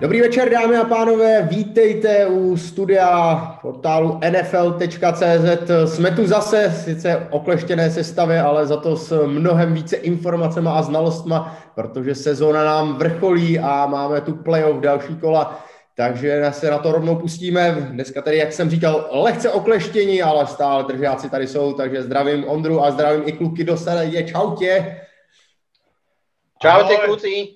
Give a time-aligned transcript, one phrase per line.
[0.00, 5.70] Dobrý večer, dámy a pánové, vítejte u studia portálu nfl.cz.
[5.94, 11.58] Jsme tu zase, sice okleštěné sestavě, ale za to s mnohem více informacemi a znalostma,
[11.74, 15.64] protože sezóna nám vrcholí a máme tu playoff další kola,
[15.94, 17.72] takže se na to rovnou pustíme.
[17.72, 22.84] Dneska tady, jak jsem říkal, lehce okleštění, ale stále držáci tady jsou, takže zdravím Ondru
[22.84, 25.00] a zdravím i kluky do je Čau tě.
[26.62, 27.48] Čau tě, kluci.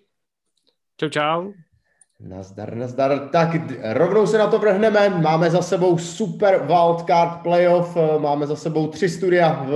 [0.97, 1.53] Čau, čau.
[2.21, 3.29] Nazdar, nazdar.
[3.33, 3.49] Tak
[3.93, 5.09] rovnou se na to vrhneme.
[5.09, 9.71] Máme za sebou super wildcard playoff, máme za sebou tři studia v,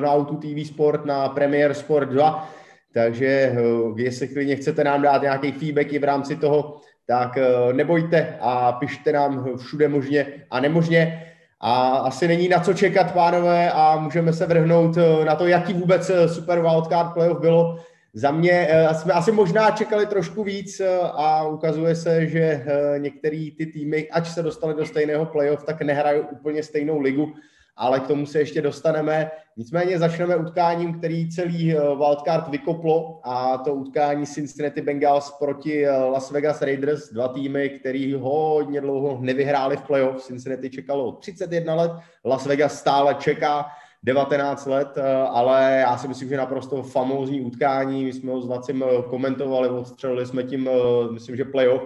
[0.00, 2.48] na Auto TV Sport, na Premier Sport 2,
[2.94, 3.56] takže eh,
[3.96, 6.76] jestli klidně chcete nám dát nějaký feedback i v rámci toho,
[7.06, 11.26] tak eh, nebojte a pište nám všude možně a nemožně.
[11.60, 15.72] A asi není na co čekat, pánové, a můžeme se vrhnout eh, na to, jaký
[15.72, 17.78] vůbec super wildcard playoff bylo.
[18.14, 22.98] Za mě uh, jsme asi možná čekali trošku víc uh, a ukazuje se, že uh,
[22.98, 27.32] některé ty týmy, ať se dostali do stejného playoff, tak nehrají úplně stejnou ligu,
[27.76, 29.30] ale k tomu se ještě dostaneme.
[29.56, 36.62] Nicméně začneme utkáním, který celý wildcard vykoplo a to utkání Cincinnati Bengals proti Las Vegas
[36.62, 40.22] Raiders, dva týmy, který hodně dlouho nevyhráli v playoff.
[40.22, 41.92] Cincinnati čekalo 31 let,
[42.24, 43.66] Las Vegas stále čeká
[44.02, 48.46] 19 let, eh, ale já si myslím, že naprosto famózní utkání, my jsme ho s
[48.46, 51.82] Vacim eh, komentovali, odstřelili jsme tím, eh, myslím, že playoff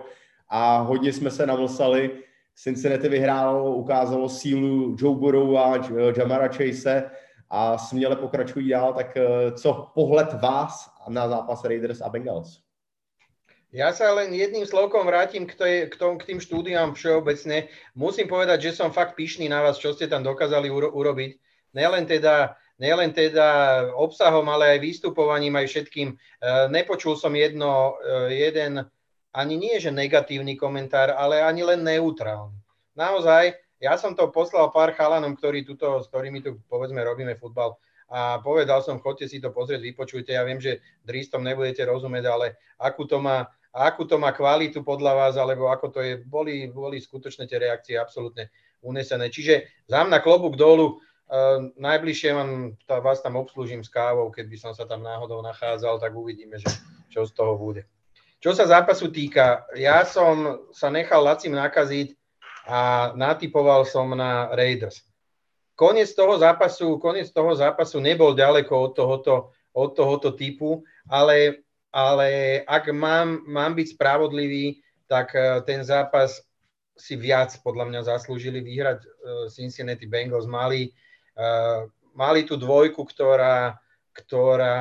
[0.48, 2.10] a hodně jsme se navlsali.
[2.56, 5.74] Cincinnati vyhrálo, ukázalo sílu Joe Burrow a
[6.16, 7.10] Jamara Chase
[7.50, 9.18] a směle pokračují dál, tak
[9.54, 12.60] co pohled vás na zápas Raiders a Bengals?
[13.74, 17.66] Ja sa len jedným slovkom vrátim k, tej, k, tom, k tým štúdiám všeobecne.
[17.98, 21.42] Musím povedať, že som fakt pyšný na vás, čo ste tam dokázali uro- urobiť
[21.74, 23.46] nielen teda, nielen teda
[23.98, 26.08] obsahom, ale aj vystupovaním, aj všetkým.
[26.10, 26.16] E,
[26.70, 28.86] nepočul som jedno, e, jeden,
[29.34, 32.56] ani nie že negatívny komentár, ale ani len neutrálny.
[32.94, 37.74] Naozaj, ja som to poslal pár chalanom, ktorí tuto, s ktorými tu povedzme robíme futbal
[38.08, 40.30] a povedal som, chodte si to pozrieť, vypočujte.
[40.32, 42.46] Ja viem, že dristom nebudete rozumieť, ale
[42.78, 47.02] akú to má, akú to má kvalitu podľa vás, alebo ako to je, boli, boli
[47.02, 48.54] skutočne tie reakcie absolútne
[48.84, 49.32] unesené.
[49.32, 54.44] Čiže za mňa klobúk dolu, Uh, najbližšie vám, tá, vás tam obslúžim s kávou, keď
[54.44, 56.68] by som sa tam náhodou nachádzal, tak uvidíme, že
[57.08, 57.88] čo z toho bude.
[58.44, 62.12] Čo sa zápasu týka, ja som sa nechal Lacim nakaziť
[62.68, 65.00] a natypoval som na Raiders.
[65.72, 69.34] Koniec toho zápasu, koniec toho zápasu nebol ďaleko od tohoto,
[69.72, 76.44] od tohoto typu, ale, ale ak mám, mám byť spravodlivý, tak e, ten zápas
[77.00, 79.08] si viac podľa mňa zaslúžili vyhrať e,
[79.48, 80.44] Cincinnati Bengals.
[80.44, 81.12] Mali, Uh,
[82.14, 83.78] mali tú dvojku, ktorá,
[84.14, 84.78] ktorá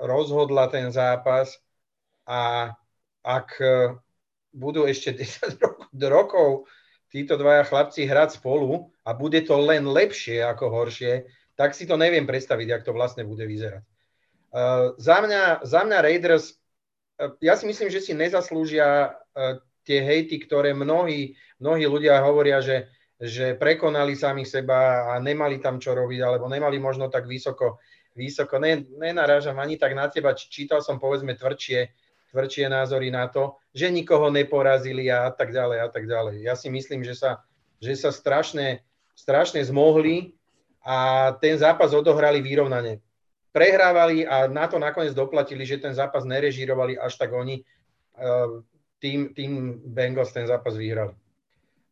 [0.00, 1.60] rozhodla ten zápas
[2.26, 2.72] a
[3.20, 3.94] ak uh,
[4.50, 5.60] budú ešte 10
[6.14, 6.66] rokov
[7.10, 11.26] títo dvaja chlapci hrať spolu a bude to len lepšie ako horšie,
[11.58, 13.82] tak si to neviem predstaviť, jak to vlastne bude vyzerať.
[14.50, 16.54] Uh, za, mňa, za mňa Raiders,
[17.18, 22.62] uh, ja si myslím, že si nezaslúžia uh, tie hejty, ktoré mnohí, mnohí ľudia hovoria,
[22.62, 27.76] že že prekonali sami seba a nemali tam čo robiť, alebo nemali možno tak vysoko,
[28.16, 28.56] vysoko.
[28.56, 31.92] Ne, nenarážam ani tak na teba, čítal som povedzme tvrdšie,
[32.32, 36.40] tvrdšie názory na to, že nikoho neporazili a tak ďalej a tak ďalej.
[36.40, 37.44] Ja si myslím, že sa,
[37.76, 38.80] že sa strašne,
[39.12, 40.32] strašne zmohli
[40.80, 43.04] a ten zápas odohrali vyrovnane.
[43.52, 47.66] Prehrávali a na to nakoniec doplatili, že ten zápas nerežírovali až tak oni.
[49.00, 51.12] Tým, tým Bengals ten zápas vyhrali.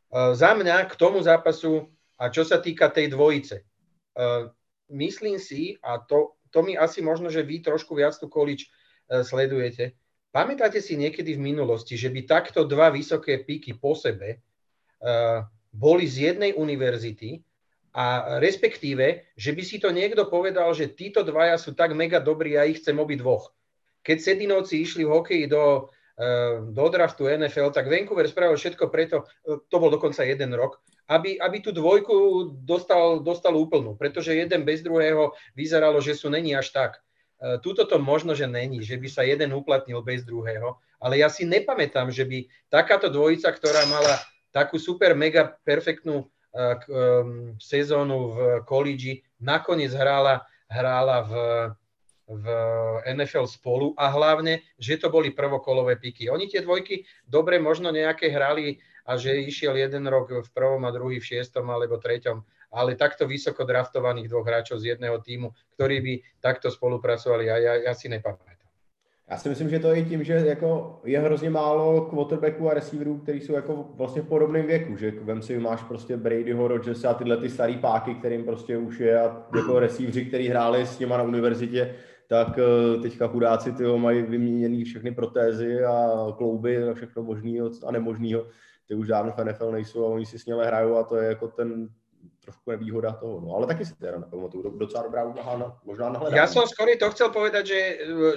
[0.08, 4.42] Eh, za mňa k tomu zápasu a čo sa týka tej dvojice, eh,
[4.88, 9.20] myslím si, a to, to mi asi možno, že vy trošku viac tú količ eh,
[9.20, 9.92] sledujete,
[10.32, 14.44] pamätáte si niekedy v minulosti, že by takto dva vysoké píky po sebe
[15.70, 17.38] boli z jednej univerzity
[17.94, 22.58] a respektíve, že by si to niekto povedal, že títo dvaja sú tak mega dobrí,
[22.58, 23.54] ja ich chcem obi dvoch.
[24.02, 25.87] Keď Sedinovci išli v hokeji do,
[26.75, 31.38] do draftu NFL, tak Vancouver spravil všetko preto, e, to bol dokonca jeden rok, aby,
[31.38, 32.15] aby tú dvojku
[32.67, 36.93] dostal, dostal úplnú, pretože jeden bez druhého vyzeralo, že sú není až tak.
[37.38, 41.31] E, tuto to možno, že není, že by sa jeden uplatnil bez druhého, ale ja
[41.31, 44.19] si nepamätám, že by takáto dvojica, ktorá mala
[44.50, 51.32] takú super mega perfektnú um, sezónu v college, nakoniec hrála, hrála v,
[52.28, 52.46] v
[53.08, 56.28] NFL spolu a hlavne, že to boli prvokolové piky.
[56.28, 58.76] Oni tie dvojky dobre možno nejaké hrali
[59.08, 62.44] a že išiel jeden rok v prvom a druhý v šiestom alebo treťom,
[62.76, 66.14] ale takto vysoko draftovaných dvoch hráčov z jedného týmu, ktorí by
[66.44, 68.58] takto spolupracovali, a ja, ja si nepamätám.
[69.30, 73.19] Já si myslím, že to je tím, že jako je hrozně málo quarterbacků a receiverů,
[73.19, 77.14] kteří jsou jako vlastně v podobném věku, že vem si, máš prostě Bradyho, Rodgersa a
[77.14, 81.16] tyhle ty starý páky, kterým prostě už je a jako receiveri, kteří hráli s něma
[81.16, 81.94] na univerzitě,
[82.28, 87.92] tak eh, teďka chudáci tyho mají vyměněný všechny protézy a klouby a všechno možného a
[87.92, 88.46] nemožného.
[88.88, 91.28] Ty už dávno v NFL nejsou a oni si s nimi hrajou a to je
[91.28, 91.88] jako ten
[92.48, 93.40] trošku nevýhoda toho.
[93.40, 96.36] No ale taky si teda nepamatuju, docela dobrá úvaha, možná nahledám.
[96.40, 97.80] Ja som skôr to chcel povedať, že,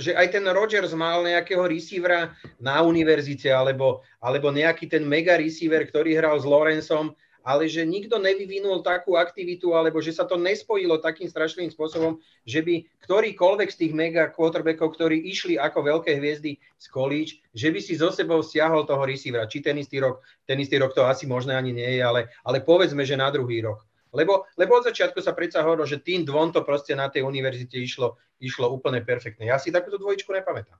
[0.03, 5.87] že aj ten Rodgers mal nejakého receivera na univerzite, alebo, alebo nejaký ten mega receiver,
[5.87, 11.01] ktorý hral s Lorenzom, ale že nikto nevyvinul takú aktivitu, alebo že sa to nespojilo
[11.01, 16.57] takým strašným spôsobom, že by ktorýkoľvek z tých mega quarterbackov, ktorí išli ako veľké hviezdy
[16.77, 19.49] z college, že by si zo sebou stiahol toho receivera.
[19.49, 22.61] Či ten istý rok, ten istý rok to asi možné ani nie je, ale, ale
[22.61, 23.81] povedzme, že na druhý rok.
[24.11, 27.79] Lebo, lebo od začiatku sa predsa hovorilo, že tým dvom to proste na tej univerzite
[27.79, 29.47] išlo, išlo úplne perfektne.
[29.47, 30.75] Ja si takúto dvojičku nepamätám.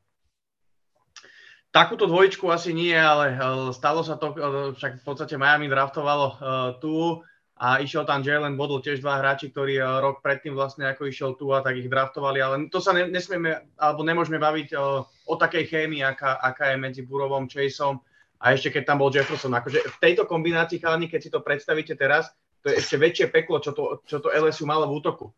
[1.71, 3.39] Takúto dvojičku asi nie, ale
[3.71, 4.35] stalo sa to,
[4.75, 6.35] však v podstate Miami draftovalo uh,
[6.83, 7.23] tu
[7.55, 11.47] a išiel tam Jalen Bodl, tiež dva hráči, ktorí rok predtým vlastne ako išiel tu
[11.55, 15.71] a tak ich draftovali, ale to sa ne, nesmieme, alebo nemôžeme baviť uh, o takej
[15.71, 18.03] chémii, aká, aká je medzi Burovom, Chaseom
[18.41, 19.55] a ešte keď tam bol Jefferson.
[19.55, 23.63] Akože v tejto kombinácii, chalani, keď si to predstavíte teraz, to je ešte väčšie peklo,
[23.63, 25.31] čo to, čo to LSU malo v útoku.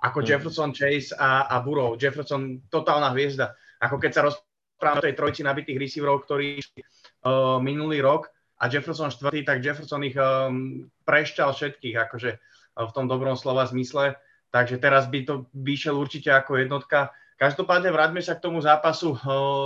[0.00, 0.26] Ako mm.
[0.26, 1.98] Jefferson, Chase a, a Burrow.
[1.98, 3.52] Jefferson, totálna hviezda.
[3.82, 8.30] Ako keď sa rozprávame o tej trojici nabitých receiverov, ktorí uh, minulý rok
[8.60, 13.64] a Jefferson štvrtý, tak Jefferson ich um, prešťal všetkých, akože uh, v tom dobrom slova
[13.68, 14.18] zmysle.
[14.54, 17.10] Takže teraz by to vyšiel určite ako jednotka.
[17.34, 19.18] Každopádne vráťme sa k tomu zápasu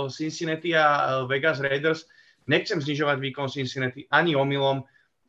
[0.09, 2.09] Cincinnati a Vegas Raiders.
[2.49, 4.81] Nechcem znižovať výkon Cincinnati ani omylom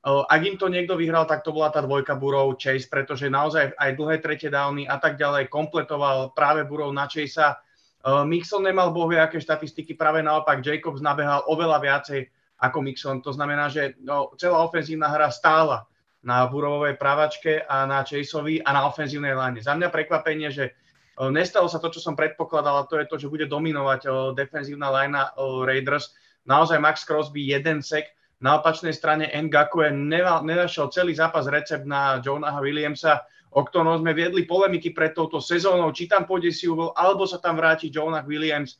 [0.04, 3.90] ak im to niekto vyhral, tak to bola tá dvojka Burov Chase, pretože naozaj aj
[4.00, 7.60] dlhé tretie dávny a tak ďalej kompletoval práve Burov na Chasea.
[8.00, 12.20] Mixon nemal bohvie aké štatistiky, práve naopak Jacobs nabehal oveľa viacej
[12.60, 13.20] ako Mixon.
[13.20, 15.84] To znamená, že no, celá ofenzívna hra stála
[16.20, 19.60] na Burovovej pravačke a na Chaseovi a na ofenzívnej line.
[19.60, 20.76] Za mňa prekvapenie, že
[21.32, 25.16] nestalo sa to, čo som predpokladal, a to je to, že bude dominovať defenzívna line
[25.64, 26.12] Raiders.
[26.44, 29.92] Naozaj Max Crosby jeden sek, na opačnej strane Ngakue
[30.40, 35.90] nenašiel celý zápas recept na Jonaha Williamsa, o ktorom sme viedli polemiky pred touto sezónou,
[35.90, 38.78] či tam pôjde uvol, alebo sa tam vráti Jonah Williams.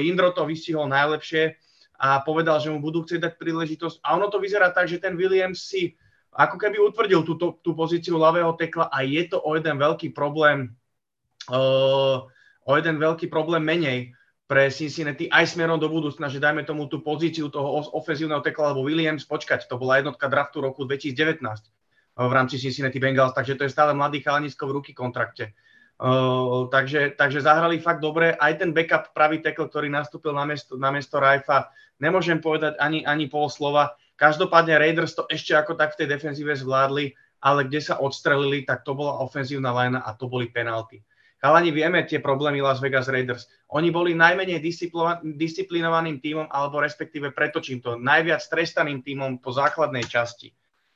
[0.00, 1.60] Indro to vystihol najlepšie
[2.00, 4.00] a povedal, že mu budú chcieť dať príležitosť.
[4.00, 5.92] A ono to vyzerá tak, že ten Williams si
[6.32, 10.72] ako keby utvrdil túto, tú pozíciu ľavého tekla a je to o jeden veľký problém,
[11.50, 14.14] o jeden veľký problém menej
[14.48, 18.88] pre Cincinnati aj smerom do budúcna, že dajme tomu tú pozíciu toho ofenzívneho tekla alebo
[18.88, 21.77] Williams, počkať, to bola jednotka draftu roku 2019 eh,
[22.26, 25.54] v rámci Cincinnati Bengals, takže to je stále mladý chalanisko v ruky kontrakte.
[25.98, 28.34] Uh, takže, takže zahrali fakt dobre.
[28.38, 33.02] Aj ten backup pravý tekl, ktorý nastúpil na mesto, na mesto Rajfa, nemôžem povedať ani,
[33.02, 33.98] ani pol slova.
[34.18, 38.82] Každopádne Raiders to ešte ako tak v tej defenzíve zvládli, ale kde sa odstrelili, tak
[38.82, 41.02] to bola ofenzívna line a to boli penalty.
[41.38, 43.46] Chalani, vieme tie problémy Las Vegas Raiders.
[43.70, 44.58] Oni boli najmenej
[45.38, 50.50] disciplinovaným tímom, alebo respektíve pretočím to, najviac trestaným tímom po základnej časti.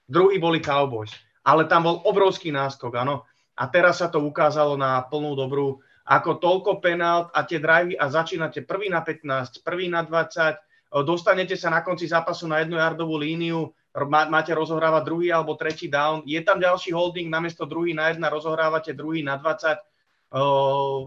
[0.06, 1.12] Druhý boli Cowboys,
[1.46, 3.26] ale tam bol obrovský náskok, áno.
[3.52, 8.10] A teraz sa to ukázalo na plnú dobrú, ako toľko penalt a tie drivey a
[8.10, 10.58] začínate prvý na 15, prvý na 20,
[11.06, 13.70] dostanete sa na konci zápasu na jednu jardovú líniu,
[14.08, 18.96] máte rozohrávať druhý alebo tretí down, je tam ďalší holding, namiesto druhý na jedna rozohrávate
[18.96, 19.78] druhý na 20,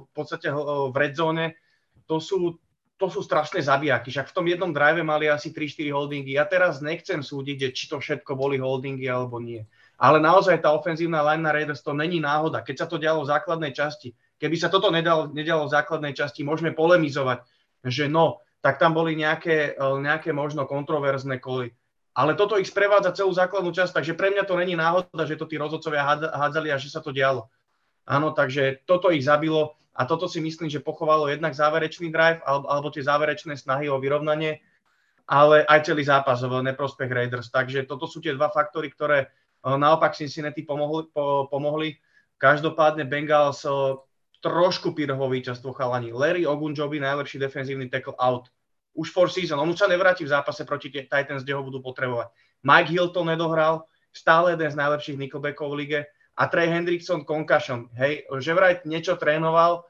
[0.06, 1.58] v podstate v red zone,
[2.06, 2.56] to sú,
[2.96, 4.08] to sú strašné zabijaky.
[4.08, 6.40] Však v tom jednom drive mali asi 3-4 holdingy.
[6.40, 9.68] Ja teraz nechcem súdiť, či to všetko boli holdingy alebo nie.
[10.00, 12.64] Ale naozaj tá ofenzívna line na Raiders to není náhoda.
[12.64, 16.48] Keď sa to dialo v základnej časti, keby sa toto nedalo, nedialo v základnej časti,
[16.48, 17.44] môžeme polemizovať,
[17.84, 21.76] že no, tak tam boli nejaké, nejaké možno kontroverzné koly.
[22.16, 25.52] Ale toto ich sprevádza celú základnú časť, takže pre mňa to není náhoda, že to
[25.52, 27.52] tí rozhodcovia hádzali a že sa to dialo.
[28.08, 32.92] Áno, takže toto ich zabilo a toto si myslím, že pochovalo jednak záverečný drive alebo,
[32.92, 34.60] tie záverečné snahy o vyrovnanie,
[35.24, 37.48] ale aj celý zápas v neprospech Raiders.
[37.48, 39.28] Takže toto sú tie dva faktory, ktoré e,
[39.64, 41.08] naopak Cincinnati pomohli.
[41.16, 41.96] Po, pomohli.
[42.36, 43.72] Každopádne Bengals e,
[44.44, 46.12] trošku pírhovo víťazstvo chalani.
[46.12, 48.52] Larry Ogunjobi, najlepší defenzívny tackle out.
[48.94, 49.58] Už for season.
[49.58, 52.36] On už sa nevráti v zápase proti Titans, kde ho budú potrebovať.
[52.68, 56.00] Mike Hill to nedohral, stále jeden z najlepších nickelbackov v lige
[56.36, 59.88] a Trey Hendrickson concussion, hej, že vraj niečo trénoval,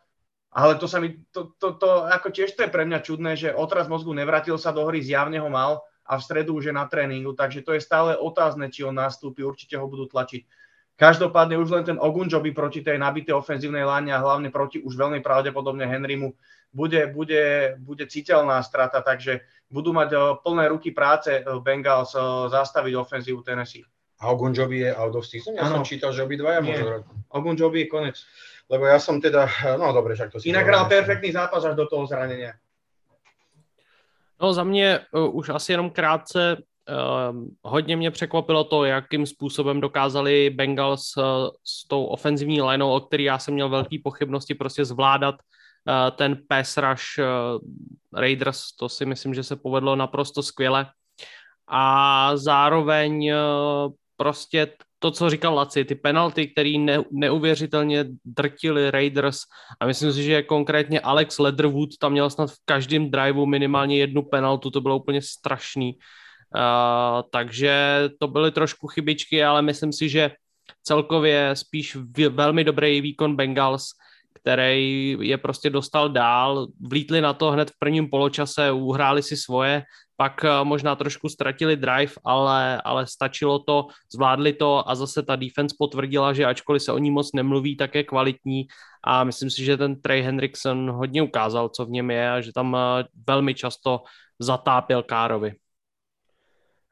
[0.56, 3.52] ale to sa mi, to, to, to, ako tiež to je pre mňa čudné, že
[3.52, 6.86] otraz mozgu nevrátil sa do hry, zjavne ho mal a v stredu už je na
[6.86, 10.46] tréningu, takže to je stále otázne, či on nastúpi, určite ho budú tlačiť.
[10.96, 15.20] Každopádne už len ten Ogunjobi proti tej nabitej ofenzívnej láne a hlavne proti už veľmi
[15.20, 16.32] pravdepodobne Henrymu
[16.72, 22.16] bude, bude, bude citeľná strata, takže budú mať eh, plné ruky práce Bengals
[22.48, 23.84] zastaviť ofenzívu Tennessee.
[24.26, 25.54] A Ogunjobi je out of season?
[25.54, 25.78] Ja ano.
[25.78, 27.02] som čítal, že obidvaja môžu hrať.
[27.30, 28.18] Ogunjobi je konec.
[28.66, 29.46] Lebo ja som teda,
[29.78, 30.50] no dobre, však to si...
[30.50, 32.58] Inak hral perfektný zápas až do toho zranenia.
[34.42, 39.82] No za mě uh, už asi jenom krátce, uh, hodně mě překvapilo to, jakým způsobem
[39.82, 41.24] dokázali Bengals uh,
[41.64, 46.38] s tou ofenzivní lineou, o který já jsem měl velké pochybnosti, prostě zvládat uh, ten
[46.48, 47.62] pass rush uh,
[48.20, 50.86] Raiders, to si myslím, že se povedlo naprosto skvěle.
[51.68, 54.68] A zároveň uh, prostě
[55.00, 59.40] to, co říkal Laci, ty penalty, které ne, neuvěřitelně drtili Raiders
[59.80, 64.22] a myslím si, že konkrétně Alex Leatherwood tam měl snad v každém driveu minimálně jednu
[64.22, 65.98] penaltu, to bylo úplně strašný.
[66.56, 70.32] Uh, takže to byly trošku chybičky, ale myslím si, že
[70.84, 71.96] celkově spíš
[72.30, 73.86] velmi dobrý výkon Bengals,
[74.34, 79.84] který je prostě dostal dál, vlítli na to hned v prvním poločase, uhráli si svoje,
[80.18, 85.36] pak eh, možná trošku ztratili drive, ale, ale stačilo to, zvládli to a zase ta
[85.36, 88.68] defense potvrdila, že ačkoliv se o ní moc nemluví, tak je kvalitní
[89.04, 92.54] a myslím si, že ten Trey Hendrickson hodně ukázal, co v něm je a že
[92.54, 94.02] tam eh, velmi často
[94.40, 95.54] zatápěl Károvi.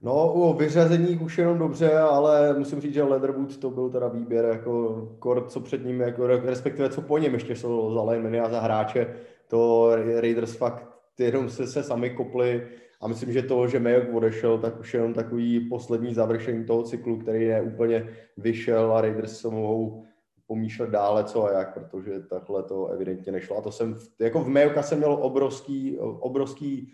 [0.01, 4.45] No, u vyřazení už jenom dobře, ale musím říct, že Leatherwood to byl teda výběr
[4.45, 8.59] jako kort, co před ním, jako respektive co po něm ještě jsou za a za
[8.59, 9.15] hráče.
[9.47, 12.67] To Raiders fakt jenom se, se sami kopli
[13.01, 17.17] a myslím, že to, že Mayock odešel, tak už jenom takový poslední završení toho cyklu,
[17.19, 20.05] který je úplně vyšel a Raiders se mohou
[20.47, 23.57] pomýšlet dále co a jak, protože takhle to evidentně nešlo.
[23.57, 26.93] A to jsem, jako v Mayocka jsem měl obrovský, obrovský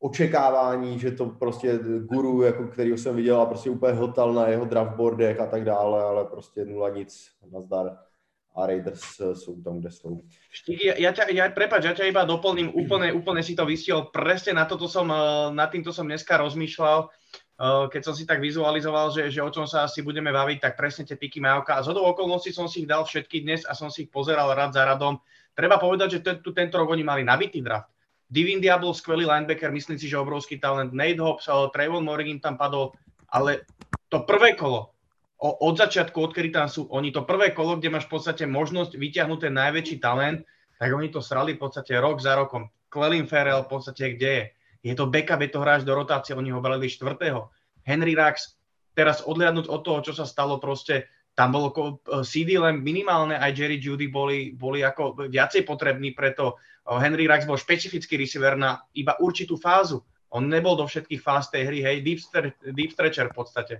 [0.00, 4.64] očekávání, že to prostě guru, jako kterýho jsem viděl a prostě úplně hotel na jeho
[4.64, 7.98] draftboardech a tak dále, ale prostě nula nic, nazdar
[8.56, 10.24] a Raiders eh, sú tam, kde sú.
[10.64, 14.56] Ja, ja, ťa, ja, prepáč, ja ťa iba doplním, úplne, úplne si to vystiel, presne
[14.56, 19.12] na toto som, eh, nad týmto som dneska rozmýšľal, eh, keď som si tak vizualizoval,
[19.12, 21.76] že, že o čom sa asi budeme baviť, tak presne tie piky Majovka.
[21.76, 24.48] A z hodou okolností som si ich dal všetky dnes a som si ich pozeral
[24.56, 25.20] rad za radom.
[25.52, 27.92] Treba povedať, že tu tento rok oni mali nabitý draft.
[28.26, 30.90] Divin Diablo, skvelý linebacker, myslím si, že obrovský talent.
[30.90, 32.90] Nate Hobbs, Trayvon Morgan tam padol,
[33.30, 33.62] ale
[34.10, 34.95] to prvé kolo,
[35.36, 39.38] od začiatku, odkedy tam sú oni, to prvé kolo, kde máš v podstate možnosť vyťahnuť
[39.44, 40.48] ten najväčší talent,
[40.80, 42.72] tak oni to srali v podstate rok za rokom.
[42.88, 44.44] Clelin Ferrell v podstate kde je?
[44.86, 47.52] Je to backup, je to hráč do rotácie, oni ho balili štvrtého.
[47.84, 48.56] Henry Rax,
[48.96, 53.76] teraz odliadnúť od toho, čo sa stalo proste, tam bolo CD len minimálne, aj Jerry
[53.76, 56.56] Judy boli, boli ako viacej potrební, preto
[56.88, 60.00] Henry Rax bol špecifický receiver na iba určitú fázu.
[60.32, 62.20] On nebol do všetkých fáz tej hry, hej, deep,
[62.72, 63.74] deep stretcher v podstate.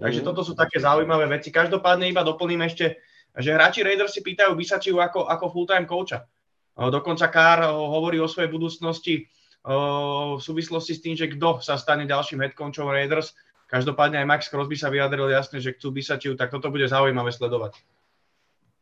[0.00, 0.26] Takže mm.
[0.28, 1.52] toto sú také zaujímavé veci.
[1.52, 3.00] Každopádne iba doplním ešte,
[3.32, 6.28] že hráči Raiders si pýtajú Bisačiu ako, ako full-time coacha.
[6.72, 9.28] Dokonca Kár hovorí o svojej budúcnosti
[9.62, 13.36] v súvislosti s tým, že kto sa stane ďalším head coachom Raiders.
[13.68, 17.80] Každopádne aj Max Crosby sa vyjadril jasne, že chcú Bisačiu, tak toto bude zaujímavé sledovať.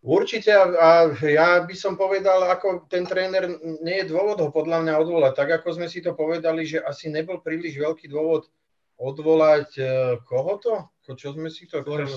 [0.01, 4.95] Určite a ja by som povedal, ako ten tréner nie je dôvod ho podľa mňa
[4.97, 5.33] odvolať.
[5.37, 8.49] Tak ako sme si to povedali, že asi nebol príliš veľký dôvod
[8.97, 9.77] odvolať
[10.25, 10.75] koho to?
[11.15, 11.83] Čo sme si to...
[11.83, 12.15] Flores.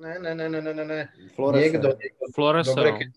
[0.00, 1.00] Ne, ne, ne, ne, ne, ne.
[1.36, 1.60] Flores.
[1.60, 2.24] Niekto, niekto.
[2.32, 2.66] Flores.
[2.68, 3.08] Dobre, keď...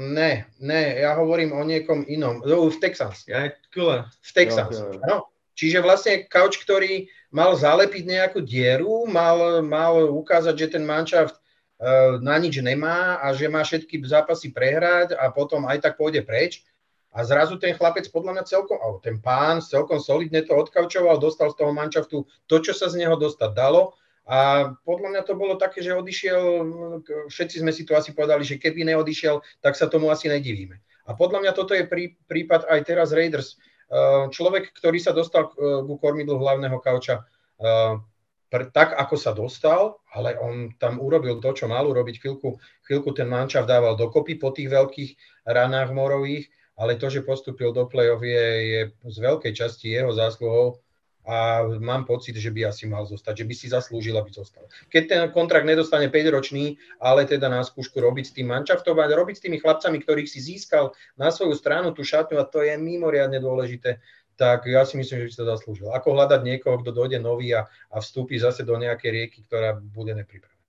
[0.00, 2.40] Ne, ne, ja hovorím o niekom inom.
[2.40, 3.26] No, v Texans.
[3.26, 4.78] Ja, v Texans.
[4.78, 5.02] Jo, jo.
[5.04, 5.16] No.
[5.58, 12.16] Čiže vlastne Couch, ktorý mal zalepiť nejakú dieru, mal, mal ukázať, že ten manšaft uh,
[12.24, 16.64] na nič nemá a že má všetky zápasy prehrať a potom aj tak pôjde preč.
[17.12, 21.50] A zrazu ten chlapec podľa mňa celkom, alebo ten pán celkom solidne to odkaučoval, dostal
[21.52, 23.99] z toho manšaftu to, čo sa z neho dostať dalo
[24.30, 26.42] a podľa mňa to bolo také, že odišiel,
[27.26, 30.78] všetci sme si to asi povedali, že keby neodišiel, tak sa tomu asi nedivíme.
[31.10, 33.58] A podľa mňa toto je prí, prípad aj teraz Raiders.
[33.90, 37.26] Uh, človek, ktorý sa dostal uh, ku kormidlu hlavného kauča,
[37.58, 37.98] uh,
[38.70, 42.22] tak ako sa dostal, ale on tam urobil to, čo mal urobiť.
[42.22, 42.54] Chvíľku,
[42.86, 45.10] chvíľku ten mančav dával dokopy po tých veľkých
[45.50, 46.46] ranách morových,
[46.78, 50.78] ale to, že postúpil do play-off je, je z veľkej časti jeho zásluhou
[51.26, 54.64] a mám pocit, že by asi mal zostať, že by si zaslúžil, aby zostal.
[54.88, 59.36] Keď ten kontrakt nedostane 5-ročný, ale teda na skúšku robiť s tým mančaftom a robiť
[59.36, 63.36] s tými chlapcami, ktorých si získal na svoju stranu tú šatňu a to je mimoriadne
[63.36, 64.00] dôležité,
[64.40, 65.88] tak ja si myslím, že by to zaslúžil.
[65.92, 70.16] Ako hľadať niekoho, kto dojde nový a, a vstúpi zase do nejakej rieky, ktorá bude
[70.16, 70.60] nepripravená.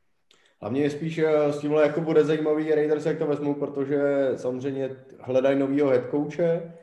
[0.62, 4.00] A mě spíš eh, s tímhle jako bude zajímavý Raiders, jak to vezmou, protože
[4.36, 4.89] samozřejmě
[5.20, 6.74] hledají novýho headcoache,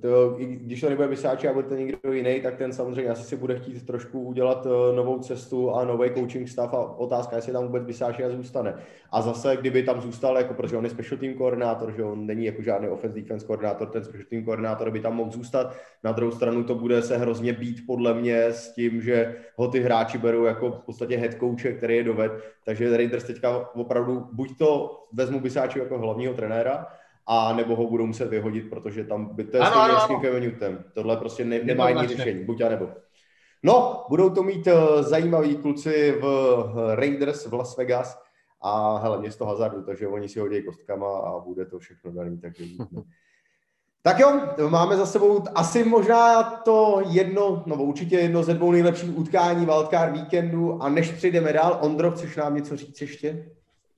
[0.00, 3.24] to, i když to nebude Vysáči a bude to někdo jiný, tak ten samozřejmě asi
[3.24, 7.52] si bude chtít trošku udělat uh, novou cestu a nový coaching stav a otázka, jestli
[7.52, 8.74] tam vůbec Vysáči zůstane.
[9.10, 12.44] A zase, kdyby tam zůstal, jako protože on je special team koordinátor, že on není
[12.44, 15.76] jako žádný offense defense koordinátor, ten special team koordinátor by tam mohl zůstat.
[16.04, 19.80] Na druhou stranu to bude se hrozně být podle mě s tím, že ho ty
[19.80, 22.32] hráči berou jako v podstatě head coache, který je doved.
[22.64, 26.86] Takže Raiders teďka opravdu buď to vezmu Vysáči jako hlavního trenéra,
[27.26, 30.58] a nebo ho budou muset vyhodit, protože tam by to je ano, s tím Kevin.
[30.94, 32.88] Tohle prostě ne, nemá jiný řešení, buď a nebo.
[33.62, 38.22] No, budou to mít uh, zajímaví kluci v uh, Raiders v Las Vegas
[38.62, 42.64] a hele, město hazardu, takže oni si hodí kostkama a bude to všechno daný, takže
[44.04, 49.18] Tak jo, máme za sebou asi možná to jedno, no určitě jedno ze dvou nejlepších
[49.18, 53.50] utkání wildcard víkendu a než přijdeme dál, Ondro, chceš nám něco říct ještě?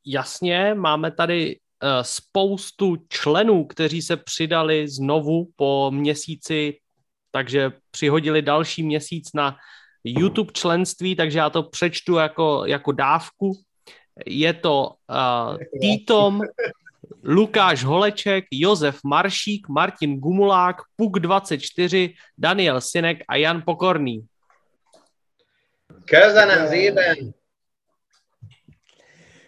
[0.06, 1.63] Jasně, máme tady Eh,
[2.02, 6.78] spoustu členů, kteří se přidali znovu po měsíci,
[7.30, 9.56] takže přihodili další měsíc na
[10.04, 13.52] YouTube členství, takže já to přečtu jako, jako dávku.
[14.26, 16.40] Je to uh, Týtom,
[17.24, 24.26] Lukáš Holeček, Josef Maršík, Martin Gumulák, Puk24, Daniel Sinek a Jan Pokorný.
[26.04, 27.43] Köszönöm szépen!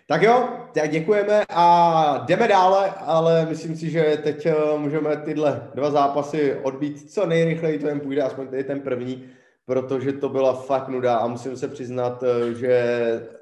[0.08, 5.70] Tak jo, tak děkujeme a jdeme dále, ale myslím si, že teď eh, můžeme tyhle
[5.74, 9.24] dva zápasy odbít co nejrychleji, to jen půjde, aspoň tady ten první,
[9.64, 12.82] protože to byla fakt nuda a musím se přiznat, eh, že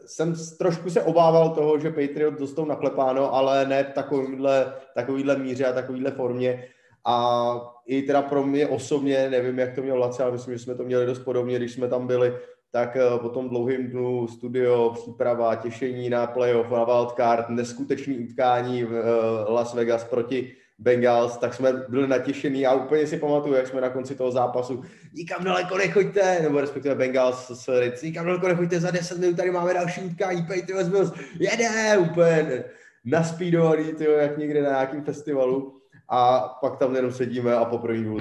[0.06, 5.66] jsem trošku se obával toho, že Patriot dostou naklepáno, ale ne v takovýhle, takovýhle míře
[5.66, 6.64] a takovýhle formě.
[7.06, 10.74] A i teda pro mě osobně, nevím, jak to měl Lace, ale myslím, že jsme
[10.74, 12.34] to měli dost podobně, když jsme tam byli,
[12.74, 18.84] tak eh, po tom dlouhým dnu studio, příprava, těšení na playoff, na wildcard, neskutečný utkání
[18.84, 23.66] v eh, Las Vegas proti Bengals, tak jsme byli natěšení a úplně si pamatuju, jak
[23.66, 28.48] jsme na konci toho zápasu nikam daleko nechoďte, nebo respektive Bengals s Ritz, nikam daleko
[28.48, 32.64] nechoďte, za 10 minut tady máme další utkání, Patriots Bills, jede úplně
[33.04, 35.80] naspídovaný, tyjo, jak někde na nějakém festivalu.
[36.08, 38.18] A pak tam jenom sedíme a po první dvou.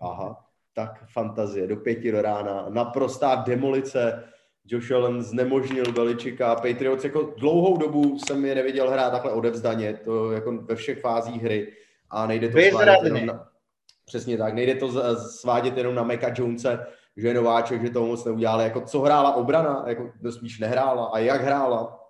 [0.00, 4.24] Aha, tak fantazie, do pěti do rána, naprostá demolice,
[4.64, 10.32] Josh Allen znemožnil Beličika, Patriots jako dlouhou dobu jsem je neviděl hrát takhle odevzdaně, to
[10.32, 11.72] jako ve všech fázích hry.
[12.10, 13.48] A nejde to svádět jenom na,
[14.06, 18.24] přesně tak, nejde to svádět jenom na Meka Jonese, že je nováček, že toho moc
[18.24, 21.04] neudělali, jako co hrála obrana, jako to spíš nehrála.
[21.06, 22.00] A jak hrála.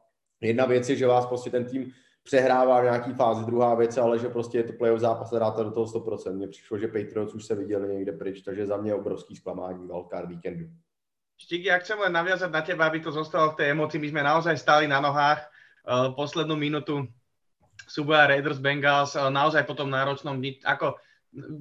[0.41, 1.93] Jedna věc je, že vás prostě ten tým
[2.23, 5.65] přehrává v nějaký fázi, druhá věc, ale že prostě je to playoff zápas a dáte
[5.65, 6.33] do toho 100%.
[6.33, 10.29] Mně přišlo, že Patriots už se viděli někde pryč, takže za mě obrovský zklamání wildcard
[10.29, 10.65] víkendu.
[11.41, 13.97] Štiky, ja chcem len naviazať na teba, aby to zostalo v tej emocii.
[13.97, 17.09] My sme naozaj stáli na nohách uh, poslednú minútu
[17.89, 21.01] súboja Raiders Bengals, uh, naozaj po tom náročnom dni, ako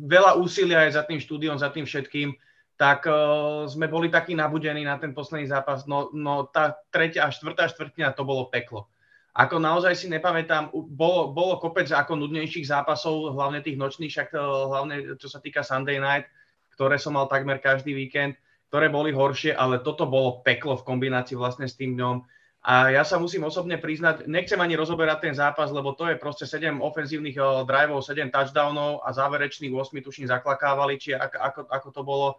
[0.03, 2.35] veľa úsilia aj za tým štúdiom, za tým všetkým,
[2.75, 5.87] tak uh, sme boli takí nabudení na ten posledný zápas.
[5.87, 8.91] No, no tá tretia a štvrtá štvrtina to bolo peklo
[9.39, 14.41] ako naozaj si nepamätám, bolo, bolo kopec ako nudnejších zápasov, hlavne tých nočných, však eh,
[14.43, 16.27] hlavne čo sa týka Sunday Night,
[16.75, 18.35] ktoré som mal takmer každý víkend,
[18.67, 22.19] ktoré boli horšie, ale toto bolo peklo v kombinácii vlastne s tým dňom.
[22.59, 26.43] A ja sa musím osobne priznať, nechcem ani rozoberať ten zápas, lebo to je proste
[26.43, 31.87] 7 ofenzívnych uh, driveov, 7 touchdownov a záverečných 8 tuším zaklakávali, či ako, ako, ako
[31.95, 32.29] to bolo.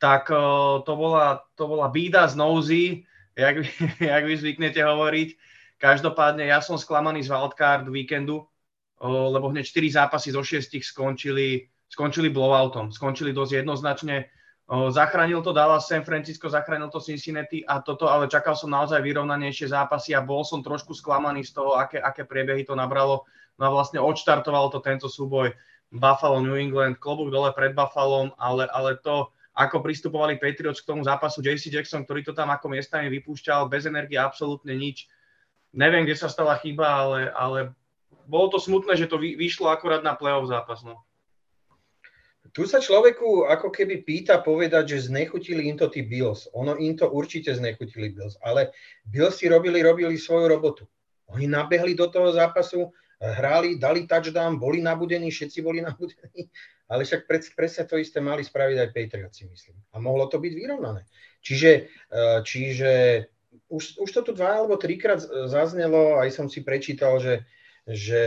[0.00, 2.84] Tak uh, to, bola, to bola bída z nouzy,
[3.36, 3.68] jak,
[4.16, 5.53] jak vy zvyknete hovoriť
[5.84, 8.48] Každopádne ja som sklamaný z wildcard víkendu,
[9.04, 14.32] lebo hneď 4 zápasy zo 6 skončili, skončili blowoutom, skončili dosť jednoznačne.
[14.64, 19.76] Zachránil to Dallas, San Francisco, zachránil to Cincinnati a toto, ale čakal som naozaj vyrovnanejšie
[19.76, 23.28] zápasy a bol som trošku sklamaný z toho, aké, aké priebehy to nabralo.
[23.60, 25.52] No a vlastne odštartovalo to tento súboj
[25.92, 31.04] Buffalo, New England, klobúk dole pred Buffalom, ale, ale to, ako pristupovali Patriots k tomu
[31.04, 35.12] zápasu JC Jackson, ktorý to tam ako miestami vypúšťal, bez energie absolútne nič
[35.74, 37.58] neviem, kde sa stala chyba, ale, ale
[38.24, 40.80] bolo to smutné, že to vy, vyšlo akorát na playoff zápas.
[40.86, 41.02] No.
[42.54, 46.46] Tu sa človeku ako keby pýta povedať, že znechutili im to tí Bills.
[46.54, 48.70] Ono im to určite znechutili Bills, ale
[49.02, 50.86] Bills si robili, robili svoju robotu.
[51.34, 56.46] Oni nabehli do toho zápasu, hráli, dali touchdown, boli nabudení, všetci boli nabudení,
[56.86, 59.76] ale však presne to isté mali spraviť aj Patriots, myslím.
[59.90, 61.08] A mohlo to byť vyrovnané.
[61.42, 62.90] Čiže, eh, čiže
[63.68, 67.46] už, už to tu dva alebo trikrát zaznelo, aj som si prečítal, že,
[67.88, 68.22] že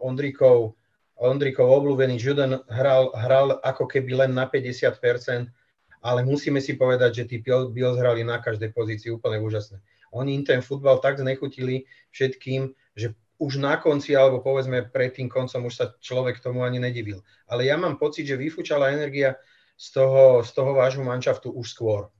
[0.00, 0.76] Ondrikov,
[1.18, 5.50] Ondrikov obľúbený Juden hral, hral ako keby len na 50%,
[5.98, 9.82] ale musíme si povedať, že tí Bills hrali na každej pozícii úplne úžasné.
[10.14, 15.30] Oni im ten futbal tak znechutili všetkým, že už na konci, alebo povedzme pred tým
[15.30, 17.22] koncom už sa človek tomu ani nedivil.
[17.46, 19.38] Ale ja mám pocit, že vyfúčala energia
[19.78, 22.10] z toho, z toho vášho manšaftu už skôr.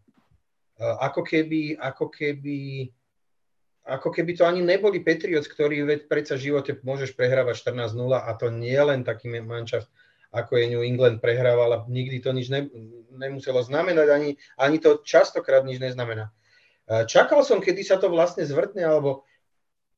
[0.79, 2.87] Ako keby, ako keby,
[3.83, 8.31] ako keby to ani neboli Patriots, ktorí veď predsa v živote môžeš prehrávať 14-0 a
[8.39, 9.91] to nie len taký manšaft,
[10.31, 12.69] ako je New England prehrával a nikdy to nič ne,
[13.17, 16.31] nemuselo znamenať, ani, ani to častokrát nič neznamená.
[16.89, 19.29] Čakal som, kedy sa to vlastne zvrtne, alebo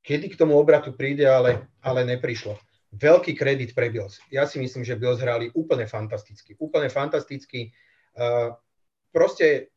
[0.02, 2.58] kedy k tomu obratu príde, ale, ale neprišlo.
[2.90, 4.18] Veľký kredit pre Bills.
[4.34, 6.58] Ja si myslím, že Bills hrali úplne fantasticky.
[6.58, 7.70] Úplne fantasticky.
[8.18, 8.58] Uh,
[9.14, 9.70] proste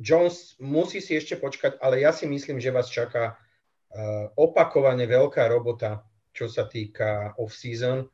[0.00, 5.44] Jones musí si ešte počkať, ale ja si myslím, že vás čaká uh, opakovane veľká
[5.52, 8.08] robota, čo sa týka off-season,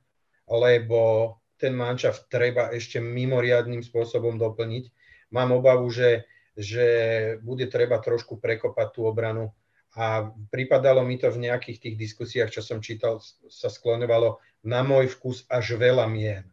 [0.51, 4.91] lebo ten manšaft treba ešte mimoriadným spôsobom doplniť.
[5.31, 6.27] Mám obavu, že,
[6.59, 6.87] že
[7.41, 9.55] bude treba trošku prekopať tú obranu
[9.95, 15.07] a pripadalo mi to v nejakých tých diskusiách, čo som čítal, sa sklonovalo na môj
[15.07, 16.45] vkus až veľa mien.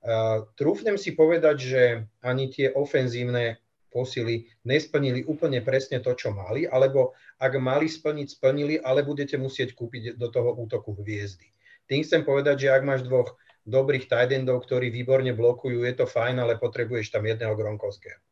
[0.00, 1.82] Uh, trúfnem si povedať, že
[2.24, 8.78] ani tie ofenzívne posily nesplnili úplne presne to, čo mali, alebo ak mali splniť, splnili,
[8.80, 11.50] ale budete musieť kúpiť do toho útoku hviezdy.
[11.90, 13.34] Tým chcem povedať, že ak máš dvoch
[13.66, 18.22] dobrých tight endov, ktorí výborne blokujú, je to fajn, ale potrebuješ tam jedného Gronkovského.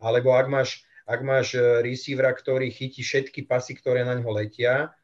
[0.00, 0.70] Alebo ak máš
[1.04, 4.96] ak máš e, receivera, ktorý chytí všetky pasy, ktoré na ňo letia,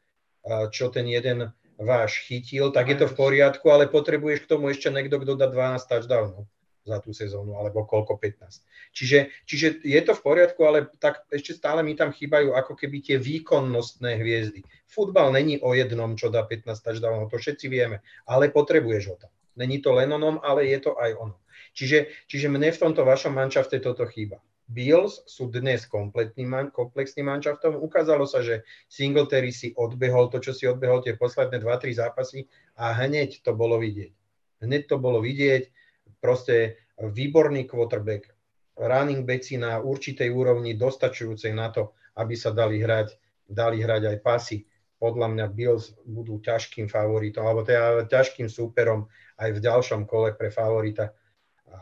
[0.72, 4.88] čo ten jeden váš chytil, tak je to v poriadku, ale potrebuješ k tomu ešte
[4.88, 6.48] niekto, kto dá 12 touchdownov
[6.84, 8.64] za tú sezónu, alebo koľko 15.
[8.96, 13.04] Čiže, čiže je to v poriadku, ale tak ešte stále mi tam chýbajú ako keby
[13.04, 14.64] tie výkonnostné hviezdy.
[14.88, 19.32] Futbal není o jednom, čo dá 15 touchdownov, to všetci vieme, ale potrebuješ ho tam.
[19.60, 21.36] Není to len onom, ale je to aj ono.
[21.76, 24.42] Čiže, čiže mne v tomto vašom manšafte toto chýba.
[24.70, 27.74] Bills sú dnes kompletným, komplexným manšaftom.
[27.74, 32.46] Ukázalo sa, že Singletary si odbehol to, čo si odbehol tie posledné 2-3 zápasy
[32.78, 34.14] a hneď to bolo vidieť.
[34.62, 35.74] Hneď to bolo vidieť.
[36.20, 38.28] Proste výborný quarterback,
[38.76, 43.16] running backi na určitej úrovni dostačujúcej na to, aby sa dali hrať,
[43.48, 44.58] dali hrať aj pasy.
[45.00, 49.08] Podľa mňa Bills budú ťažkým favoritom, alebo teda ťažkým súperom
[49.40, 51.08] aj v ďalšom kole pre favorita,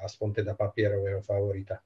[0.06, 1.82] aspoň teda papierového favorita.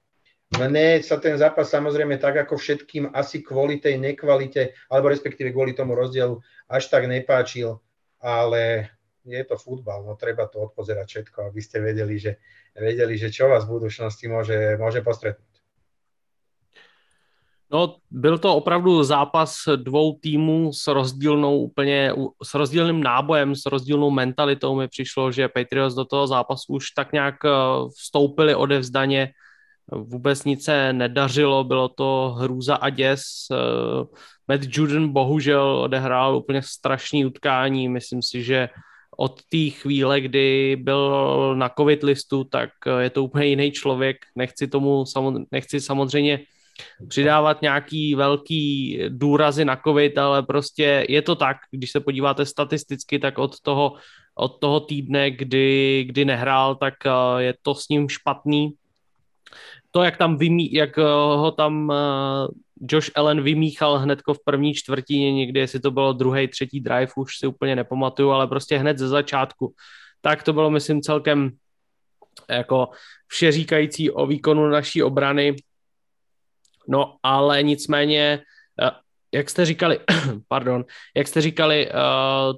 [0.53, 5.73] Mne sa ten zápas samozrejme tak ako všetkým asi kvôli tej nekvalite, alebo respektíve kvôli
[5.73, 6.37] tomu rozdielu
[6.69, 7.81] až tak nepáčil,
[8.21, 8.93] ale
[9.25, 12.43] je to futbal, no treba to odpozerať všetko, aby ste vedeli, že,
[12.75, 15.53] vedeli, že čo vás v budúcnosti môže, môže postretnúť.
[17.73, 24.11] No, byl to opravdu zápas dvou týmů s rozdílnou úplně, s rozdílným nábojem, s rozdílnou
[24.11, 27.51] mentalitou mi přišlo, že Patriots do toho zápasu už tak nějak eh,
[27.97, 29.33] vstoupili odevzdaně,
[29.93, 33.23] vůbec nic se nedařilo, bylo to hrůza a děs.
[33.53, 33.57] Eh,
[34.49, 38.69] Matt Juden bohužel odehrál úplně strašný utkání, myslím si, že
[39.16, 44.16] od té chvíle, kdy byl na covid listu, tak eh, je to úplně jiný člověk.
[44.37, 45.05] Nechci tomu
[45.51, 46.40] nechci samozřejmě
[47.09, 53.18] přidávat nějaký velký důrazy na covid, ale prostě je to tak, když se podíváte statisticky,
[53.18, 53.94] tak od toho,
[54.35, 58.72] od toho týdne, kdy, kdy nehrál, tak eh, je to s ním špatný
[59.90, 61.03] to, jak, tam vymí, jak eh,
[61.37, 61.92] ho tam
[62.90, 67.38] Josh Allen vymíchal hnedko v první čtvrtině, někdy jestli to bylo druhý, třetí drive, už
[67.38, 69.75] si úplně nepamatuju, ale prostě hned ze začátku.
[70.21, 71.51] Tak to bylo, myslím, celkem
[72.51, 72.88] jako
[73.27, 75.57] vše říkající o výkonu naší obrany.
[76.88, 78.42] No, ale nicméně,
[78.83, 78.90] eh,
[79.33, 80.01] jak jste říkali,
[80.49, 80.85] pardon,
[81.16, 81.90] jak jste říkali,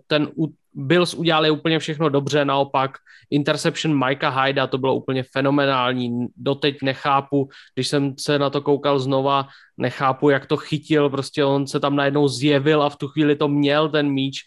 [0.07, 0.29] ten
[0.75, 2.91] Bills udělali úplně všechno dobře, naopak
[3.31, 8.99] interception Mikea Hyda, to bylo úplně fenomenální, doteď nechápu, když jsem se na to koukal
[8.99, 9.47] znova,
[9.79, 13.49] nechápu, jak to chytil, prostě on se tam najednou zjevil a v tu chvíli to
[13.49, 14.41] měl ten míč,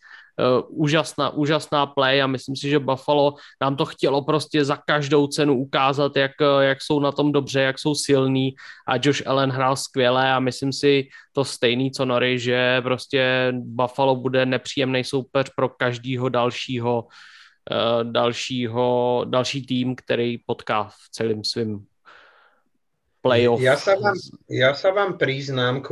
[0.69, 5.58] úžasná, úžasná play a myslím si, že Buffalo nám to chtělo prostě za každou cenu
[5.58, 8.54] ukázat, jak, eh, jak jsou na tom dobře, jak jsou silní
[8.88, 14.15] a Josh Allen hrál skvěle a myslím si to stejný, co Nory, že prostě Buffalo
[14.15, 21.86] bude nepříjemný soupeř pro každýho dalšího uh, dalšího, další tým, který potká v celém svým
[23.21, 23.62] playoff.
[23.62, 24.15] Ja sa vám,
[24.47, 25.91] ja vám priznám k,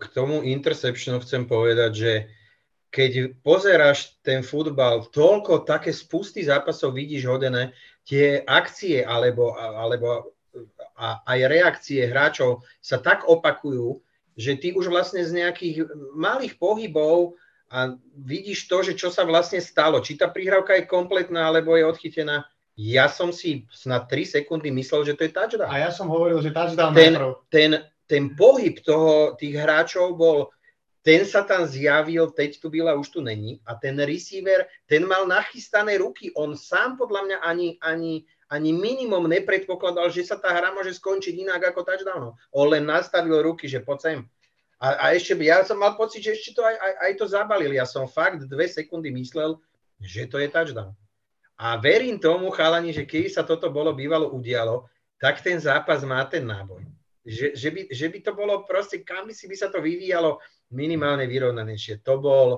[0.00, 2.12] k tomu interceptionu chcem povedať, že
[2.92, 7.72] keď pozeráš ten futbal, toľko také spusty zápasov vidíš hodené,
[8.04, 10.36] tie akcie alebo, alebo
[11.00, 13.96] a aj reakcie hráčov sa tak opakujú,
[14.36, 17.40] že ty už vlastne z nejakých malých pohybov
[17.72, 20.04] a vidíš to, že čo sa vlastne stalo.
[20.04, 22.44] Či tá prihrávka je kompletná, alebo je odchytená.
[22.76, 25.72] Ja som si na 3 sekundy myslel, že to je touchdown.
[25.72, 27.16] A ja som hovoril, že touchdown ten,
[27.48, 27.70] ten,
[28.04, 30.52] ten pohyb toho, tých hráčov bol
[31.02, 33.58] ten sa tam zjavil, teď tu byla, už tu není.
[33.66, 36.30] A ten receiver, ten mal nachystané ruky.
[36.38, 38.12] On sám podľa mňa ani, ani,
[38.46, 42.38] ani minimum nepredpokladal, že sa tá hra môže skončiť inak ako touchdown.
[42.54, 44.18] On len nastavil ruky, že poď sem.
[44.78, 47.78] A, a ešte ja som mal pocit, že ešte to aj, aj, aj to zabalili.
[47.78, 49.58] Ja som fakt dve sekundy myslel,
[49.98, 50.94] že to je touchdown.
[51.58, 54.86] A verím tomu, chalani, že keď sa toto bolo bývalo udialo,
[55.18, 56.82] tak ten zápas má ten náboj.
[57.22, 60.42] Že, že, by, že by to bolo proste, kam by si by sa to vyvíjalo
[60.74, 62.02] minimálne vyrovnanejšie.
[62.02, 62.48] To bol,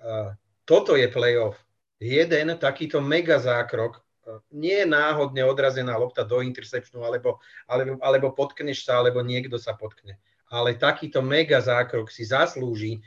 [0.00, 0.32] uh,
[0.64, 1.60] toto je playoff.
[2.00, 8.88] Jeden takýto mega zákrok, uh, nie náhodne odrazená lopta do interceptionu, alebo, alebo, alebo potkneš
[8.88, 10.16] sa, alebo niekto sa potkne.
[10.48, 13.04] Ale takýto mega zákrok si zaslúži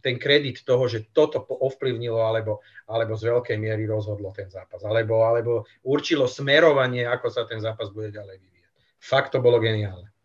[0.00, 4.80] ten kredit toho, že toto ovplyvnilo alebo, alebo z veľkej miery rozhodlo ten zápas.
[4.82, 8.72] Alebo, alebo určilo smerovanie, ako sa ten zápas bude ďalej vyvíjať.
[8.96, 10.15] Fakt to bolo geniálne.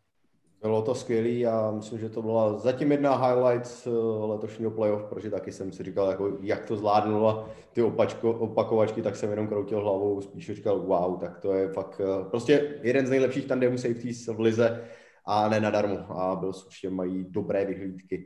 [0.61, 3.89] Bylo to skvělý a myslím, že to byla zatím jedna highlight eh,
[4.25, 9.01] letošního playoff, protože taky jsem si říkal, jako, jak to zvládnulo a ty opačko, opakovačky,
[9.01, 13.07] tak jsem jenom kroutil hlavou, spíš říkal, wow, tak to je fakt eh, prostě jeden
[13.07, 14.83] z nejlepších tandemů safeties v lize
[15.25, 18.25] a ne nadarmo a byl určitě mají dobré vyhlídky.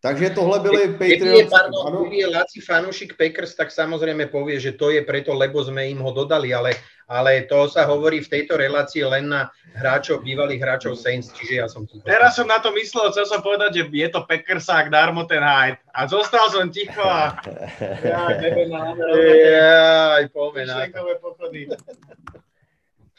[0.00, 1.20] Takže tohle byli Patriots.
[1.20, 5.60] Keď je, pardon, je Laci fanúšik Packers, tak samozrejme povie, že to je preto, lebo
[5.60, 6.72] sme im ho dodali, ale,
[7.10, 11.66] ale to sa hovorí v tejto relácii len na hráčov, bývalých hráčov Saints, čiže ja
[11.66, 12.06] som ticho.
[12.06, 15.82] Teraz som na to myslel, chcel som povedať, že je to Packersák darmo ten hype.
[15.90, 17.34] A zostal som ticho a...
[18.06, 18.22] ja,
[19.50, 20.86] ja, poďme na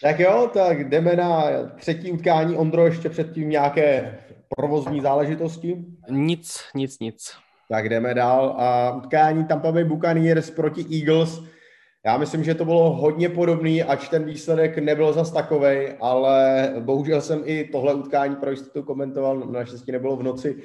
[0.02, 2.56] Tak jo, tak jdeme na třetí utkání.
[2.56, 4.18] Ondro, ještě předtím nějaké
[4.56, 5.78] provozní záležitosti?
[6.10, 7.34] Nic, nic, nic.
[7.70, 8.56] Tak jdeme dál.
[8.58, 11.51] A utkání Tampa Bay Buccaneers proti Eagles.
[12.06, 17.22] Já myslím, že to bylo hodně podobný, ač ten výsledek nebyl zas takovej, ale bohužel
[17.22, 20.58] jsem i tohle utkání pro jistotu komentoval, naštěstí nebylo v noci,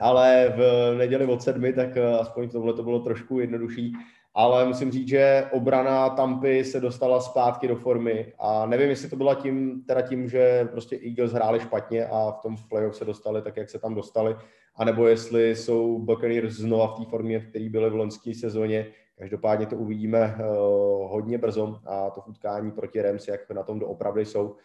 [0.00, 3.92] ale v neděli od sedmi, tak aspoň tohle to bylo trošku jednodušší.
[4.34, 9.16] Ale musím říct, že obrana Tampy se dostala zpátky do formy a nevím, jestli to
[9.16, 13.42] byla tím, teda tím, že prostě Eagles hráli špatně a v tom playoff se dostali
[13.42, 14.36] tak, jak se tam dostali,
[14.76, 18.86] anebo jestli jsou Buccaneers znova v té formě, v které byly v loňské sezóně.
[19.18, 24.24] Každopádně to uvidíme uh, hodně brzo a to utkání proti Rams, jak na tom doopravdy
[24.24, 24.56] jsou.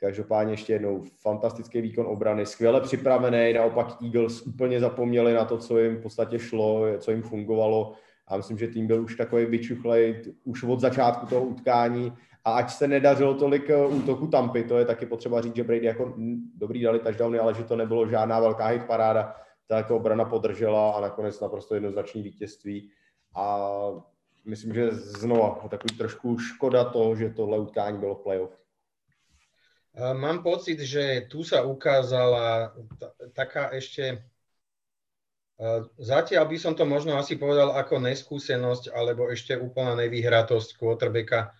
[0.00, 5.78] Každopádně ještě jednou fantastický výkon obrany, skvěle připravený, naopak Eagles úplně zapomněli na to, co
[5.78, 7.92] jim v podstatě šlo, co jim fungovalo
[8.28, 12.12] a myslím, že tým byl už takový vyčuchlej už od začátku toho utkání
[12.44, 15.86] a ať se nedařilo tolik eh, útoku Tampy, to je taky potřeba říct, že Brady
[15.86, 16.14] jako
[16.54, 19.34] dobrý dali touchdowny, ale že to nebylo žádná velká hit paráda,
[19.70, 22.90] ta jako obrana podržela a nakonec naprosto jednoznačný vítězství
[23.36, 23.70] a
[24.44, 28.58] myslím, že znova takový trošku škoda toho, že tohle utkání bylo v playoff.
[30.12, 32.74] Mám pocit, že tu sa ukázala
[33.34, 34.26] taká ešte
[36.00, 41.52] Zatiaľ by som to možno asi povedal ako neskúsenosť alebo ešte úplná nevyhratosť quarterbacka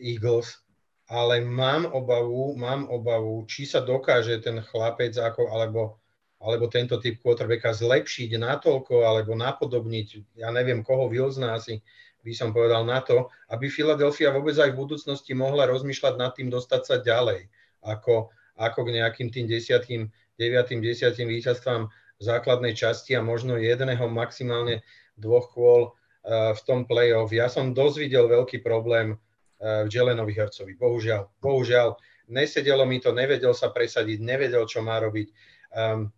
[0.00, 0.56] Eagles,
[1.04, 6.01] ale mám obavu, mám obavu, či sa dokáže ten chlapec ako, alebo,
[6.42, 11.78] alebo tento typ quarterbacka zlepšiť natoľko alebo napodobniť, ja neviem koho Wilsona asi
[12.22, 16.50] by som povedal na to, aby Philadelphia vôbec aj v budúcnosti mohla rozmýšľať nad tým
[16.50, 17.50] dostať sa ďalej,
[17.82, 21.90] ako, ako k nejakým tým desiatým, deviatým, desiatým víťazstvám
[22.22, 24.86] základnej časti a možno jedného, maximálne
[25.18, 27.34] dvoch kôl eh, v tom play-off.
[27.34, 30.78] Ja som dosť videl veľký problém eh, v Jelenovi Hercovi.
[30.78, 31.98] Bohužiaľ, bohužiaľ,
[32.30, 35.28] nesedelo mi to, nevedel sa presadiť, nevedel, čo má robiť.
[35.74, 36.14] Um,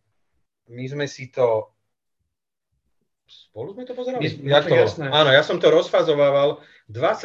[0.69, 1.75] my sme si to
[3.25, 4.21] Spolu sme to pozerali?
[4.45, 6.61] Ja to, áno, ja som to rozfazovával.
[6.85, 7.17] Dva,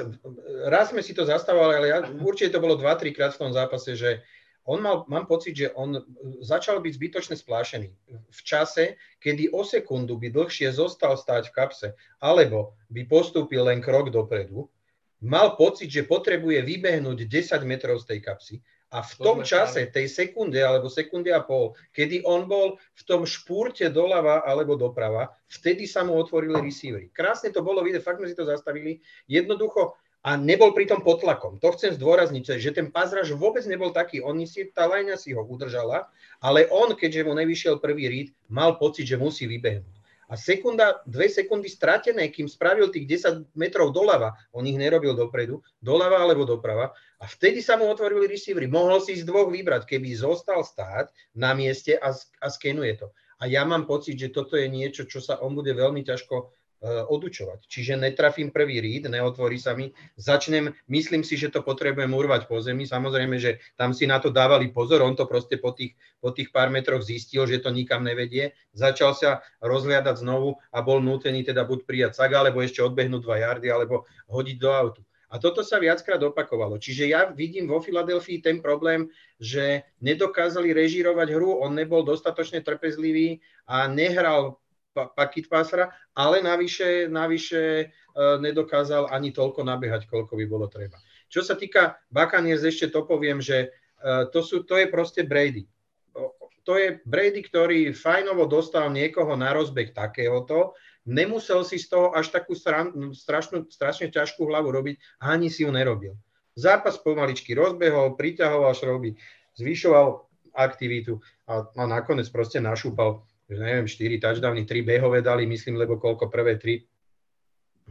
[0.71, 3.99] raz sme si to zastávali, ale ja, určite to bolo 2-3 krát v tom zápase,
[3.99, 4.23] že
[4.63, 5.99] on mal, mám pocit, že on
[6.39, 7.89] začal byť zbytočne splášený
[8.31, 11.87] v čase, kedy o sekundu by dlhšie zostal stáť v kapse,
[12.23, 14.71] alebo by postúpil len krok dopredu,
[15.19, 18.55] mal pocit, že potrebuje vybehnúť 10 metrov z tej kapsy
[18.89, 23.21] a v tom čase, tej sekunde alebo sekunde a pol, kedy on bol v tom
[23.21, 27.13] špúrte doľava alebo doprava, vtedy sa mu otvorili receivery.
[27.13, 28.97] Krásne to bolo vidieť, fakt sme si to zastavili.
[29.29, 31.61] Jednoducho, a nebol pritom pod tlakom.
[31.63, 34.19] To chcem zdôrazniť, že ten pazraž vôbec nebol taký.
[34.19, 36.11] On si, tá lajňa si ho udržala,
[36.43, 39.98] ale on, keďže mu nevyšiel prvý rít, mal pocit, že musí vybehnúť.
[40.29, 45.65] A sekunda, dve sekundy stratené, kým spravil tých 10 metrov doľava, on ich nerobil dopredu,
[45.81, 48.69] doľava alebo doprava, a vtedy sa mu otvorili receivery.
[48.69, 53.09] Mohol si z dvoch vybrať, keby zostal stáť na mieste a, a skenuje to.
[53.41, 57.67] A ja mám pocit, že toto je niečo, čo sa on bude veľmi ťažko odučovať.
[57.67, 62.63] Čiže netrafím prvý read, neotvorí sa mi, začnem, myslím si, že to potrebujem urvať po
[62.63, 66.31] zemi, samozrejme, že tam si na to dávali pozor, on to proste po tých, po
[66.31, 71.43] tých pár metroch zistil, že to nikam nevedie, začal sa rozhliadať znovu a bol nútený
[71.43, 75.01] teda buď prijať saga, alebo ešte odbehnúť dva jardy, alebo hodiť do autu.
[75.29, 76.81] A toto sa viackrát opakovalo.
[76.81, 83.37] Čiže ja vidím vo Filadelfii ten problém, že nedokázali režírovať hru, on nebol dostatočne trpezlivý
[83.69, 84.57] a nehral
[85.07, 87.85] paket pásra, ale navyše, navyše e,
[88.43, 90.99] nedokázal ani toľko nabehať, koľko by bolo treba.
[91.29, 93.67] Čo sa týka Buccaneers, ešte to poviem, že e,
[94.33, 95.69] to, sú, to je proste Brady.
[96.67, 102.29] To je Brady, ktorý fajnovo dostal niekoho na rozbeh takéhoto, nemusel si z toho až
[102.29, 106.13] takú strašnú, strašne ťažkú hlavu robiť ani si ju nerobil.
[106.59, 109.15] Zápas pomaličky rozbehol, priťahoval šroby,
[109.55, 115.81] zvyšoval aktivitu a, a nakoniec proste našúpal, že neviem, 4 touchdowny, 3 behové dali, myslím,
[115.81, 116.85] lebo koľko prvé 3,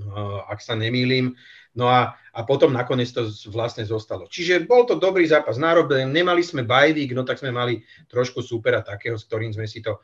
[0.07, 1.35] no, ak sa nemýlim.
[1.75, 4.31] No a, a potom nakoniec to vlastne zostalo.
[4.31, 5.59] Čiže bol to dobrý zápas.
[5.59, 9.83] Nárobe, nemali sme bajvík, no tak sme mali trošku supera takého, s ktorým sme si
[9.83, 9.99] to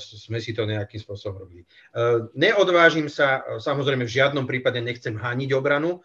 [0.00, 1.62] sme si to nejakým spôsobom robili.
[1.62, 1.68] E,
[2.32, 6.00] neodvážim sa, e, samozrejme v žiadnom prípade nechcem hániť obranu.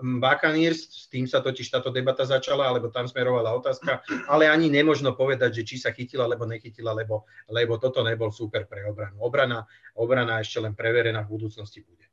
[0.00, 4.00] Buccaneers, s tým sa totiž táto debata začala, alebo tam smerovala otázka,
[4.32, 8.64] ale ani nemožno povedať, že či sa chytila, alebo nechytila, lebo, lebo toto nebol super
[8.64, 9.20] pre obranu.
[9.20, 12.11] Obrana, obrana ešte len preverená v budúcnosti bude.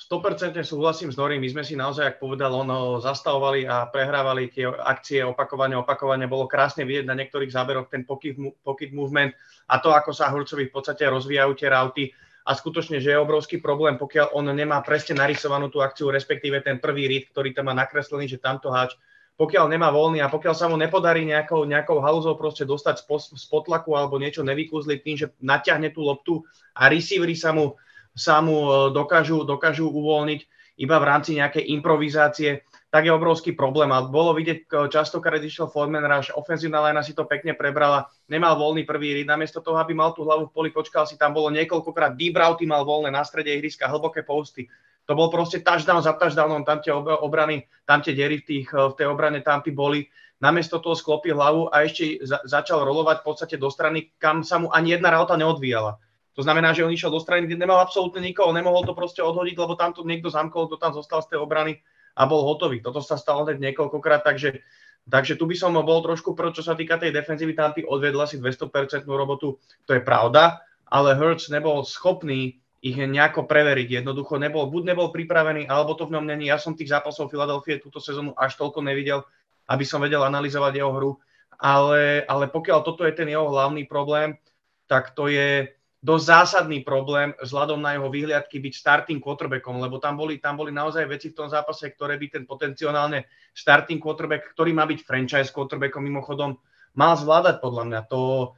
[0.00, 1.44] 100% súhlasím s Norím.
[1.44, 6.24] My sme si naozaj, ak povedal, ono zastavovali a prehrávali tie akcie opakovane, opakovane.
[6.24, 9.36] Bolo krásne vidieť na niektorých záberoch ten pocket, movement
[9.68, 12.04] a to, ako sa Hurcovi v podstate rozvíjajú tie rauty.
[12.48, 16.80] A skutočne, že je obrovský problém, pokiaľ on nemá presne narysovanú tú akciu, respektíve ten
[16.80, 18.96] prvý read, ktorý tam má nakreslený, že tamto háč,
[19.36, 23.04] pokiaľ nemá voľný a pokiaľ sa mu nepodarí nejakou, nejakou halúzou proste dostať
[23.36, 26.40] z potlaku alebo niečo nevykúzliť tým, že natiahne tú loptu
[26.72, 27.76] a receivery sa mu
[28.14, 30.40] sa mu e, dokážu, dokážu uvoľniť
[30.80, 33.92] iba v rámci nejakej improvizácie, tak je obrovský problém.
[33.92, 38.56] A bolo vidieť často, keď išiel Fordman Rush, ofenzívna lena si to pekne prebrala, nemal
[38.56, 41.52] voľný prvý rid, namiesto toho, aby mal tú hlavu v poli, počkal si, tam bolo
[41.52, 44.66] niekoľkokrát deep route, mal voľné na strede ihriska, hlboké posty.
[45.06, 48.94] To bol proste touchdown za touchdownom, tam tie obrany, tam tie diery v, tých, v
[48.96, 50.08] tej obrane, tam tí boli.
[50.40, 54.56] Namiesto toho sklopil hlavu a ešte za, začal rolovať v podstate do strany, kam sa
[54.56, 56.00] mu ani jedna rauta neodvíjala
[56.40, 59.60] to znamená, že on išiel do strany, kde nemal absolútne nikoho, nemohol to proste odhodiť,
[59.60, 61.84] lebo tam to niekto zamkol, kto tam zostal z tej obrany
[62.16, 62.80] a bol hotový.
[62.80, 64.64] Toto sa stalo hneď niekoľkokrát, takže,
[65.04, 68.24] takže tu by som bol trošku pro, čo sa týka tej defenzívy, tam ty odvedla
[68.24, 74.00] si 200% robotu, to je pravda, ale Hurts nebol schopný ich nejako preveriť.
[74.00, 76.48] Jednoducho nebol, buď nebol pripravený, alebo to v ňom není.
[76.48, 79.28] Ja som tých zápasov Filadelfie túto sezónu až toľko nevidel,
[79.68, 81.12] aby som vedel analyzovať jeho hru.
[81.60, 84.40] Ale, ale pokiaľ toto je ten jeho hlavný problém,
[84.88, 85.68] tak to je,
[86.00, 90.72] dosť zásadný problém vzhľadom na jeho vyhliadky byť starting quarterbackom, lebo tam boli, tam boli
[90.72, 95.52] naozaj veci v tom zápase, ktoré by ten potenciálne starting quarterback, ktorý má byť franchise
[95.52, 96.56] quarterbackom mimochodom,
[96.96, 98.00] mal zvládať podľa mňa.
[98.08, 98.52] To,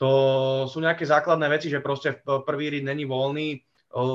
[0.00, 0.08] to
[0.72, 3.60] sú nejaké základné veci, že proste prvý rid není voľný,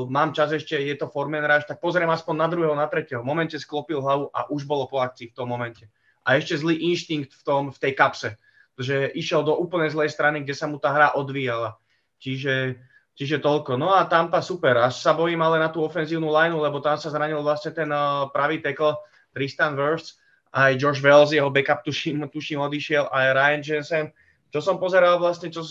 [0.10, 3.26] mám čas ešte, je to Forman Rush, tak pozriem aspoň na druhého, na tretieho.
[3.26, 5.90] V momente sklopil hlavu a už bolo po akcii v tom momente.
[6.22, 8.30] A ešte zlý inštinkt v, tom, v tej kapse,
[8.78, 11.81] že išiel do úplne zlej strany, kde sa mu tá hra odvíjala.
[12.22, 12.78] Čiže,
[13.18, 13.82] čiže toľko.
[13.82, 14.78] No a Tampa super.
[14.78, 18.30] Až sa bojím ale na tú ofenzívnu lineu, lebo tam sa zranil vlastne ten uh,
[18.30, 19.02] pravý tackle
[19.34, 20.22] Tristan Wirfs,
[20.54, 24.06] aj Josh Wells, jeho backup tuším, tuším odišiel, aj Ryan Jensen.
[24.52, 25.64] Čo som pozeral vlastne, čo,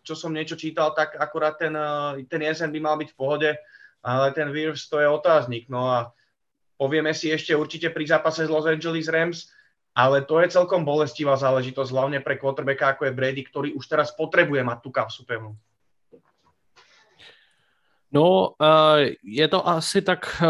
[0.00, 3.50] čo som niečo čítal, tak akurát ten, uh, ten Jensen by mal byť v pohode,
[4.02, 5.70] ale ten Wirfs to je otáznik.
[5.70, 6.10] No a
[6.74, 9.52] povieme si ešte určite pri zápase z Los Angeles Rams,
[9.92, 14.08] ale to je celkom bolestivá záležitosť, hlavne pre quarterbacka ako je Brady, ktorý už teraz
[14.16, 15.52] potrebuje mať tú kapsu pevnú.
[18.12, 20.46] No, eh, je to asi tak, eh,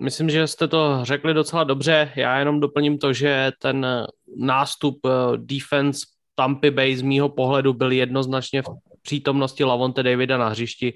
[0.00, 2.12] myslím, že jste to řekli docela dobře.
[2.16, 7.92] Já jenom doplním to, že ten nástup eh, defense Tampa Bay z mýho pohledu byl
[7.92, 8.66] jednoznačně v
[9.02, 10.94] přítomnosti Lavonte Davida na hřišti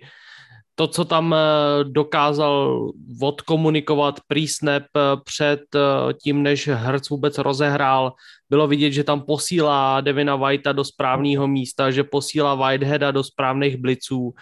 [0.74, 1.38] to, co tam eh,
[1.84, 2.90] dokázal
[3.22, 8.12] odkomunikovat pre-snap eh, před eh, tím, než Hertz vůbec rozehrál,
[8.50, 13.76] bylo vidět, že tam posílá Devina Whitea do správného místa, že posílá Whiteheada do správných
[13.76, 14.34] bliců.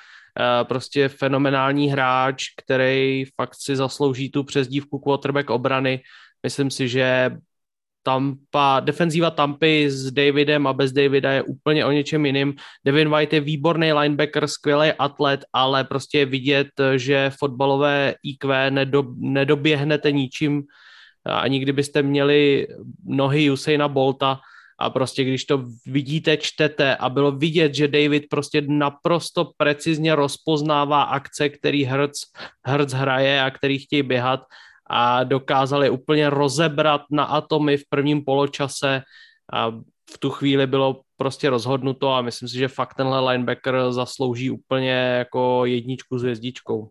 [0.62, 6.01] Prostě fenomenální hráč, který fakt si zaslouží tu přezdívku quarterback obrany.
[6.42, 7.31] Myslím si, že
[8.03, 12.55] Tampa, defenzíva Tampy s Davidem a bez Davida je úplně o něčem jiným.
[12.85, 19.05] Devin White je výborný linebacker, skvělý atlet, ale prostě je vidět, že fotbalové IQ nedo,
[19.17, 20.63] nedoběhnete ničím,
[21.25, 22.67] ani kdybyste měli
[23.07, 24.40] nohy Usaina Bolta
[24.79, 31.03] a prostě když to vidíte, čtete a bylo vidět, že David prostě naprosto precizně rozpoznává
[31.03, 32.21] akce, který Hertz,
[32.67, 34.40] Hertz hraje a který chtějí běhat
[34.93, 39.03] a dokázali úplně rozebrat na atomy v prvním poločase
[39.53, 39.71] a
[40.11, 44.90] v tu chvíli bylo prostě rozhodnuto a myslím si, že fakt tenhle linebacker zaslouží úplně
[44.93, 46.88] jako jedničku s hvězdičkou.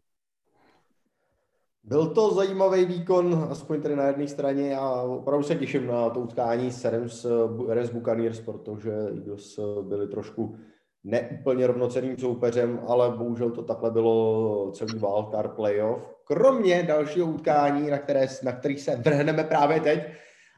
[1.84, 6.20] Byl to zajímavý výkon, aspoň tady na jedné straně a opravdu se těším na to
[6.20, 7.26] utkání s Rams,
[7.68, 10.56] Rams Buccaneers, protože Eagles byli trošku
[11.04, 16.20] neúplně rovnocenným soupeřem, ale bohužel to takhle bylo celý wildcard playoff.
[16.34, 19.99] Kromě dalšího utkání, na, které, na který se vrhneme právě teď,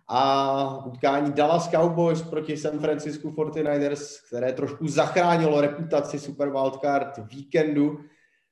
[0.07, 7.99] a utkání Dallas Cowboys proti San Francisco 49ers, které trošku zachránilo reputaci Super Wildcard víkendu,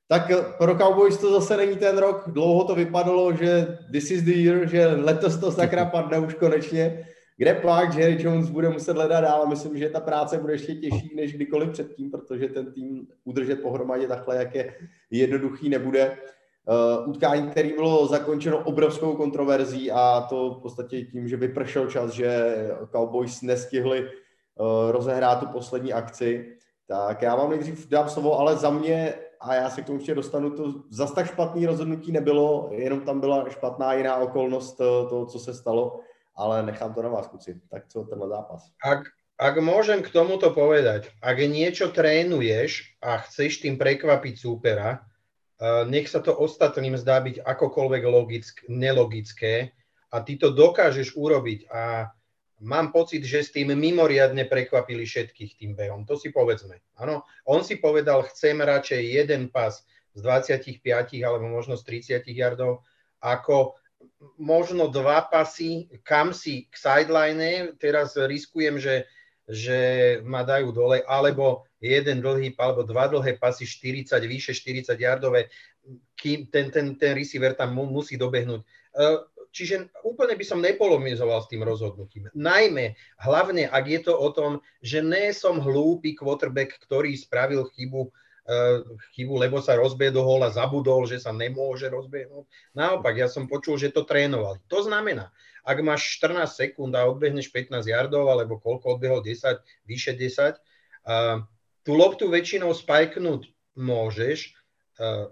[0.08, 2.24] tak pro Cowboys to zase není ten rok.
[2.26, 7.06] Dlouho to vypadalo, že this is the year, že letos to sakra padne už konečně.
[7.36, 9.46] Kde pak Jerry Jones bude muset hledat dál.
[9.46, 14.08] Myslím, že ta práce bude ještě těžší než kdykoliv předtím, protože ten tým udržet pohromadě
[14.08, 14.74] takhle, jak je
[15.10, 16.16] jednoduchý, nebude.
[16.62, 22.10] Uh, utkání, které bylo zakončeno obrovskou kontroverzí a to v podstatě tím, že vypršel čas,
[22.10, 22.54] že
[22.92, 26.56] Cowboys nestihli uh, rozehrát tu poslední akci.
[26.86, 30.14] Tak já vám nejdřív dám slovo, ale za mě, a já se k tomu ještě
[30.14, 35.26] dostanu, to zas tak špatný rozhodnutí nebylo, jenom tam byla špatná jiná okolnost eh, toho,
[35.26, 36.00] co se stalo,
[36.36, 37.60] ale nechám to na vás, kluci.
[37.70, 38.62] Tak co tenhle zápas?
[38.84, 39.00] Ak,
[39.38, 45.02] ak môžem k tomuto povedať, ak niečo trénuješ a chceš tým prekvapiť súpera,
[45.86, 49.70] nech sa to ostatným zdá byť akokoľvek logick, nelogické
[50.10, 52.10] a ty to dokážeš urobiť a
[52.62, 56.02] mám pocit, že s tým mimoriadne prekvapili všetkých tým behom.
[56.06, 56.82] To si povedzme.
[56.98, 59.82] Áno, on si povedal, chcem radšej jeden pas
[60.14, 60.82] z 25
[61.22, 62.82] alebo možno z 30 yardov,
[63.22, 63.78] ako
[64.38, 69.06] možno dva pasy, kam si k sideline, teraz riskujem, že,
[69.50, 75.50] že ma dajú dole, alebo jeden dlhý alebo dva dlhé pasy 40, vyše 40 yardové,
[76.14, 78.62] kým ten, ten, ten receiver tam mu, musí dobehnúť.
[78.62, 78.66] E,
[79.50, 82.30] čiže úplne by som nepolomizoval s tým rozhodnutím.
[82.38, 88.14] Najmä, hlavne, ak je to o tom, že nie som hlúpy quarterback, ktorý spravil chybu,
[88.46, 88.60] e,
[89.18, 92.46] chybu, lebo sa rozbehol a zabudol, že sa nemôže rozbehnúť.
[92.78, 94.62] Naopak, ja som počul, že to trénovali.
[94.70, 100.12] To znamená, ak máš 14 sekúnd a odbehneš 15 yardov, alebo koľko odbehol 10, vyše
[100.18, 100.58] 10,
[101.82, 104.54] tú loptu väčšinou spajknúť môžeš,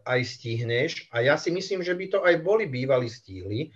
[0.06, 1.10] aj stihneš.
[1.14, 3.70] A ja si myslím, že by to aj boli bývali stíhli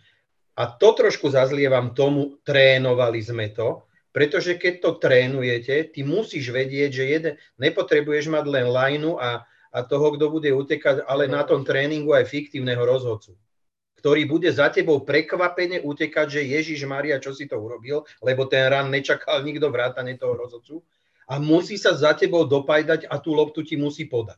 [0.55, 3.82] a to trošku zazlievam tomu, trénovali sme to,
[4.14, 9.42] pretože keď to trénujete, ty musíš vedieť, že jeden, nepotrebuješ mať len lineu a,
[9.74, 13.34] a toho, kto bude utekať, ale na tom tréningu aj fiktívneho rozhodcu
[14.05, 18.68] ktorý bude za tebou prekvapene utekať, že Ježiš Maria, čo si to urobil, lebo ten
[18.68, 20.84] ran nečakal nikto vrátane toho rozhodcu
[21.24, 24.36] a musí sa za tebou dopajdať a tú loptu ti musí podať.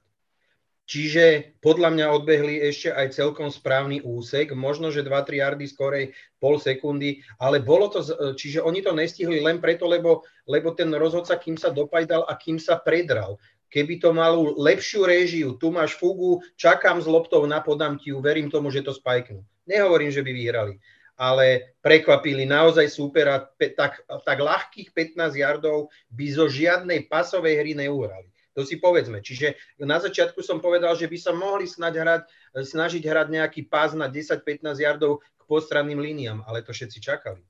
[0.87, 6.62] Čiže podľa mňa odbehli ešte aj celkom správny úsek, možno, že 2-3 yardy skorej pol
[6.62, 8.07] sekundy, ale bolo to,
[8.39, 12.62] čiže oni to nestihli len preto, lebo, lebo ten rozhodca, kým sa dopajdal a kým
[12.62, 13.35] sa predral.
[13.67, 18.23] Keby to malo lepšiu réžiu, tu máš fugu, čakám s loptou na podám ti ju,
[18.23, 19.43] verím tomu, že to spajknú.
[19.67, 20.75] Nehovorím, že by vyhrali
[21.17, 28.29] ale prekvapili naozaj súpera, tak, tak ľahkých 15 yardov by zo žiadnej pasovej hry neuhrali.
[28.57, 29.21] To si povedzme.
[29.21, 32.23] Čiže na začiatku som povedal, že by sa mohli snať hrať,
[32.57, 37.45] snažiť hrať nejaký pás na 10-15 yardov k postranným líniám, ale to všetci čakali.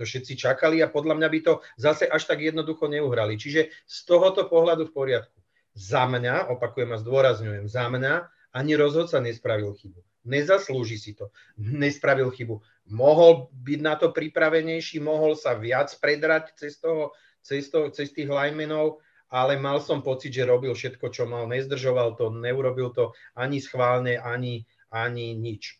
[0.00, 3.36] To všetci čakali a podľa mňa by to zase až tak jednoducho neuhrali.
[3.36, 5.36] Čiže z tohoto pohľadu v poriadku.
[5.76, 10.00] Za mňa, opakujem a zdôrazňujem, za mňa ani rozhodca nespravil chybu.
[10.26, 11.32] Nezaslúži si to.
[11.56, 12.60] Nespravil chybu
[12.90, 18.28] mohol byť na to pripravenejší, mohol sa viac predrať cez, toho, cez, to, cez tých
[18.28, 18.98] linemenov,
[19.30, 21.46] ale mal som pocit, že robil všetko, čo mal.
[21.46, 25.78] Nezdržoval to, neurobil to ani schválne, ani, ani nič.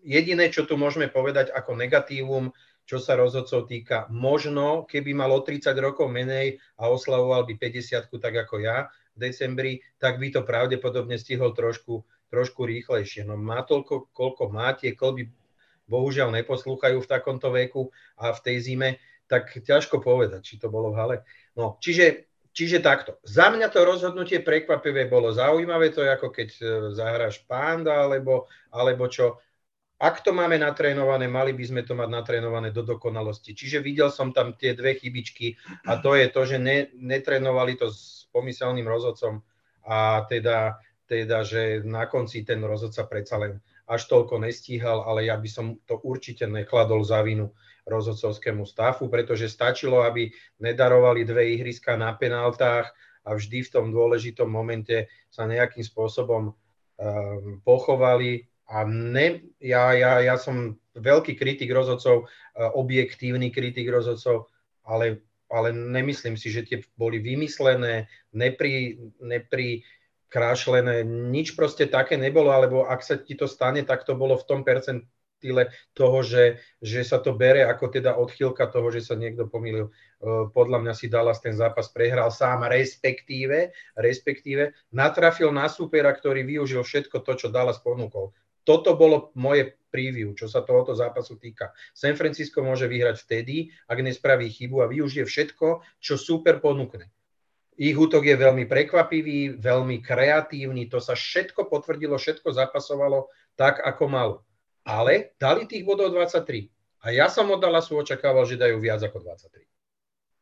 [0.00, 2.48] Jediné, čo tu môžeme povedať ako negatívum,
[2.88, 8.08] čo sa rozhodcov týka, možno, keby mal o 30 rokov menej a oslavoval by 50
[8.08, 13.24] tak ako ja v decembri, tak by to pravdepodobne stihol trošku, trošku rýchlejšie.
[13.24, 15.28] No má toľko, koľko má, tie kolby
[15.88, 17.88] bohužiaľ neposlúchajú v takomto veku
[18.20, 18.90] a v tej zime,
[19.28, 21.16] tak ťažko povedať, či to bolo v hale.
[21.56, 23.20] No, čiže, čiže takto.
[23.24, 26.62] Za mňa to rozhodnutie prekvapivé bolo zaujímavé, to je ako keď e,
[26.96, 29.40] zahráš panda, alebo, alebo čo.
[29.98, 33.50] Ak to máme natrénované, mali by sme to mať natrénované do dokonalosti.
[33.50, 35.58] Čiže videl som tam tie dve chybičky
[35.90, 39.42] a to je to, že ne, netrénovali to s pomyselným rozhodcom
[39.88, 40.78] a teda,
[41.08, 43.52] teda, že na konci ten rozhodca predsa len
[43.88, 47.56] až toľko nestíhal, ale ja by som to určite nekladol za vinu
[47.88, 50.28] rozhodcovskému stafu, pretože stačilo, aby
[50.60, 52.92] nedarovali dve ihriska na penáltach
[53.24, 56.54] a vždy v tom dôležitom momente sa nejakým spôsobom um,
[57.64, 58.44] pochovali.
[58.68, 64.52] A ne, ja, ja, ja som veľký kritik rozhodcov, uh, objektívny kritik rozhodcov,
[64.84, 68.04] ale ale nemyslím si, že tie boli vymyslené,
[68.36, 69.80] nepri, nepri
[70.28, 74.46] krášlené, nič proste také nebolo, alebo ak sa ti to stane, tak to bolo v
[74.46, 79.48] tom percentile toho, že, že sa to bere ako teda odchýlka toho, že sa niekto
[79.48, 79.88] pomýlil.
[80.52, 86.84] Podľa mňa si Dallas ten zápas prehral sám, respektíve, respektíve natrafil na supera, ktorý využil
[86.84, 88.36] všetko to, čo Dallas ponúkol.
[88.68, 91.72] Toto bolo moje preview, čo sa tohoto zápasu týka.
[91.96, 97.08] San Francisco môže vyhrať vtedy, ak nespraví chybu a využije všetko, čo super ponúkne.
[97.78, 104.04] Ich útok je veľmi prekvapivý, veľmi kreatívny, to sa všetko potvrdilo, všetko zapasovalo tak, ako
[104.10, 104.36] malo.
[104.82, 106.66] Ale dali tých bodov 23.
[107.06, 109.62] A ja som od Dallasu očakával, že dajú viac ako 23.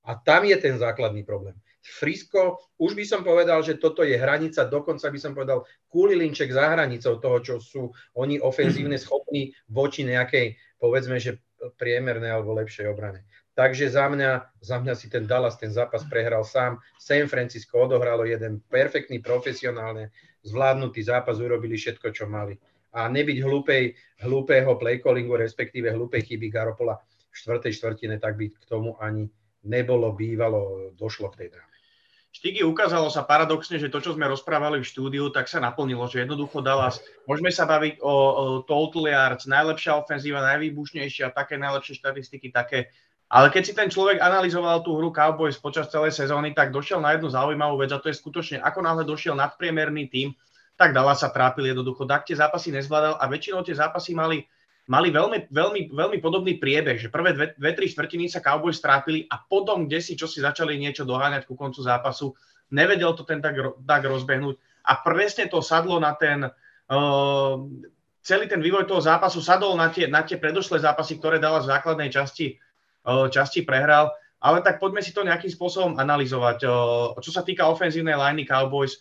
[0.08, 1.60] A tam je ten základný problém.
[1.86, 6.72] Frisko, už by som povedal, že toto je hranica, dokonca by som povedal kulilinček za
[6.72, 11.38] hranicou toho, čo sú oni ofenzívne schopní voči nejakej, povedzme, že
[11.78, 13.28] priemernej alebo lepšej obrane.
[13.56, 16.76] Takže za mňa, za mňa si ten Dallas ten zápas prehral sám.
[17.00, 20.12] San Francisco odohralo jeden perfektný, profesionálne
[20.44, 22.60] zvládnutý zápas, urobili všetko, čo mali.
[22.92, 27.00] A nebyť hlúpej, hlúpeho playcallingu, respektíve hlúpej chyby Garopola
[27.32, 29.24] v štvrtej štvrtine, tak by k tomu ani
[29.64, 31.76] nebolo bývalo, došlo k tej dráme.
[32.36, 36.20] Štigy ukázalo sa paradoxne, že to, čo sme rozprávali v štúdiu, tak sa naplnilo, že
[36.20, 42.52] jednoducho Dallas, môžeme sa baviť o, o total yards, najlepšia ofenzíva, najvýbušnejšia, také najlepšie štatistiky,
[42.52, 42.92] také.
[43.26, 47.18] Ale keď si ten človek analyzoval tú hru Cowboys počas celej sezóny, tak došiel na
[47.18, 50.30] jednu zaujímavú vec a to je skutočne, ako náhle došiel nadpriemerný tým,
[50.78, 52.06] tak Dallas sa trápil jednoducho.
[52.06, 54.46] Tak tie zápasy nezvládal a väčšinou tie zápasy mali
[54.86, 59.26] mali veľmi, veľmi, veľmi podobný priebeh, že prvé dve, dve, tri štvrtiny sa Cowboys strápili
[59.26, 62.30] a potom, kde si čo si začali niečo doháňať ku koncu zápasu,
[62.70, 64.54] nevedel to ten tak, tak rozbehnúť
[64.86, 67.54] a presne to sadlo na ten, uh,
[68.22, 71.70] celý ten vývoj toho zápasu sadol na tie, na tie predošlé zápasy, ktoré dala v
[71.74, 72.54] základnej časti,
[73.06, 74.10] časti prehral.
[74.36, 76.58] Ale tak poďme si to nejakým spôsobom analyzovať.
[76.68, 79.00] Uh, čo sa týka ofenzívnej liney Cowboys,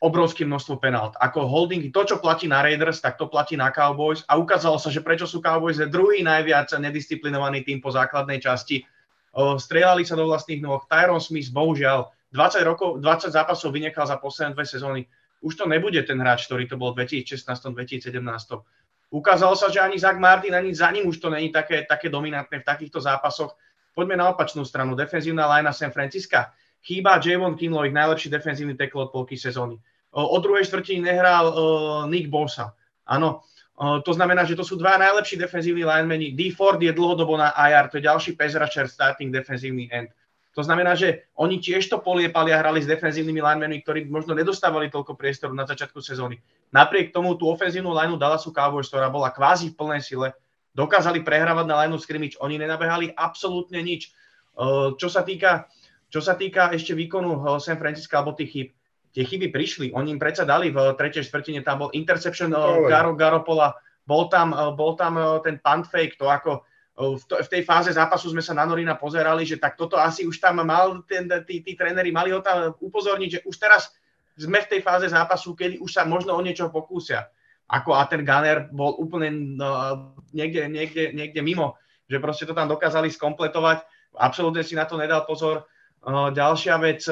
[0.00, 1.16] obrovské množstvo penalt.
[1.18, 4.92] Ako holdingy, to, čo platí na Raiders, tak to platí na Cowboys a ukázalo sa,
[4.92, 8.84] že prečo sú Cowboys druhý najviac nedisciplinovaný tým po základnej časti.
[9.36, 10.84] Strieľali sa do vlastných nôh.
[10.88, 15.00] Tyron Smith, bohužiaľ, 20, rokov, 20 zápasov vynechal za posledné dve sezóny.
[15.40, 18.12] Už to nebude ten hráč, ktorý to bol v 2016-2017.
[19.10, 22.60] Ukázalo sa, že ani Zach Martin, ani za ním už to není také, také dominantné
[22.60, 23.54] v takýchto zápasoch.
[23.94, 24.98] Poďme na opačnú stranu.
[24.98, 26.52] Defenzívna linea San Francisca
[26.82, 29.78] chýba Javon Kinlo, ich najlepší defenzívny tackle od polky sezóny.
[30.12, 31.54] O druhej štvrtine nehral
[32.06, 32.72] Nick Bosa.
[33.06, 33.42] Áno,
[33.76, 36.32] to znamená, že to sú dva najlepší defenzívni linemeni.
[36.32, 36.54] D.
[36.54, 40.08] Ford je dlhodobo na IR, to je ďalší rusher, starting defenzívny end.
[40.56, 44.88] To znamená, že oni tiež to poliepali a hrali s defenzívnymi linemenmi, ktorí možno nedostávali
[44.88, 46.40] toľko priestoru na začiatku sezóny.
[46.72, 50.32] Napriek tomu tú ofenzívnu lineu Dallasu Cowboys, ktorá bola kvázi v plnej sile,
[50.72, 52.40] dokázali prehrávať na lineu scrimmage.
[52.40, 54.16] Oni nenabehali absolútne nič.
[54.96, 55.68] Čo sa týka
[56.06, 58.68] čo sa týka ešte výkonu San Francisco alebo tých chyb,
[59.10, 59.86] tie chyby prišli.
[59.92, 63.74] Oni im predsa dali v tretej štvrtine, tam bol interception oh, Garo, Garopola,
[64.06, 66.62] bol tam, bol tam ten punt fake, to ako
[66.96, 70.24] v, to, v tej fáze zápasu sme sa na Norina pozerali, že tak toto asi
[70.24, 73.92] už tam mal, ten, tí, tí tréneri mali ho tam upozorniť, že už teraz
[74.36, 77.28] sme v tej fáze zápasu, kedy už sa možno o niečo pokúsia.
[77.68, 79.68] Ako a ten Gunner bol úplne no,
[80.32, 81.76] niekde, niekde, niekde mimo,
[82.08, 83.84] že proste to tam dokázali skompletovať.
[84.16, 85.68] Absolútne si na to nedal pozor
[86.06, 87.04] ďalšia vec,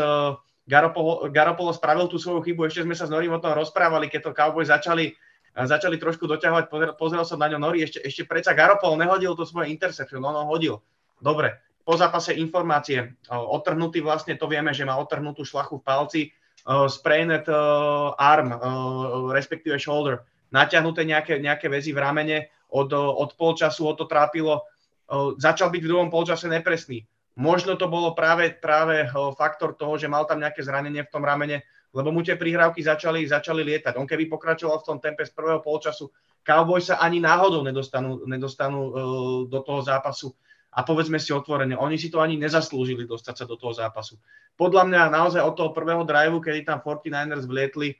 [0.64, 4.30] Garopolo, Garopolo spravil tú svoju chybu, ešte sme sa s Norim o tom rozprávali, keď
[4.30, 5.12] to Cowboys začali,
[5.54, 9.46] začali trošku doťahovať, pozeral, pozeral som na ňo Nori, ešte, ešte predsa Garopolo nehodil to
[9.46, 10.82] svoje interception, no, no hodil.
[11.22, 16.22] Dobre, po zápase informácie, otrhnutý vlastne, to vieme, že má otrhnutú šlachu v palci,
[16.90, 17.46] sprained
[18.18, 18.48] arm,
[19.30, 22.38] respektíve shoulder, natiahnuté nejaké, nejaké väzy v ramene,
[22.74, 24.66] od, od polčasu ho to trápilo,
[25.38, 27.06] začal byť v druhom polčase nepresný.
[27.38, 31.62] Možno to bolo práve, práve faktor toho, že mal tam nejaké zranenie v tom ramene,
[31.94, 33.94] lebo mu tie prihrávky začali, začali lietať.
[33.94, 36.10] On keby pokračoval v tom tempe z prvého polčasu,
[36.44, 38.92] Cowboys sa ani náhodou nedostanú, nedostanú uh,
[39.48, 40.34] do toho zápasu.
[40.74, 44.18] A povedzme si otvorene, oni si to ani nezaslúžili dostať sa do toho zápasu.
[44.58, 47.94] Podľa mňa naozaj od toho prvého driveu, kedy tam 49ers vlietli,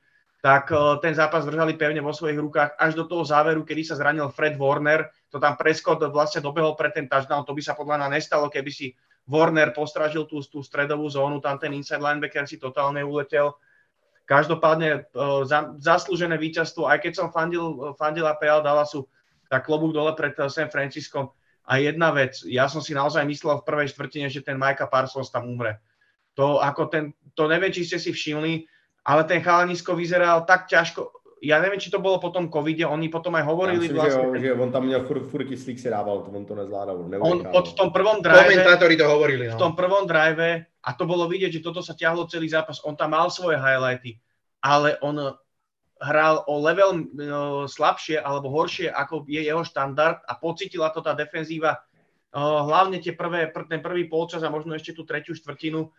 [0.45, 3.97] tak uh, ten zápas držali pevne vo svojich rukách až do toho záveru, kedy sa
[3.97, 5.09] zranil Fred Warner.
[5.33, 7.49] To tam Prescott vlastne dobehol pre ten touchdown.
[7.49, 8.93] To by sa podľa mňa nestalo, keby si
[9.25, 13.57] Warner postražil tú, tú stredovú zónu, tam ten inside linebacker si totálne uletel.
[14.25, 15.09] Každopádne
[15.45, 19.05] za, zaslúžené víťazstvo, aj keď som fandil, fandil APL Dallasu,
[19.53, 21.31] tak klobúk dole pred San Franciskom.
[21.65, 25.33] A jedna vec, ja som si naozaj myslel v prvej štvrtine, že ten Micah Parsons
[25.33, 25.81] tam umre.
[26.37, 28.67] To, ako ten, to neviem, či ste si všimli,
[29.07, 31.14] ale ten chalanisko vyzeral tak ťažko,
[31.45, 34.25] ja neviem, či to bolo po tom covide, oni potom aj hovorili myslím, vlastne...
[34.33, 36.97] Že, že on tam měl furt, furt kyslík si dával, on to nezvládal.
[37.21, 38.49] On pod v tom prvom drive...
[38.49, 39.55] Komentátori to hovorili, no.
[39.55, 42.97] V tom prvom drive, a to bolo vidieť, že toto sa ťahlo celý zápas, on
[42.97, 44.17] tam mal svoje highlighty,
[44.65, 45.37] ale on
[46.01, 51.13] hral o level no, slabšie alebo horšie, ako je jeho štandard a pocitila to tá
[51.13, 51.81] defenzíva,
[52.35, 55.93] uh, hlavne tie prvé, pr- ten prvý polčas a možno ešte tú tretiu štvrtinu,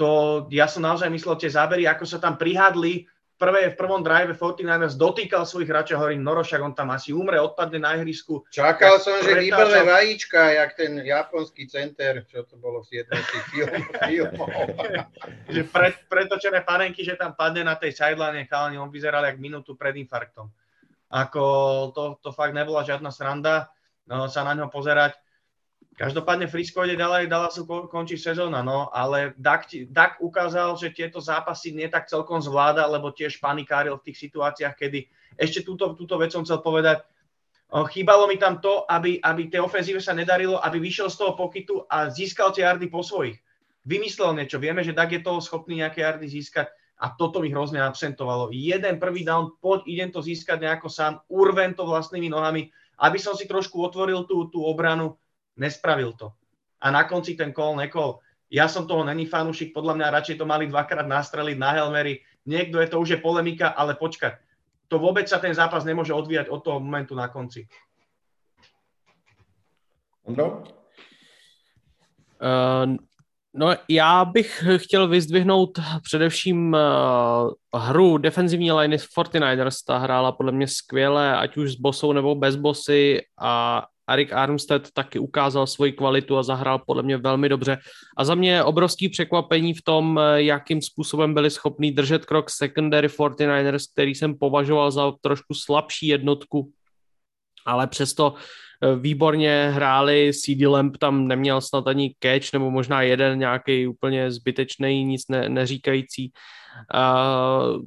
[0.00, 0.08] to
[0.48, 3.04] ja som naozaj myslel, tie zábery, ako sa tam prihadli,
[3.40, 7.80] prvé, v prvom drive 49ers dotýkal svojich hráčov, hovorím, Norošak, on tam asi umre, odpadne
[7.80, 8.44] na ihrisku.
[8.52, 13.28] Čakal som, že vyblbe vajíčka, jak ten japonský center, čo to bolo v jednom z
[13.32, 13.46] tých
[14.04, 14.52] filmov.
[15.48, 19.72] že pre, pretočené panenky, že tam padne na tej sideline, chalani, on vyzeral jak minútu
[19.72, 20.52] pred infarktom.
[21.08, 21.42] Ako
[21.96, 23.72] to, to fakt nebola žiadna sranda
[24.04, 25.16] no, sa na ňo pozerať.
[26.00, 27.60] Každopádne Frisko ide ďalej, sa
[27.92, 33.12] končí sezóna, no, ale Dak, Dak ukázal, že tieto zápasy nie tak celkom zvláda, lebo
[33.12, 35.04] tiež panikáril v tých situáciách, kedy
[35.36, 37.04] ešte túto, túto vec som chcel povedať,
[37.92, 41.84] chýbalo mi tam to, aby, aby tej ofenzíve sa nedarilo, aby vyšiel z toho pokytu
[41.84, 43.36] a získal tie jardy po svojich.
[43.84, 47.76] Vymyslel niečo, vieme, že Dak je toho schopný nejaké jardy získať a toto mi hrozne
[47.76, 48.48] absentovalo.
[48.56, 52.72] Jeden prvý down, poď, idem to získať nejako sám, urven to vlastnými nohami,
[53.04, 55.20] aby som si trošku otvoril tú, tú obranu,
[55.56, 56.32] nespravil to.
[56.80, 58.20] A na konci ten kol nekol.
[58.50, 62.18] Ja som toho není fanúšik, podľa mňa radšej to mali dvakrát nastreliť na Helmery.
[62.46, 64.42] Niekto je to už je polemika, ale počkať.
[64.90, 67.70] To vôbec sa ten zápas nemôže odvíjať od toho momentu na konci.
[70.26, 70.66] Ondro?
[72.42, 72.96] Uh,
[73.54, 79.84] no já bych chtěl vyzdvihnout především uh, hru defenzivní liney 49ers.
[79.86, 84.90] Ta hrála podle mě skvěle, ať už s bosou nebo bez bosy a Arik Armstead
[84.90, 87.78] taky ukázal svoji kvalitu a zahrál podle mě velmi dobře.
[88.16, 93.92] A za mě obrovský překvapení v tom, jakým způsobem byli schopni držet krok secondary 49ers,
[93.92, 96.70] který jsem považoval za trošku slabší jednotku,
[97.66, 103.38] ale přesto eh, výborně hráli, CD Lamp tam neměl snad ani catch, nebo možná jeden
[103.38, 106.32] nějaký úplně zbytečný, nic ne, neříkající.
[106.94, 107.82] Uh,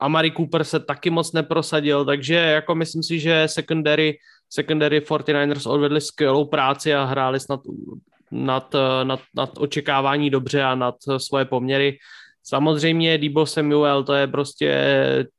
[0.00, 4.18] Amari Cooper se taky moc neprosadil, takže jako myslím si, že secondary
[4.50, 7.60] secondary 49ers odvedli skvělou práci a hráli snad
[8.30, 8.74] nad,
[9.04, 11.98] nad, nad očekávání dobře a nad svoje poměry.
[12.42, 14.74] Samozřejmě Debo Samuel, to je prostě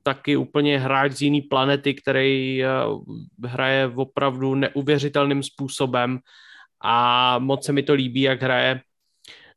[0.04, 2.68] taky úplně hráč z jiný planety, který eh,
[3.44, 6.20] hraje opravdu neuvěřitelným způsobem
[6.82, 8.82] a moc se mi to líbí, jak hraje.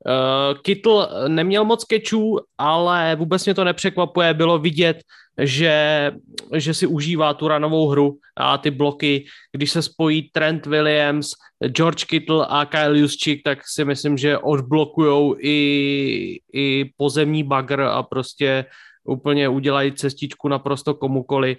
[0.08, 4.34] Uh, Kittle neměl moc kečů, ale vůbec mě to nepřekvapuje.
[4.34, 4.96] Bylo vidět,
[5.38, 6.12] že,
[6.54, 9.24] že si užívá tu ranovou hru a ty bloky.
[9.52, 11.30] Když se spojí Trent Williams,
[11.66, 18.02] George Kittle a Kyle Juszczyk, tak si myslím, že odblokujou i, i pozemní bagr a
[18.02, 18.64] prostě
[19.04, 21.56] úplně udělají cestičku naprosto komukoli.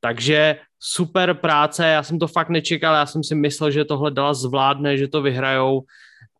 [0.00, 4.34] Takže super práce, já jsem to fakt nečekal, já jsem si myslel, že tohle dala
[4.34, 5.82] zvládne, že to vyhrajou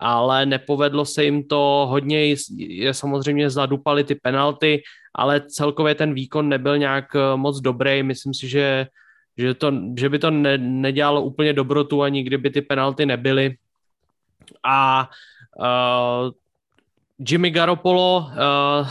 [0.02, 4.82] ale nepovedlo se jim to hodně, je samozřejmě zadupali ty penalty,
[5.14, 8.02] ale celkově ten výkon nebyl nějak eh, moc dobrý.
[8.02, 8.86] Myslím si, že,
[9.38, 13.56] že, to, že by to ne, nedělalo úplně dobrotu ani kdyby ty penalty nebyly.
[14.64, 15.08] A
[15.58, 16.30] uh,
[17.18, 18.88] Jimmy Garoppolo uh,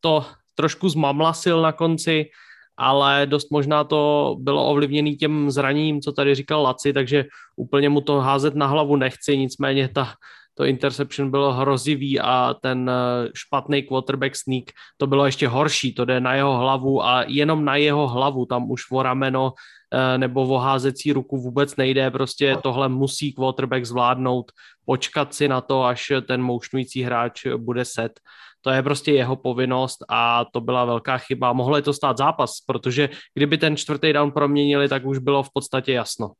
[0.00, 2.30] to trošku zmamlasil na konci,
[2.76, 7.24] ale dost možná to bylo ovlivněné těm zraním, co tady říkal Laci, takže
[7.56, 10.14] úplně mu to házet na hlavu nechci, nicméně ta
[10.54, 14.64] to interception bylo hrozivý a ten eh, špatný quarterback sneak,
[14.96, 18.70] to bylo ještě horší, to jde na jeho hlavu a jenom na jeho hlavu, tam
[18.70, 19.52] už o rameno
[19.94, 24.52] eh, nebo o házecí ruku vůbec nejde, prostě tohle musí quarterback zvládnout,
[24.84, 28.20] počkat si na to, až ten moušnující hráč bude set.
[28.64, 31.52] To je prostě jeho povinnost a to byla velká chyba.
[31.52, 35.52] Mohlo je to stát zápas, protože kdyby ten čtvrtý down proměnili, tak už bylo v
[35.52, 36.32] podstatě jasno.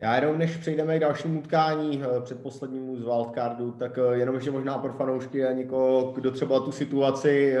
[0.00, 4.50] Já jenom než přejdeme k dalšímu utkání, eh, předposlednímu z wildcardu, tak eh, jenom ještě
[4.50, 7.60] možná pro fanoušky a někoho, kdo třeba tu situaci eh,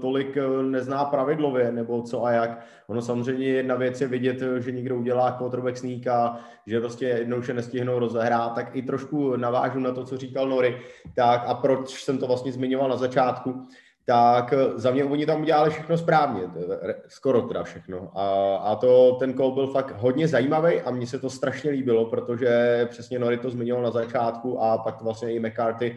[0.00, 2.64] tolik nezná pravidlově, nebo co a jak.
[2.86, 7.42] Ono samozřejmě jedna věc je vidět, že někdo udělá quarterback sneak a že prostě jednou
[7.42, 10.78] se nestihnou rozehrát, tak i trošku navážu na to, co říkal Nory,
[11.14, 13.66] tak a proč jsem to vlastně zmiňoval na začátku
[14.04, 16.42] tak eh, za mě oni tam udělali všechno správně,
[17.08, 18.10] skoro teda všechno.
[18.18, 22.04] A, a to, ten kol byl fakt hodně zajímavý a mně se to strašně líbilo,
[22.04, 25.96] protože přesně Nori to zmiňoval na začátku a pak vlastně i McCarthy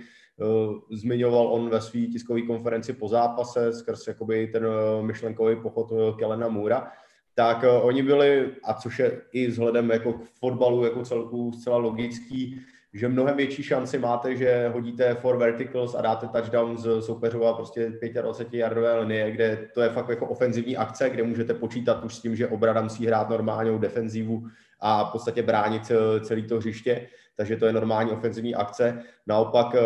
[0.91, 4.67] zmiňoval on ve své tiskové konferenci po zápase skrz jakoby ten
[5.01, 6.91] myšlenkový pochod Kelena Můra,
[7.35, 12.61] tak oni byli, a což je i vzhledem jako k fotbalu jako celku zcela logický,
[12.93, 17.91] že mnohem větší šanci máte, že hodíte for verticals a dáte touchdown z soupeřova prostě
[18.21, 22.21] 25 yardové linie, kde to je fakt jako ofenzivní akce, kde můžete počítat už s
[22.21, 24.47] tím, že obrada musí hrát normálně defenzivu
[24.79, 25.91] a v podstatě bránit
[26.21, 29.03] celý to hřiště, takže to je normální ofenzivní akce.
[29.27, 29.79] Naopak eh,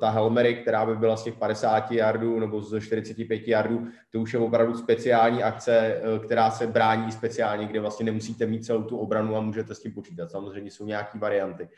[0.00, 4.32] ta Helmery, která by byla z těch 50 yardů nebo z 45 yardů, to už
[4.32, 8.98] je opravdu speciální akce, eh, která se brání speciálně, kde vlastně nemusíte mít celou tu
[8.98, 10.30] obranu a můžete s tím počítat.
[10.30, 11.68] Samozřejmě jsou nějaké varianty.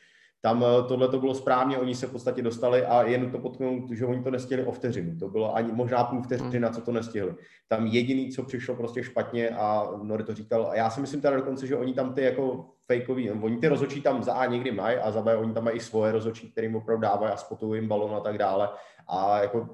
[0.42, 3.90] Tam eh, tohle to bylo správně, oni se v podstatě dostali a jen to potknout,
[3.90, 5.18] že oni to nestihli o vteřinu.
[5.18, 7.34] To bylo ani možná půl vteřina, co to nestihli.
[7.68, 11.36] Tam jediný, co přišlo prostě špatně a Nori to říkal, a já si myslím teda
[11.36, 14.96] dokonce, že oni tam ty jako fejkový, oni ty rozočí tam za A někdy mají
[14.96, 17.88] a za B oni tam mají i svoje rozočí, kterým opravdu dávají a spotují jim
[17.88, 18.68] balon a tak dále.
[19.08, 19.68] A jako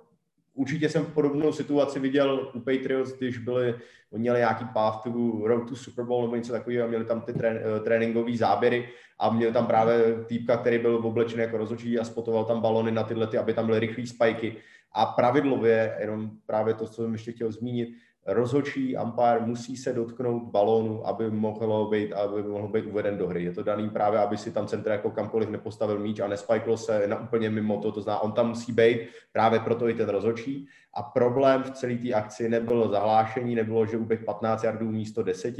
[0.57, 3.75] určitě jsem podobnou situaci viděl u Patriots, když byli,
[4.11, 5.11] oni měli nějaký path to
[5.45, 8.89] road to Super Bowl nebo něco takového, měli tam ty eh, tréninkové záběry
[9.19, 13.03] a měl tam právě týpka, který byl oblečený jako rozhodčí a spotoval tam balony na
[13.03, 14.57] tyhle, ty, aby tam byly rychlé spajky.
[14.93, 17.89] A pravidlově, jenom právě to, co jsem ještě chtěl zmínit,
[18.27, 23.45] rozhodčí umpire musí se dotknout balónu, aby mohlo být, aby mohl být uveden do hry.
[23.45, 27.07] Je to daný právě, aby si tam centra jako kamkoliv nepostavil míč a nespajklo se
[27.07, 29.01] na úplně mimo to, to znamená, on tam musí být,
[29.33, 30.67] právě proto i ten rozhodčí.
[30.95, 35.55] A problém v celé té akci nebylo zahlášení, nebylo, že uběh 15 jardů místo 10,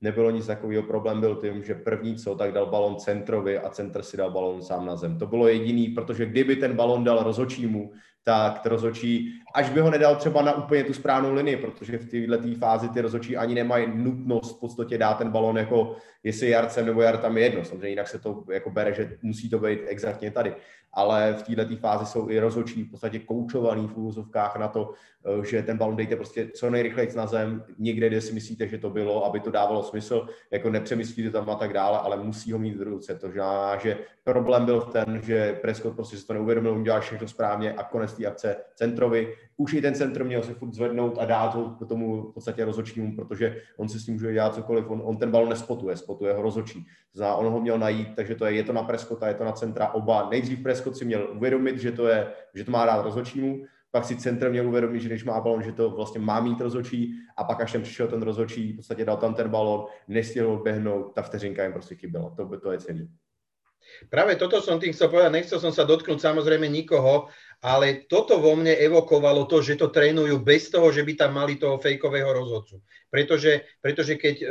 [0.00, 0.82] nebylo nic takového.
[0.82, 4.62] Problém byl tím, že první co, tak dal balon centrovi a centr si dal balon
[4.62, 5.18] sám na zem.
[5.18, 7.92] To bylo jediný, protože kdyby ten balon dal rozhodčímu,
[8.24, 12.58] tak rozhodčí, až by ho nedal třeba na úplně tu správnou linii, protože v této
[12.58, 17.02] fázi ty rozhodčí ani nemají nutnost v podstatě dát ten balon jako jestli jarcem nebo
[17.02, 17.64] jartam je jedno.
[17.64, 20.54] Samozřejmě jinak se to jako bere, že musí to být exaktně tady
[20.96, 24.92] ale v této fázi jsou i rozhodčí v podstatě koučovaný v úvozovkách na to,
[25.26, 28.78] eh, že ten balon dejte prostě co nejrychleji na zem, někde, kde si myslíte, že
[28.78, 32.58] to bylo, aby to dávalo smysl, jako nepřemyslíte tam a tak dále, ale musí ho
[32.58, 33.14] mít v ruce.
[33.14, 37.72] To znamená, že problém byl ten, že Prescott prostě si to neuvědomil, udělal všechno správně
[37.72, 39.34] a konec té akce centrovi.
[39.56, 42.64] Už i ten centr měl se furt zvednout a dát ho k tomu v podstatě
[42.64, 46.34] rozhodčímu, protože on si s tím může dělat cokoliv, on, on ten balon nespotuje, spotuje
[46.34, 46.84] ho rozhodčí.
[47.12, 49.44] To znamená, on ho měl najít, takže to je, je to na Prescotta, je to
[49.44, 50.28] na centra oba.
[50.30, 54.16] Nejdřív Prescott si měl uvědomit, že to, je, že to má dát rozhodčímu, pak si
[54.16, 57.60] centr měl uvědomit, že když má balon, že to vlastně má mít rozhodčí a pak
[57.60, 61.62] až tam přišel ten rozhodčí, v podstatě dal tam ten balon, nestihl odběhnout, ta vteřinka
[61.62, 62.30] jim prostě chyběla.
[62.30, 63.10] To, to je celý.
[64.12, 67.30] Práve toto som tým chcel povedať, nechcel som sa dotknúť samozrejme nikoho,
[67.64, 71.56] ale toto vo mne evokovalo to, že to trénujú bez toho, že by tam mali
[71.56, 72.84] toho fejkového rozhodcu.
[73.08, 74.46] Pretože, pretože keď e,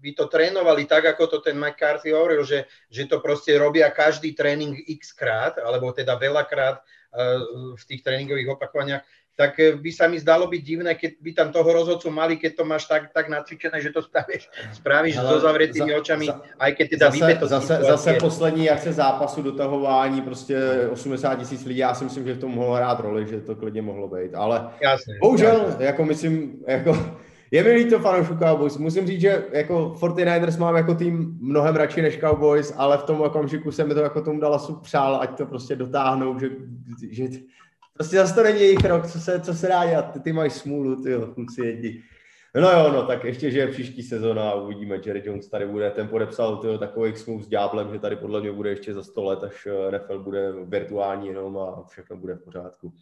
[0.00, 4.32] by to trénovali tak, ako to ten McCarthy hovoril, že, že to proste robia každý
[4.32, 9.04] tréning x krát, alebo teda veľakrát uh, v tých tréningových opakovaniach,
[9.36, 12.52] tak eh, by sa mi zdalo byť divné, keď by tam toho rozhodcu mali, keď
[12.56, 16.70] to máš tak, tak nacvičené, že to spravíš, spravíš so zavretými za, očami, za, aj
[16.76, 20.58] keď teda zase, vype to zase, zase poslední akce zápasu, dotahování, prostě
[20.90, 23.82] 80 tisíc lidí, já si myslím, že v tom mohlo hrát roli, že to klidně
[23.82, 25.84] mohlo být, ale jasne, bohužel, jasne.
[25.84, 27.16] jako myslím, jako
[27.52, 28.78] je mi líto fanoušů Cowboys.
[28.78, 33.20] Musím říct, že jako 49ers mám jako tým mnohem radši než Cowboys, ale v tom
[33.20, 36.48] okamžiku se mi to jako tomu dala přál, ať to prostě dotáhnou, že,
[37.10, 37.24] že
[37.92, 40.12] prostě zase to není jejich rok, co se, co se dá dělat.
[40.12, 42.02] Ty, ty mají smůlu, ty jo, kluci jedni.
[42.54, 45.90] No jo, no tak ještě, že je příští sezóna a uvidíme, Jerry Jones tady bude,
[45.90, 49.24] ten podepsal tyjo, takový smův s ďáblem, že tady podle mě bude ještě za 100
[49.24, 52.92] let, až eh, NFL bude virtuální jenom a všechno bude v pořádku.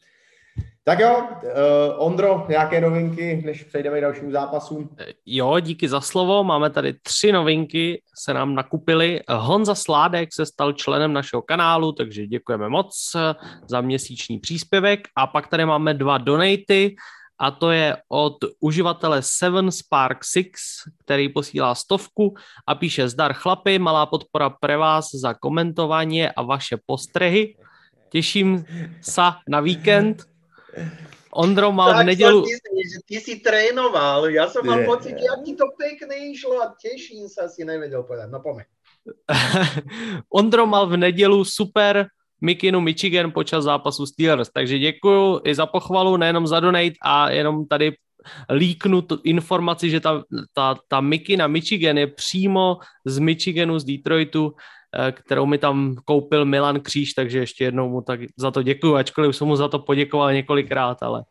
[0.91, 4.97] Tak jo, uh, Ondro, nějaké novinky, než přejdeme k dalším zápasům?
[5.27, 6.45] Jo, díky za slovo.
[6.45, 9.21] Máme tady tři novinky, se nám nakupily.
[9.29, 13.17] Honza Sládek se stal členem našeho kanálu, takže děkujeme moc
[13.69, 15.01] za měsíční příspěvek.
[15.17, 16.97] A pak tady máme dva donaty,
[17.39, 20.61] a to je od uživatele Seven Spark Six,
[21.05, 22.35] který posílá stovku
[22.67, 27.57] a píše zdar chlapy, malá podpora pre vás za komentování a vaše postrehy.
[28.09, 28.65] Těším
[29.01, 30.31] se na víkend
[31.31, 32.43] Ondro mal tak v nedelu...
[32.43, 34.91] Ty, že ty si trénoval, ja som mal yeah.
[34.91, 38.27] pocit, jak ti to pekne išlo a teším sa, si nevedel povedať.
[38.35, 38.67] No poďme.
[40.41, 42.11] Ondro mal v nedelu super
[42.41, 47.67] Mikinu Michigan počas zápasu Steelers, takže děkuju i za pochvalu, nejenom za donate a jenom
[47.67, 47.93] tady
[48.51, 54.55] líknu tu informaci, že ta, ta, ta Mikina Michigan je přímo z Michiganu, z Detroitu,
[55.13, 59.37] kterou mi tam koupil Milan Kříž, takže ještě jednou mu tak za to děkuju, ačkoliv
[59.37, 61.25] jsem mu za to poděkoval několikrát, ale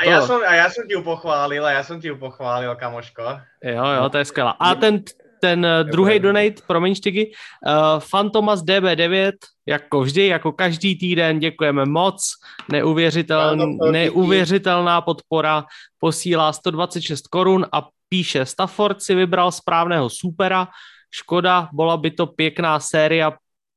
[0.00, 2.74] a já, jsem, a já jsem ti ju pochválil, a já jsem ti ju pochválil,
[2.74, 3.22] kamoško.
[3.64, 4.54] Jo, jo, to je skvělé.
[4.60, 5.02] A ten
[5.40, 7.30] ten druhý donate, promiň Štigy,
[7.66, 9.32] uh, Fantomas DB9,
[9.66, 12.34] jako vždy, jako každý týden, děkujeme moc,
[12.72, 15.64] Neuvěřiteln, neuvěřitelná podpora,
[15.98, 20.68] posílá 126 korun a píše, Stafford si vybral správného supera,
[21.10, 23.32] škoda, bola by to pěkná séria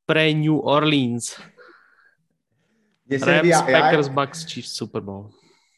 [0.06, 1.42] pre New Orleans.
[3.26, 5.30] Rams, Packers, Bucks, Chiefs, Super Bowl.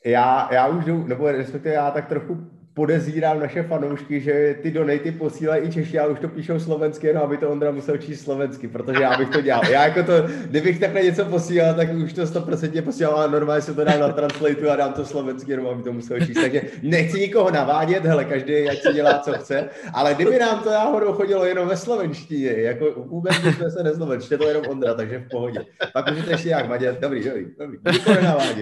[0.05, 5.11] Já, já už jdu, nebo respektive já tak trochu podezírám naše fanoušky, že ty donaty
[5.11, 8.67] posílají i Češi, ale už to píšou slovensky, no aby to Ondra musel číst slovensky,
[8.67, 9.61] protože já bych to dělal.
[9.69, 10.13] Já jako to,
[10.45, 14.09] kdybych takhle něco posílal, tak už to 100% posílal, ale normálně se to dám na
[14.09, 16.41] translatu a dám to slovensky, jenom aby to musel číst.
[16.41, 20.69] Takže nechci nikoho navádět, hele, každý jak si dělá, co chce, ale kdyby nám to
[20.69, 25.30] náhodou chodilo jenom ve slovenštině, jako vůbec bychom se nezlovenčili, to jenom Ondra, takže v
[25.30, 25.59] pohodě.
[25.93, 27.78] Pak můžete ještě jak maďar, dobrý, dobrý, dobrý.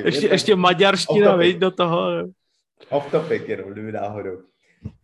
[0.03, 2.07] Ještě, ještě maďarština, do toho.
[2.89, 4.37] Off topic jenom, kdyby náhodou.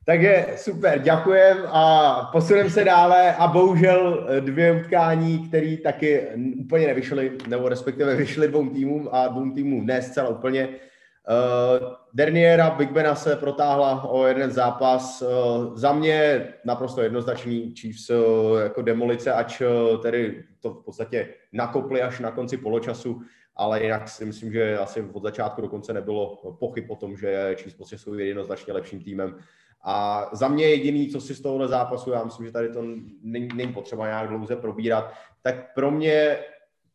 [0.05, 6.28] Takže super, děkujem a posuneme se dále a bohužel dvě utkání, které taky
[6.59, 10.69] úplně nevyšly, nebo respektive vyšly dvou týmům a dvou týmům ne zcela úplně.
[10.69, 15.21] Uh, Derniera Big Bena se protáhla o jeden zápas.
[15.21, 18.17] Uh, za mě naprosto jednoznačný Chiefs uh,
[18.63, 23.21] jako demolice, ač uh, tedy to v podstatě nakopli až na konci poločasu
[23.58, 27.55] ale jinak si myslím, že asi od začátku do konce nebylo pochyb o tom, že
[27.55, 29.38] Chiefs prostě jsou jednoznačně lepším týmem.
[29.84, 32.82] A za mě jediný, co si z tohohle zápasu, já myslím, že tady to
[33.22, 36.38] není, není potřeba nějak dlouze probírat, tak pro mě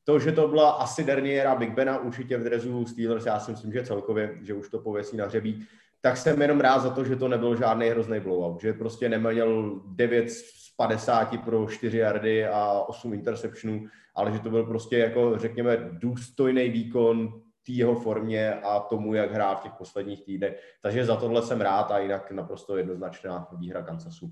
[0.04, 3.72] to, že to byla asi Derniera Big Bena určitě v drezu Steelers, já si myslím,
[3.72, 5.68] že celkově, že už to pověsí na hřebík,
[6.00, 9.80] tak jsem jenom rád za to, že to nebyl žádný hrozný blowout, že prostě neměl
[9.86, 15.38] 9 z 50 pro 4 yardy a 8 interceptionů, ale že to byl prostě jako,
[15.38, 20.76] řekněme, důstojný výkon té jeho formě a tomu, jak hrál v těch posledních týdnech.
[20.82, 24.30] Takže za tohle jsem rád a jinak naprosto jednoznačná výhra Kansasu.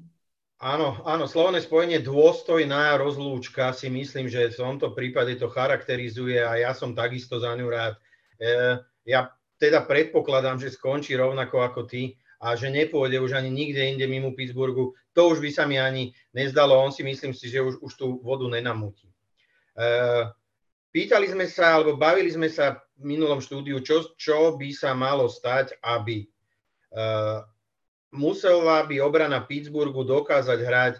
[0.60, 6.60] Áno, áno, slovné spojenie dôstojná rozlúčka si myslím, že v tomto prípade to charakterizuje a
[6.60, 7.96] ja som takisto za ňu rád.
[8.36, 8.76] E,
[9.08, 14.08] ja teda predpokladám, že skončí rovnako ako ty a že nepôjde už ani nikde inde
[14.08, 14.96] mimo Pittsburghu.
[15.12, 16.72] To už by sa mi ani nezdalo.
[16.72, 19.10] On si myslím si, že už, už tú vodu nenamúti.
[19.76, 20.24] Eh,
[20.88, 25.24] pýtali sme sa, alebo bavili sme sa v minulom štúdiu, čo, čo by sa malo
[25.24, 26.28] stať, aby
[26.92, 27.40] uh,
[28.12, 30.94] musela by obrana Pittsburghu dokázať hrať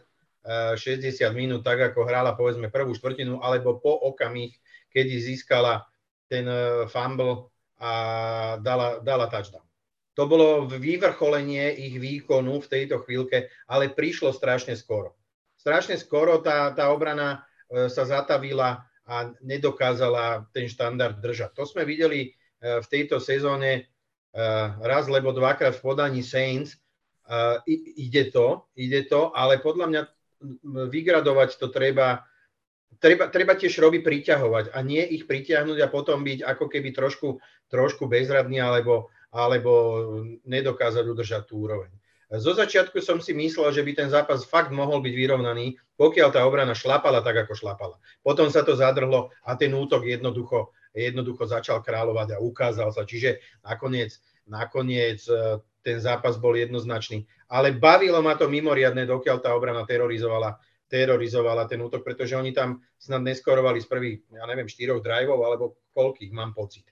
[0.48, 4.56] uh, eh, 60 minút, tak ako hrala povedzme prvú štvrtinu, alebo po okamih,
[4.88, 5.84] kedy získala
[6.32, 7.92] ten uh, fumble a
[8.64, 9.69] dala, dala touchdown.
[10.18, 15.14] To bolo vyvrcholenie ich výkonu v tejto chvíľke, ale prišlo strašne skoro.
[15.54, 21.54] Strašne skoro tá, tá obrana E, sa zatavila a nedokázala ten štandard držať.
[21.54, 22.28] To sme videli e,
[22.82, 23.82] v tejto sezóne e,
[24.82, 26.76] raz, lebo dvakrát v podaní Saints.
[27.94, 30.02] Ide to, ide to, ale podľa mňa
[30.90, 32.26] vygradovať to treba,
[32.98, 37.38] treba, treba tie šroby priťahovať a nie ich pritiahnuť a potom byť ako keby trošku,
[37.70, 39.70] trošku bezradný alebo, alebo
[40.44, 41.90] nedokázať udržať tú úroveň.
[42.30, 46.46] Zo začiatku som si myslel, že by ten zápas fakt mohol byť vyrovnaný, pokiaľ tá
[46.46, 47.98] obrana šlapala tak, ako šlapala.
[48.22, 53.02] Potom sa to zadrhlo a ten útok jednoducho, jednoducho začal kráľovať a ukázal sa.
[53.02, 54.14] Čiže nakoniec,
[54.46, 57.26] nakoniec e, ten zápas bol jednoznačný.
[57.50, 60.54] Ale bavilo ma to mimoriadne, dokiaľ tá obrana terorizovala,
[60.86, 65.82] terorizovala ten útok, pretože oni tam snad neskorovali z prvých, ja neviem, štyroch driveov, alebo
[65.98, 66.86] koľkých, mám pocit.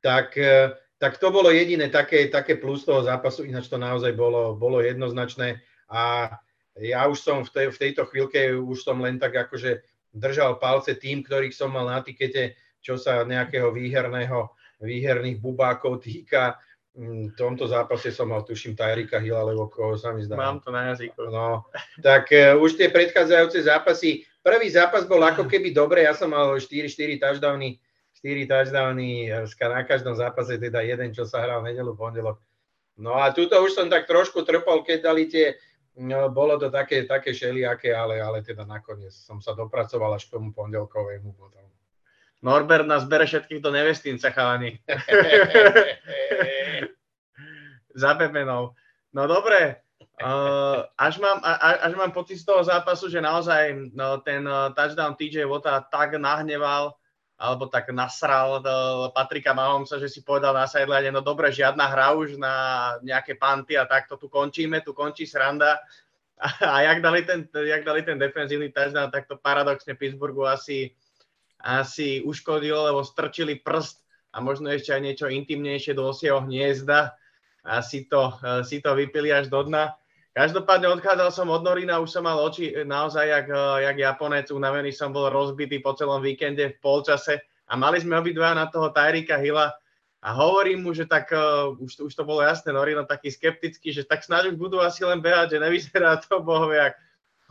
[0.00, 4.54] Tak e, tak to bolo jediné také, také plus toho zápasu, ináč to naozaj bolo,
[4.54, 5.58] bolo jednoznačné
[5.90, 6.30] a
[6.78, 9.82] ja už som v, tej, v tejto chvíľke už som len tak akože
[10.14, 16.56] držal palce tým, ktorých som mal na tikete, čo sa nejakého výherného, výherných bubákov týka.
[16.92, 20.36] Mm, v tomto zápase som mal, tuším, Tyrika Hilla, alebo koho sa mi zdá.
[20.36, 21.28] Mám to na jazyku.
[21.28, 21.64] No,
[22.04, 26.56] tak uh, už tie predchádzajúce zápasy, prvý zápas bol ako keby dobre, ja som mal
[26.56, 27.80] 4-4 touchdowny
[28.22, 32.38] 4 touchdowny na každom zápase, teda jeden, čo sa hral v nedelu, pondelok.
[32.94, 35.58] No a tuto už som tak trošku trpol, keď dali tie,
[35.98, 40.38] no, bolo to také, také šeliaké, ale, ale teda nakoniec som sa dopracoval až k
[40.38, 41.66] tomu pondelkovému potom.
[42.42, 44.78] Norbert nás bere všetkých do nevestínca, chalani.
[48.02, 48.74] Za bemenou.
[49.14, 49.82] No dobre,
[50.22, 54.74] uh, až, mám, a, až mám pocit z toho zápasu, že naozaj no, ten uh,
[54.74, 56.98] touchdown TJ Vota tak nahneval,
[57.42, 58.62] alebo tak nasral
[59.10, 62.54] Patrika Mahomsa, že si povedal na sideline, no dobre, žiadna hra už na
[63.02, 65.82] nejaké panty a takto tu končíme, tu končí sranda.
[66.38, 70.94] A, a jak, dali ten, jak dali ten defenzívny touchdown, tak to paradoxne Pittsburghu asi,
[71.58, 73.98] asi uškodilo, lebo strčili prst
[74.30, 77.18] a možno ešte aj niečo intimnejšie do osieho hniezda
[77.66, 79.98] a si to, si to vypili až do dna.
[80.32, 83.46] Každopádne odchádzal som od Norina, už som mal oči naozaj jak,
[83.84, 88.56] jak Japonec, unavený som bol rozbitý po celom víkende v polčase a mali sme obidva
[88.56, 89.76] na toho Tyrika Hilla
[90.24, 94.08] a hovorím mu, že tak uh, už, už to bolo jasné, Norino taký skeptický, že
[94.08, 96.96] tak snáď už budú asi len behať, že nevyzerá to bohoviak.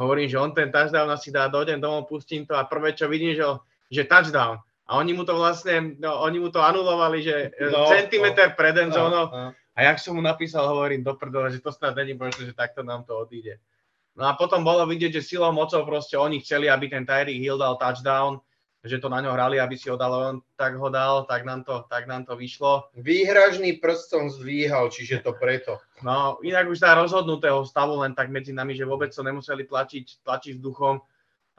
[0.01, 3.38] Hovorím, že on ten touchdown asi dá, dojdem domov, pustím to a prvé, čo vidím,
[3.38, 3.45] že,
[3.93, 4.57] že touchdown.
[4.89, 8.73] A oni mu to vlastne, no, oni mu to anulovali, že no, centimeter no, pred
[8.73, 9.25] endzónou.
[9.29, 9.61] No, no.
[9.76, 12.84] A jak som mu napísal, hovorím do prdele, že to snad není možné, že takto
[12.84, 13.59] nám to odíde.
[14.15, 17.55] No a potom bolo vidieť, že silou mocou proste oni chceli, aby ten Tyreek Hill
[17.55, 18.43] dal touchdown,
[18.84, 21.63] že to na ňo hrali, aby si ho dal, on tak ho dal, tak nám
[21.63, 22.89] to, tak nám to vyšlo.
[22.97, 25.78] Výhražný prst som zdvíhal, čiže to preto.
[26.01, 30.26] No, inak už dá rozhodnutého stavu len tak medzi nami, že vôbec to nemuseli tlačiť,
[30.26, 30.97] tlačiť vzduchom,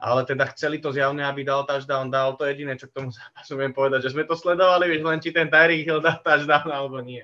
[0.03, 3.55] ale teda chceli to zjavne, aby dal touchdown, dal to jediné, čo k tomu zápasu
[3.55, 6.99] viem povedať, že sme to sledovali, vieš, len či ten Tyreek Hill dá touchdown alebo
[6.99, 7.23] nie.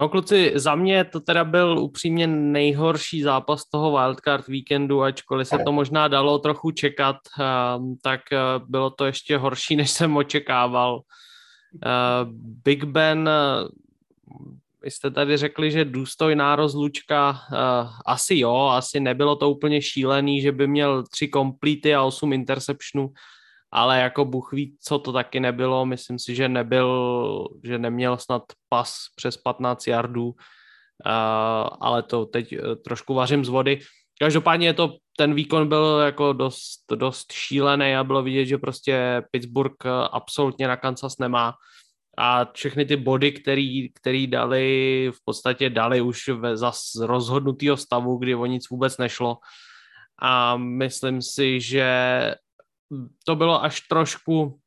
[0.00, 5.58] No kluci, za mě to teda byl upřímně nejhorší zápas toho wildcard víkendu, ačkoliv se
[5.64, 8.38] to možná dalo trochu čekat, ehm, tak eh,
[8.68, 11.00] bylo to ještě horší, než jsem očekával.
[11.84, 11.88] Eh,
[12.64, 13.68] Big Ben, eh,
[14.82, 17.40] vy jste tady řekli, že důstojná rozlučka,
[18.06, 23.10] asi jo, asi nebylo to úplně šílený, že by měl tři komplety a osm interceptionů,
[23.72, 25.86] ale jako Bůh ví, co to taky nebylo.
[25.86, 30.34] Myslím si, že nebyl, že neměl snad pas přes 15 yardů, uh,
[31.80, 33.80] ale to teď eh, trošku vařím z vody.
[34.20, 39.76] Každopádně to, ten výkon byl jako dost, dost šílený a bylo vidět, že prostě Pittsburgh
[39.84, 41.54] eh, absolutně na Kansas nemá
[42.18, 48.16] a všechny ty body, který, který dali, v podstatě dali už ve, za rozhodnutého stavu,
[48.16, 49.38] kdy o nic vůbec nešlo.
[50.22, 51.86] A myslím si, že
[53.24, 54.58] to bylo až trošku,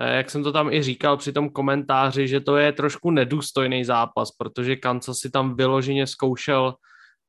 [0.00, 3.84] eh, jak jsem to tam i říkal při tom komentáři, že to je trošku nedůstojný
[3.84, 6.74] zápas, protože Kansas si tam vyloženě zkoušel,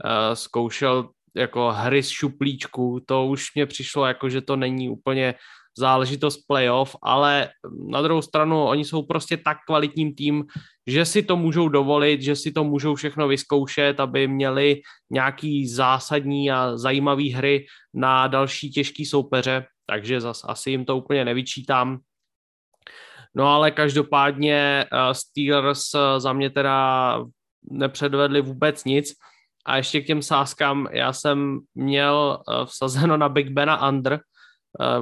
[0.06, 5.36] uh, zkoušel jako hry z šuplíčku, to už mě přišlo jako, že to není úplně
[5.78, 7.50] záležitost playoff, ale
[7.90, 10.46] na druhou stranu oni jsou prostě tak kvalitním tým,
[10.88, 16.52] že si to můžou dovolit, že si to můžou všechno vyzkoušet, aby měli nějaký zásadní
[16.52, 22.00] a zajímavý hry na další těžký soupeře takže zas asi jim to úplně nevyčítám.
[23.36, 27.20] No ale každopádně uh, Steelers uh, za mě teda
[27.72, 29.14] nepředvedli vůbec nic.
[29.66, 34.20] A ještě k těm sáskám, já jsem měl uh, vsazeno na Big Bena under,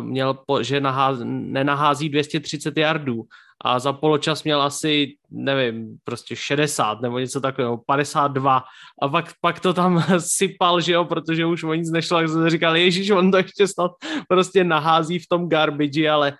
[0.01, 3.23] měl, po, že naház, nenahází 230 yardů
[3.61, 8.63] a za poločas měl asi, nevím, prostě 60 nebo něco takového, 52
[9.01, 12.49] a pak, pak to tam sypal, že jo, protože už o nic nešlo, tak jsem
[12.49, 13.91] říkal, ježíš, on to ještě snad
[14.27, 16.33] prostě nahází v tom garbage, ale,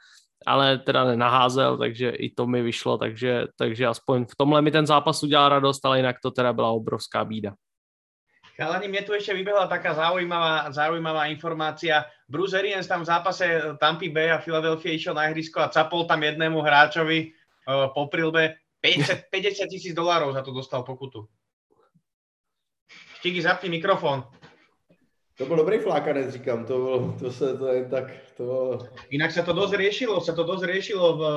[0.46, 4.86] ale teda nenaházel, takže i to mi vyšlo, takže, takže aspoň v tomhle mi ten
[4.86, 7.54] zápas udělal radost, ale jinak to teda byla obrovská bída.
[8.56, 12.08] Chalani, mne tu ešte vybehla taká zaujímavá, zaujímavá informácia.
[12.24, 13.43] Bruce Arians tam v zápase
[13.84, 17.36] Tampa Bay a Philadelphia išiel na ihrisko a capol tam jednému hráčovi
[17.68, 18.56] uh, po prilbe.
[18.80, 21.28] 50, 50 tisíc dolárov za to dostal pokutu.
[23.20, 24.24] Štiky, zapni mikrofon.
[25.38, 28.80] To byl dobrý flákanec, říkám, to, bylo, to se to je tak, to...
[29.12, 31.36] Inak sa to dosť riešilo, sa to dosť riešilo v uh,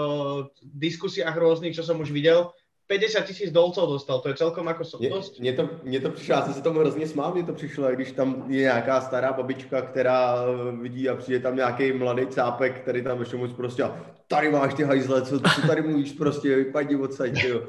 [0.62, 2.54] diskusiách rôznych, čo som už videl,
[2.88, 5.40] 50 tisíc dolcov dostal, to je celkom jako mě, dost.
[5.40, 8.12] Mně to, mně to přišlo, já jsem se tomu hrozně smál, mně to přišlo, když
[8.12, 13.02] tam je nějaká stará babička, která eh, vidí a přijde tam nějaký mladý cápek, který
[13.02, 16.96] tam ještě moc prostě a tady máš ty hajzle, co, co tady mluvíš prostě, vypadni
[16.96, 17.62] odsaď, jo.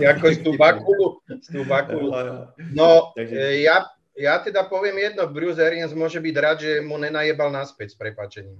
[0.00, 2.12] Jako z tu bakulu, z tu bakulu.
[2.72, 3.36] No, Takže...
[3.40, 3.84] Eh, já,
[4.18, 8.58] ja teda poviem jedno, Bruce Arians môže byť rád, že mu nenajebal naspäť s prepačením.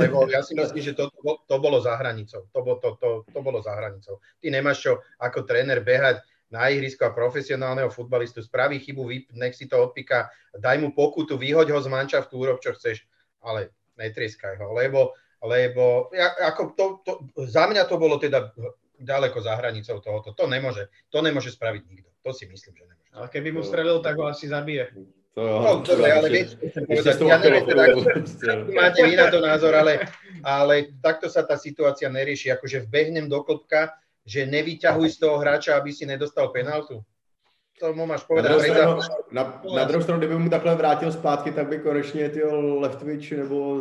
[0.00, 1.12] Lebo ja si myslím, že to,
[1.48, 2.48] to, bolo za hranicou.
[2.52, 4.18] To, to, to, to bolo za hranicou.
[4.40, 9.56] Ty nemáš čo ako tréner behať na ihrisko a profesionálneho futbalistu, spraví chybu, vyp, nech
[9.56, 13.08] si to odpíka, daj mu pokutu, vyhoď ho z mančaftu, urob čo chceš,
[13.40, 17.12] ale netrieskaj ho, lebo, lebo ja, ako to, to,
[17.48, 18.52] za mňa to bolo teda
[19.00, 20.36] ďaleko za hranicou tohoto.
[20.36, 22.08] To nemôže, to nemôže spraviť nikto.
[22.22, 23.10] To si myslím, že nemôže.
[23.16, 24.92] Ale keby mu strelil, tak ho asi zabije.
[25.32, 26.60] To no, dobre, ale viete,
[27.24, 27.84] ja neviem, teda,
[28.84, 30.04] máte vy na to názor, ale,
[30.44, 32.52] ale takto sa tá situácia nerieši.
[32.52, 33.96] Akože vbehnem do klopka,
[34.28, 37.00] že nevyťahuj z toho hráča, aby si nedostal penaltu
[37.82, 38.46] to mu máš povedat.
[38.46, 38.94] Na druhou, stranu,
[39.32, 39.42] na,
[39.74, 42.42] na druhou stranu, kdyby mu takhle vrátil zpátky, tak by konečně ty
[42.78, 43.80] Leftwich nebo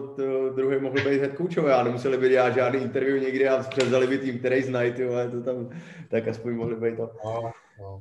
[0.56, 4.18] druhý mohl být head coachové a nemuseli by dělat žádný interview někde a převzali by
[4.18, 5.70] tým, který znají, ty to tam,
[6.10, 7.12] tak aspoň mohli být to.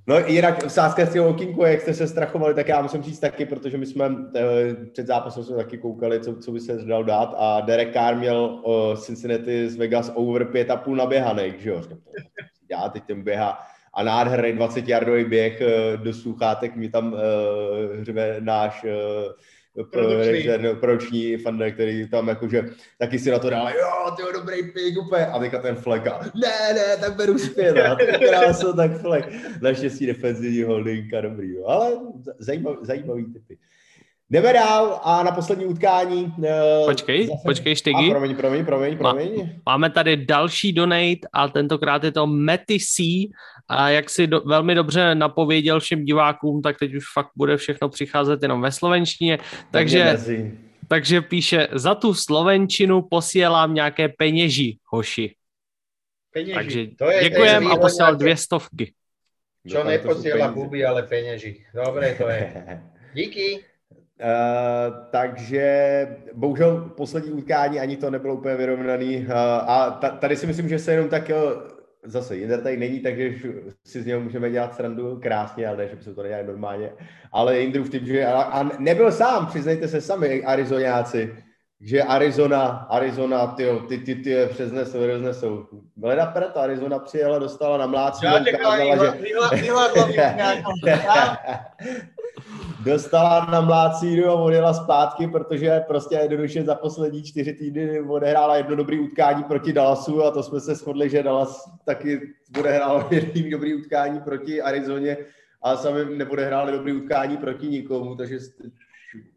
[0.07, 3.79] No, jinak v sáskarského okinku, jak jste se strachovali, tak já musím říct taky, protože
[3.79, 7.61] my jsme eh, před zápasem jsme taky koukali, co, co by se dal dát a
[7.61, 11.83] Derek Carr měl uh, Cincinnati z Vegas over 5,5 naběhaných, že jo?
[12.71, 13.59] Já teď ten běhá
[13.95, 15.63] a nádherný 20-jardový běh
[15.97, 17.19] do sluchátek mi tam uh,
[18.01, 18.91] hřve náš uh,
[20.81, 22.65] proční fanda, který tam jakože
[22.99, 26.21] taky si na to dá, jo, ty dobrý pik úplně, a teďka ten flek a
[26.35, 29.33] ne, ne, tak beru zpět, a krásu, tak flek.
[29.63, 31.67] Naštěstí defenzivní holding a dobrý, jo.
[31.67, 31.91] ale
[32.39, 33.59] zajímavý, zajímavý typy.
[34.31, 36.35] Jdeme dál a na poslední utkání.
[36.45, 37.43] Eh, počkej, zase...
[37.45, 38.07] počkej, Štygy.
[38.07, 39.51] A promiň, promiň, promiň, promiň.
[39.67, 43.03] Máme tady další donate a tentokrát je to Mety C.
[43.71, 47.89] A jak si do, velmi dobře napověděl všem divákům, tak teď už fakt bude všechno
[47.89, 49.39] přicházet jenom ve slovenštině.
[49.71, 50.17] Takže,
[50.89, 55.35] takže píše, za tu slovenčinu posílám nějaké peněži, hoši.
[56.33, 56.55] Peněži.
[56.55, 58.93] Takže to je, děkujem a posílal dvě stovky.
[59.69, 61.67] Čo neposiela buby, ale peněži.
[61.75, 62.53] Dobré to je.
[63.15, 63.65] Díky.
[64.21, 70.47] Uh, takže bohužel poslední utkání ani to nebylo úplně vyrovnaný uh, a ta, tady si
[70.47, 73.35] myslím, že se jenom tak uh, zase Jinder tady není, takže
[73.85, 76.93] si z něho můžeme dělat srandu krásně, ale ne, že by se to nedělali normálně.
[77.33, 81.35] Ale Jindrův tým, že a, a nebyl sám, přiznejte se sami, Arizonáci,
[81.81, 85.67] že Arizona, Arizona, tyjo, ty, ty, ty, ty přeznesou, roznesou.
[86.03, 88.27] Leda Pret, Arizona přijela, dostala na mlácí.
[88.27, 88.49] Já že...
[92.85, 98.77] dostala na mlácínu a odjela zpátky, protože prostě jednoduše za poslední čtyři týdny odehrála jedno
[98.77, 102.21] dobrý utkání proti Dallasu a to jsme se shodli, že Dallas taky
[102.59, 105.17] odehrál jedný dobrý utkání proti Arizoně
[105.63, 108.39] a sami neodehráli dobrý utkání proti nikomu, takže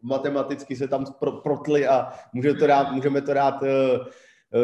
[0.02, 1.04] matematicky se tam
[1.42, 3.98] protli a může to dát, můžeme to dát eh,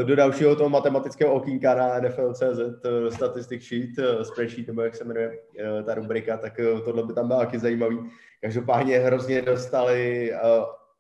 [0.05, 2.43] do dalšího toho matematického okýnka na NFL.cz
[2.85, 3.91] eh, statistic sheet,
[4.23, 5.39] spreadsheet, nebo jak se jmenuje
[5.87, 7.99] ta rubrika, tak tohle by tam bylo taky zajímavý.
[8.41, 10.33] Každopádně hrozně dostali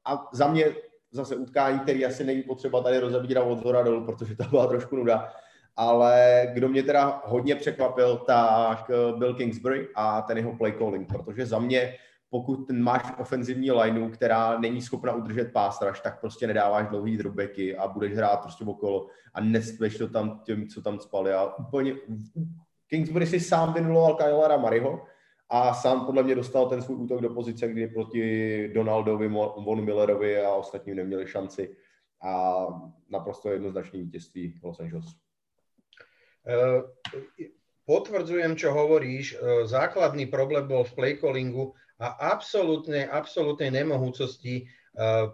[0.04, 0.64] a za mě
[1.12, 4.96] zase utkání, který asi není potřeba tady rozebírat od zhora dolů, protože to byla trošku
[4.96, 5.32] nuda,
[5.76, 11.46] ale kdo mě teda hodně překvapil, tak byl Kingsbury a ten jeho play calling, protože
[11.46, 11.96] za mě
[12.30, 17.88] pokud máš ofenzivní lineu, která není schopna udržet pástraž, tak prostě nedáváš dlouhý drobeky a
[17.88, 21.32] budeš hrát prostě okolo a nestveš to tam těm, co tam spali.
[21.32, 21.94] A úplně
[22.86, 25.02] Kingsbury si sám vynuloval Kylera Mariho
[25.48, 29.28] a sám podle mě dostal ten svůj útok do pozice, kdy proti Donaldovi,
[29.64, 31.76] Von Millerovi a ostatním neměli šanci
[32.22, 32.66] a
[33.10, 35.06] naprosto jednoznačné vítězství Los Angeles.
[36.40, 36.88] Uh,
[37.84, 39.36] potvrdzujem, čo hovoríš.
[39.36, 44.64] Uh, základný problém bol v playcallingu a absolútnej, absolútnej nemohúcosti
[44.96, 45.28] uh,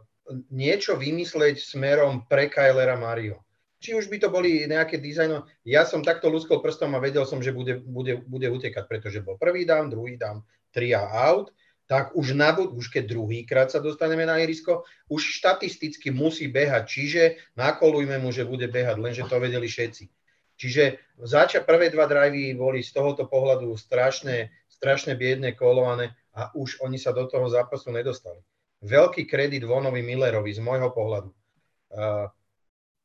[0.51, 3.47] niečo vymysleť smerom pre Kylera Mario.
[3.79, 7.39] Či už by to boli nejaké dizajno, ja som takto luskol prstom a vedel som,
[7.39, 10.43] že bude, bude, bude utekať, pretože bol prvý down, druhý down,
[10.75, 11.55] tri a out,
[11.87, 17.23] tak už, na, už keď druhýkrát sa dostaneme na irisko, už štatisticky musí behať, čiže
[17.55, 20.11] nakolujme mu, že bude behať, lenže to vedeli všetci.
[20.57, 26.85] Čiže zača prvé dva drivey boli z tohoto pohľadu strašné, strašne biedne kolované a už
[26.85, 28.45] oni sa do toho zápasu nedostali.
[28.85, 31.33] Veľký kredit Vonovi Millerovi z môjho pohľadu.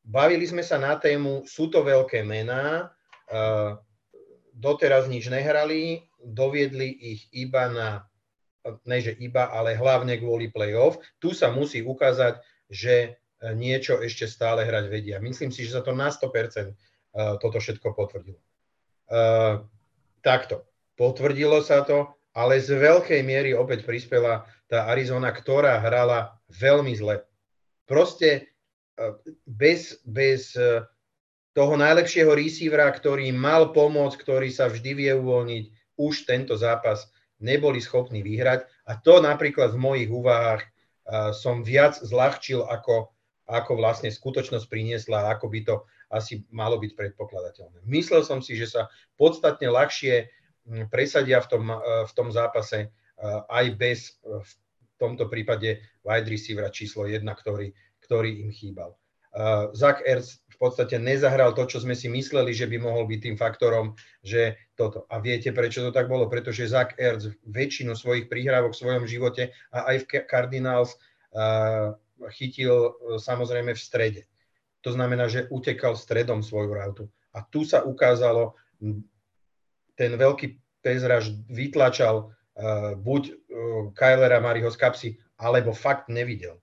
[0.04, 2.92] Bavili sme sa na tému, sú to veľké mená,
[4.52, 7.90] doteraz nič nehrali, doviedli ich iba na,
[8.84, 11.00] ne že iba, ale hlavne kvôli playoff.
[11.24, 13.18] Tu sa musí ukázať, že
[13.56, 15.18] niečo ešte stále hrať vedia.
[15.24, 16.76] Myslím si, že sa to na 100%
[17.40, 18.42] toto všetko potvrdilo.
[20.22, 20.68] Takto.
[21.00, 27.24] Potvrdilo sa to, ale z veľkej miery opäť prispela tá Arizona, ktorá hrala veľmi zle.
[27.84, 28.42] Proste e,
[29.44, 30.88] bez, bez e,
[31.52, 35.66] toho najlepšieho receivera, ktorý mal pomôcť, ktorý sa vždy vie uvoľniť,
[36.00, 37.12] už tento zápas
[37.44, 38.64] neboli schopní vyhrať.
[38.88, 40.68] A to napríklad v mojich úvahách e,
[41.36, 43.12] som viac zľahčil, ako,
[43.52, 45.76] ako vlastne skutočnosť priniesla, ako by to
[46.12, 47.84] asi malo byť predpokladateľné.
[47.88, 48.88] Myslel som si, že sa
[49.20, 50.32] podstatne ľahšie
[50.90, 51.66] presadia v tom,
[52.08, 52.94] v tom zápase
[53.50, 54.52] aj bez v
[55.02, 57.74] tomto prípade wide receivera číslo 1, ktorý,
[58.06, 58.94] ktorý im chýbal.
[59.72, 63.38] Zach Ertz v podstate nezahral to, čo sme si mysleli, že by mohol byť tým
[63.40, 65.08] faktorom, že toto.
[65.08, 66.28] A viete, prečo to tak bolo?
[66.28, 71.00] Pretože Zach Ertz väčšinu svojich príhrávok v svojom živote a aj v Cardinals
[72.36, 74.22] chytil samozrejme v strede.
[74.84, 77.06] To znamená, že utekal stredom svoju rautu.
[77.32, 78.60] A tu sa ukázalo,
[80.02, 83.36] ten veľký pezraž vytlačal uh, buď uh,
[83.94, 86.58] Kylera Mariho z kapsy, alebo fakt nevidel.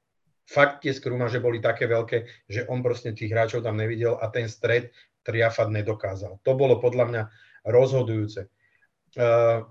[0.50, 4.50] Fakt tie skrumaže boli také veľké, že on proste tých hráčov tam nevidel a ten
[4.50, 4.90] stred
[5.22, 6.42] triafať nedokázal.
[6.42, 7.22] To bolo podľa mňa
[7.62, 8.50] rozhodujúce.
[9.14, 9.62] Uh,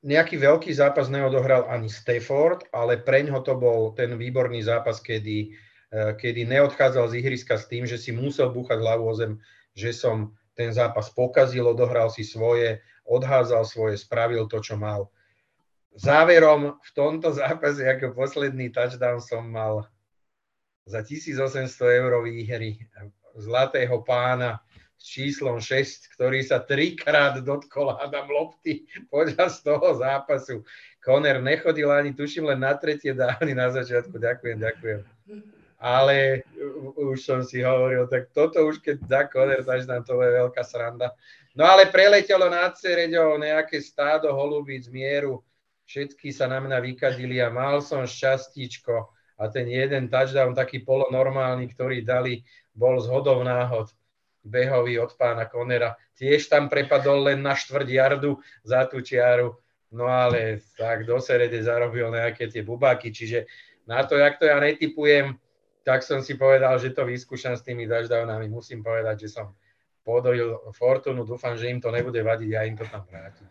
[0.00, 5.52] nejaký veľký zápas neodohral ani Stafford, ale preňho to bol ten výborný zápas, kedy,
[5.92, 9.36] kedy neodchádzal z ihriska s tým, že si musel búchať hlavu o zem,
[9.76, 15.10] že som ten zápas pokazil, odohral si svoje, odházal svoje, spravil to, čo mal.
[15.94, 19.86] Záverom v tomto zápase ako posledný touchdown som mal
[20.86, 21.70] za 1800
[22.02, 22.82] eur výhry
[23.38, 24.58] zlatého pána
[24.98, 30.62] s číslom 6, ktorý sa trikrát dotkol Adam lopty počas toho zápasu.
[31.02, 34.16] Koner nechodil ani, tuším, len na tretie dány na začiatku.
[34.16, 35.00] Ďakujem, ďakujem.
[35.84, 36.48] Ale
[36.96, 41.12] už som si hovoril, tak toto už keď dá Koner touchdown, to je veľká sranda.
[41.52, 45.44] No ale preletelo nad Cereďou nejaké stádo holubíc mieru.
[45.84, 51.68] Všetky sa na mňa vykadili a mal som šťastíčko a ten jeden touchdown taký polonormálny,
[51.76, 52.40] ktorý dali,
[52.72, 53.92] bol z hodov náhod.
[54.40, 56.00] Behový od pána Konera.
[56.16, 59.56] Tiež tam prepadol len na štvrť jardu za tú čiaru,
[59.92, 63.48] no ale tak do Serede zarobil nejaké tie bubáky, čiže
[63.84, 65.36] na to, jak to ja netypujem,
[65.84, 68.48] tak som si povedal, že to vyskúšam s tými touchdownami.
[68.48, 69.52] Musím povedať, že som
[70.04, 73.46] podojil Fortunu, dúfam, že im to nebude vadiť, ja im to tam vrátim.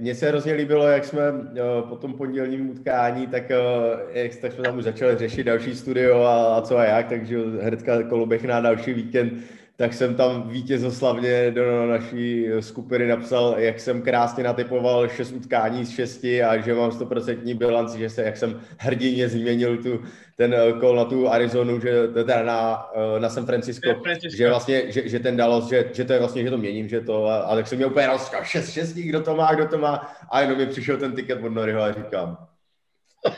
[0.00, 4.52] Mně se hrozně líbilo, jak jsme uh, po tom pondělním utkání, tak, uh, jak, tak
[4.52, 8.44] jsme tam už začali řešit další studio a, a co a jak, takže hnedka Kolobech
[8.44, 9.32] na další víkend
[9.78, 15.90] tak jsem tam vítězoslavně do naší skupiny napsal, jak jsem krásně natypoval šest utkání z
[15.90, 20.02] šesti a že mám 100% bilanci, že se, jak jsem hrdině změnil tu,
[20.36, 22.86] ten kol na tu Arizonu, že teda na,
[23.18, 24.36] na San Francisco, Francisco.
[24.36, 27.00] že vlastně, že, že ten Dallas, že, že to je vlastně, že to měním, že
[27.00, 29.78] to, a, a tak jsem měl úplně rozkaz, šest šestí, kdo to má, kdo to
[29.78, 32.48] má, a jenom mi přišel ten tiket od Noriho a říkám,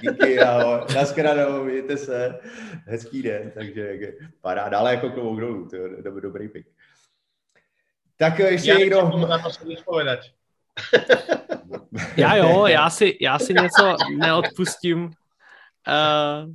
[0.01, 0.81] Díky, ahoj.
[0.95, 2.41] Naschledanou, mějte se.
[2.87, 4.79] Hezký den, takže paráda.
[4.79, 6.67] Ale jako klobouk dolů, to je dobrý, dobrý pik.
[8.17, 9.27] Tak ještě já někdo...
[9.29, 9.51] Na to
[12.17, 15.05] já jo, já si, já si něco neodpustím.
[15.05, 16.55] Uh,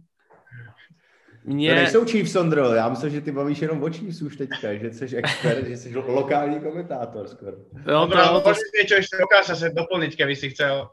[1.45, 1.69] mě...
[1.69, 2.73] To nejsou Chiefs, Sondro.
[2.73, 5.95] Já myslím, že ty bavíš jenom o Chiefs už teďka, že jsi expert, že jsi
[5.95, 7.51] lokální komentátor skoro.
[7.87, 8.49] Jo, to, to...
[8.49, 10.89] Môžeš niečo ešte dokáža sa doplniť, keby si chcel.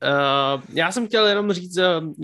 [0.00, 1.78] Uh, já jsem chtěl jenom říct,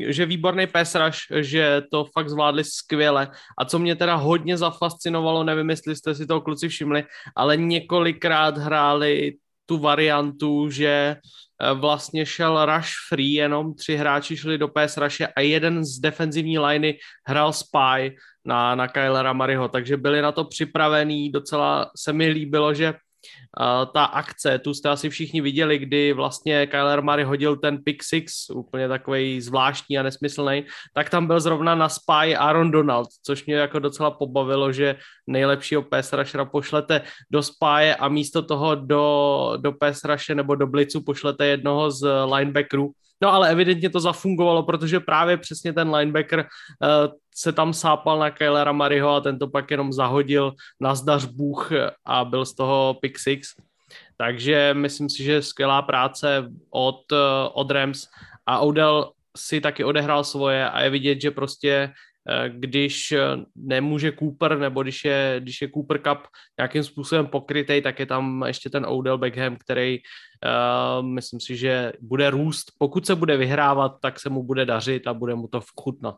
[0.09, 3.29] že výborný pesraž, že to fakt zvládli skvěle.
[3.59, 7.05] A co mě teda hodně zafascinovalo, nevím, jestli jste si to kluci všimli,
[7.37, 9.35] ale několikrát hráli
[9.67, 15.27] tu variantu, že Eh, vlastně šel rush free, jenom tři hráči šli do PS rushe
[15.27, 20.45] a jeden z defenzivní liney hrál spy na, na Kylera Mariho, takže byli na to
[20.45, 22.95] připravení, docela se mi líbilo, že
[23.93, 28.51] ta akce, tu jste asi všichni viděli, kdy vlastně Kyler Murray hodil ten pick six,
[28.51, 33.55] úplně takový zvláštní a nesmyslný, tak tam byl zrovna na spy Aaron Donald, což mě
[33.55, 34.97] jako docela pobavilo, že
[35.27, 36.15] nejlepšího pass
[36.51, 40.03] pošlete do spy a místo toho do, do pass
[40.35, 42.93] nebo do blicu pošlete jednoho z linebackerů,
[43.23, 46.47] No ale evidentně to zafungovalo, protože právě přesně ten linebacker uh,
[47.37, 51.71] se tam sápal na Kylera Mariho a tento pak jenom zahodil na zdař Bůh
[52.05, 53.55] a byl z toho pick six.
[54.17, 57.19] Takže myslím si, že skvělá práce od, uh,
[57.53, 58.09] od Rams
[58.47, 61.93] a Odell si taky odehrál svoje a je vidět, že prostě
[62.29, 63.21] Eh, když eh,
[63.57, 66.19] nemůže Cooper, nebo když je, když je Cooper Cup
[66.59, 71.93] nějakým způsobem pokrytej, tak je tam ještě ten Odell Beckham, který uh, myslím si, že
[72.01, 72.73] bude růst.
[72.79, 76.17] Pokud se bude vyhrávat, tak se mu bude dařit a bude mu to vchutnat.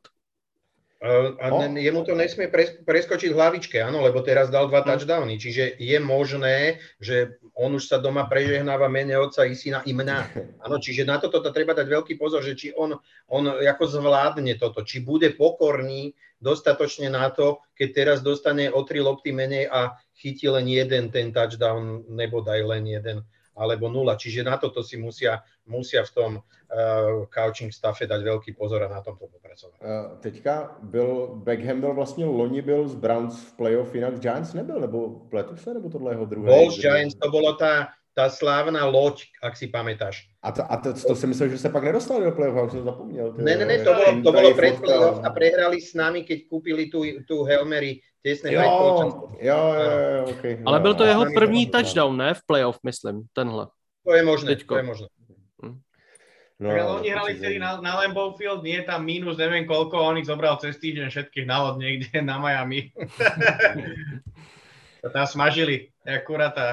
[0.99, 1.63] A no.
[1.79, 2.51] jemu to nesmie
[2.83, 4.91] preskočiť v hlavičke, áno, lebo teraz dal dva no.
[4.91, 9.95] touchdowny, čiže je možné, že on už sa doma prežehnáva mene otca i syna i
[9.95, 10.19] mňa.
[10.67, 12.99] Áno, čiže na toto to treba dať veľký pozor, že či on,
[13.31, 18.99] on ako zvládne toto, či bude pokorný dostatočne na to, keď teraz dostane o tri
[18.99, 23.23] lopty menej a chytí len jeden ten touchdown, nebo daj len jeden
[23.59, 24.15] alebo nula.
[24.15, 28.89] Čiže na toto si musia, musia v tom uh, coaching staffe dať veľký pozor a
[28.89, 29.79] na tomto popracovať.
[29.79, 34.81] Uh, teďka byl, Beckham byl vlastně loni byl z Browns v playoff, jinak Giants nebyl,
[34.81, 36.51] nebo pletu se, nebo tohle jeho druhé?
[36.51, 37.89] Bol Giants, to bolo tá,
[38.19, 40.27] tá slávna loď, ak si pamätáš.
[40.43, 42.91] A to, a to, to si myslel, že sa pak nedostali do play-off, už som
[42.91, 43.31] zapomněl.
[43.39, 46.91] Ne, ne, ne, to bolo, to bolo pred play-off a prehrali s nami, keď kúpili
[46.91, 48.63] tú, tú Helmery těsně jo,
[49.41, 50.63] jo, jo, jo, okay.
[50.67, 52.35] Ale byl to jeho první touchdown, ne?
[52.35, 53.67] V playoff, myslím, tenhle.
[54.07, 54.75] To je možné, Teďko.
[54.75, 55.07] to je možné.
[56.59, 60.19] No, ale oni hrali vtedy na, na Lambeau Field, nie tam mínus, neviem koľko, on
[60.19, 62.91] ich zobral cez týždeň všetkých na lod niekde na Miami.
[65.03, 66.67] to tam smažili, akurát to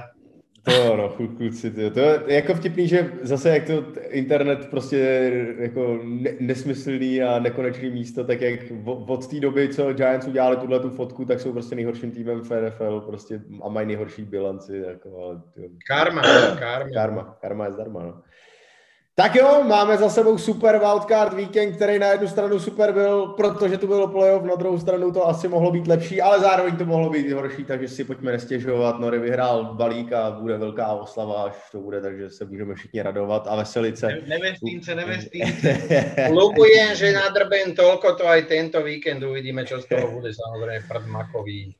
[0.97, 4.97] no, kluci, to, to je jako vtipný, že zase jak to internet prostě
[5.59, 10.79] jako ne, nesmyslný a nekonečný místo, tak jak od té doby, co Giants udělali tuhle
[10.79, 14.77] tu fotku, tak jsou prostě nejhorším týmem v NFL prostě a mají nejhorší bilanci.
[14.87, 15.41] Jako,
[15.87, 16.21] karma,
[16.59, 16.89] karma.
[16.93, 18.21] Karma, karma je zdarma, no.
[19.17, 23.77] Tak jo, máme za sebou super wildcard víkend, který na jednu stranu super byl, protože
[23.77, 27.09] tu bylo playoff, na druhou stranu to asi mohlo být lepší, ale zároveň to mohlo
[27.09, 28.99] být horší, takže si pojďme nestěžovat.
[28.99, 33.47] Nory vyhrál balík a bude velká oslava, až to bude, takže se můžeme všichni radovat
[33.47, 34.07] a veselit se.
[34.27, 35.77] Nevestínce, nevestínce.
[36.31, 41.05] Lubujem, že nadrbem toľko to aj tento víkend uvidíme, čo z toho bude samozrejme prd
[41.07, 41.71] makový.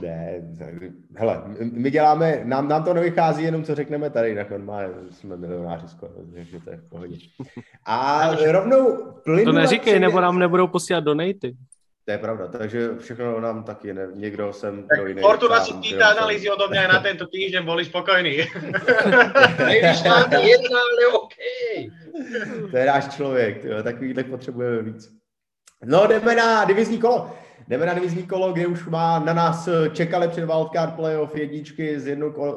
[0.00, 0.40] Ne,
[1.14, 1.42] hele,
[1.72, 6.12] my děláme, nám, nám to nevychází jenom, co řekneme tady, jinak normálně jsme milionáři skoro,
[6.34, 7.16] takže to je v pohodě.
[7.84, 9.44] A rovnou plynule...
[9.44, 11.56] To neříkej, nebo nám nebudou posílat donaty.
[12.04, 15.20] To je pravda, takže všechno nám taky, ne, někdo sem, kdo jiný.
[15.20, 18.36] Fortuna si títa analýzy odo mňa na tento týždeň boli spokojní.
[20.42, 21.34] jedna, ale OK.
[22.70, 25.10] To je náš člověk, takovýhle potřebujeme víc.
[25.84, 27.30] No, jdeme na divizní kolo.
[27.68, 32.06] Jdeme na divizní kolo, kde už má na nás čekali před wildcard playoff jedničky z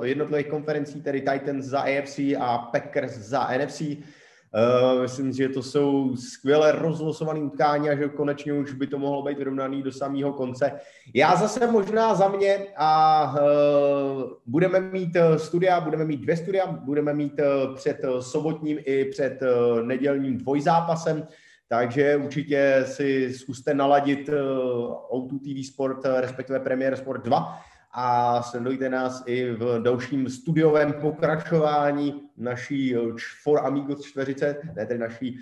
[0.03, 3.81] jednotlivých konferencí, tedy Titans za AFC a Packers za NFC.
[3.81, 9.23] Uh, myslím, že to jsou skvěle rozlosované utkání a že konečně už by to mohlo
[9.23, 10.71] být vyrovnaný do samého konce.
[11.13, 17.13] Já zase možná za mě a uh, budeme mít studia, budeme mít dvě studia, budeme
[17.13, 19.39] mít uh, před sobotním i před
[19.83, 21.27] nedělním dvojzápasem.
[21.75, 24.33] Takže určitě si zkuste naladit eh,
[25.11, 27.61] O2 TV Sport, eh, respektive Premier Sport 2
[27.91, 32.95] a sledujte nás i v dalším studiovém pokračování naší
[33.43, 35.39] For Amigos 40, ne tedy naší,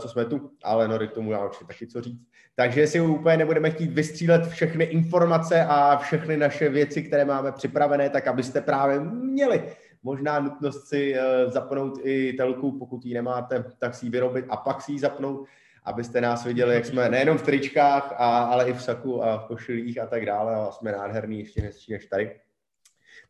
[0.00, 2.20] co jsme tu, ale no, k tomu já určitě taky co říct.
[2.54, 8.10] Takže si úplně nebudeme chtít vystřílet všechny informace a všechny naše věci, které máme připravené,
[8.10, 9.62] tak abyste právě měli
[10.02, 14.56] možná nutnost si uh, zapnout i telku, pokud ji nemáte, tak si ji vyrobit a
[14.56, 15.46] pak si ji zapnout,
[15.84, 19.44] abyste nás viděli, jak jsme nejenom v tričkách, a, ale i v saku a v
[19.44, 22.40] košilích a tak dále a jsme nádherný ještě hezčí než tady.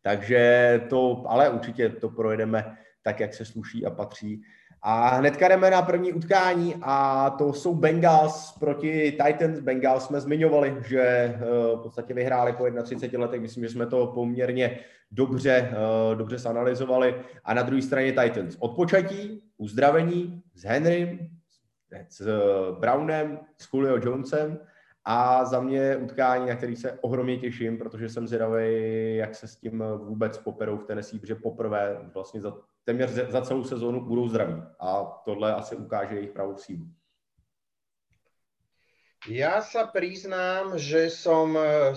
[0.03, 4.43] Takže to, ale určitě to projedeme tak, jak se sluší a patří.
[4.83, 9.61] A hnedka jdeme na první utkání a to jsou Bengals proti Titans.
[9.61, 13.41] Bengals jsme zmiňovali, že uh, v podstatě vyhráli po 31 letech.
[13.41, 14.79] Myslím, že jsme to poměrně
[15.11, 17.15] dobře, uh, dobře zanalizovali.
[17.45, 18.57] A na druhé straně Titans.
[18.59, 21.19] Odpočatí, uzdravení s Henrym,
[22.09, 22.27] s
[22.81, 24.59] Brownem, s Julio Jonesem
[25.05, 28.65] a za mě utkání, na který se ohromně těším, protože jsem zvědavý,
[29.17, 33.65] jak se s tím vůbec poperou v Tennessee, protože poprvé vlastně za, téměř za celou
[33.65, 36.87] sezónu budou zdraví a tohle asi ukáže jejich pravou sílu.
[39.29, 41.93] Ja sa priznám, že som eh,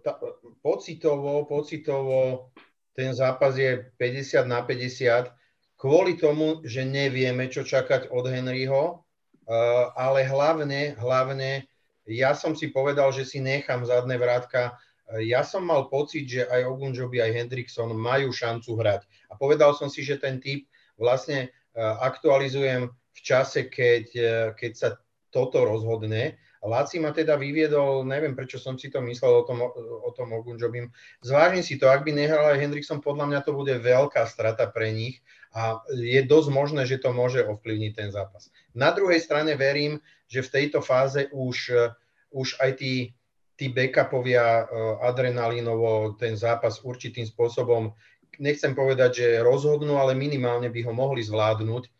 [0.00, 0.16] ta,
[0.64, 2.48] pocitovo, pocitovo
[2.96, 5.28] ten zápas je 50 na 50
[5.76, 11.68] kvôli tomu, že nevieme, čo čakať od Henryho, eh, ale hlavne, hlavne
[12.08, 14.80] ja som si povedal, že si nechám zadné vrátka.
[15.24, 19.08] Ja som mal pocit, že aj Ogunjobi, aj Hendrickson majú šancu hrať.
[19.32, 20.68] A povedal som si, že ten typ
[21.00, 24.88] vlastne e, aktualizujem v čase, keď, e, keď sa
[25.32, 26.36] toto rozhodne.
[26.58, 30.90] Láci ma teda vyviedol, neviem prečo som si to myslel o tom, o tom Ogunjobim.
[31.22, 34.90] Zvážim si to, ak by nehral aj Hendrickson, podľa mňa to bude veľká strata pre
[34.90, 35.22] nich
[35.54, 38.50] a je dosť možné, že to môže ovplyvniť ten zápas.
[38.74, 41.94] Na druhej strane verím, že v tejto fáze už, eh,
[42.34, 43.16] už aj tí,
[43.58, 44.66] tí backupovia eh,
[45.02, 47.90] adrenalínovo ten zápas určitým spôsobom,
[48.38, 51.90] nechcem povedať, že rozhodnú, ale minimálne by ho mohli zvládnuť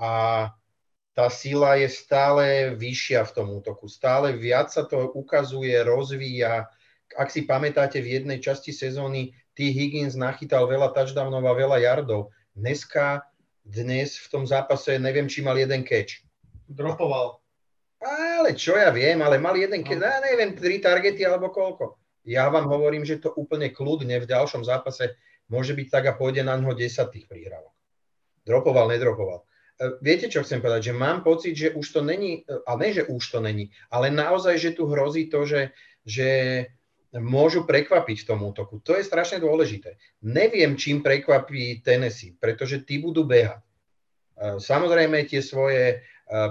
[0.00, 0.10] a
[1.14, 3.86] tá sila je stále vyššia v tom útoku.
[3.86, 6.66] Stále viac sa to ukazuje, rozvíja.
[7.14, 9.70] Ak si pamätáte, v jednej časti sezóny T.
[9.70, 12.34] Higgins nachytal veľa touchdownov a veľa yardov.
[12.58, 13.22] Dneska,
[13.62, 16.26] dnes v tom zápase neviem, či mal jeden catch.
[16.66, 17.43] Dropoval.
[18.34, 19.90] Ale čo ja viem, ale mal jeden, no.
[19.94, 21.94] ja neviem, tri targety alebo koľko.
[22.24, 25.14] Ja vám hovorím, že to úplne kľudne v ďalšom zápase
[25.52, 27.72] môže byť tak a pôjde na ňo 10 tých príhrávok.
[28.48, 29.44] Dropoval, nedropoval.
[29.44, 30.92] E, viete, čo chcem povedať?
[30.92, 34.56] Že mám pocit, že už to není, a ne, že už to není, ale naozaj,
[34.56, 35.76] že tu hrozí to, že,
[36.08, 36.28] že
[37.14, 38.80] môžu prekvapiť v tom útoku.
[38.82, 40.00] To je strašne dôležité.
[40.24, 43.60] Neviem, čím prekvapí Tennessee, pretože tí budú behať.
[43.60, 43.64] E,
[44.64, 46.00] samozrejme, tie svoje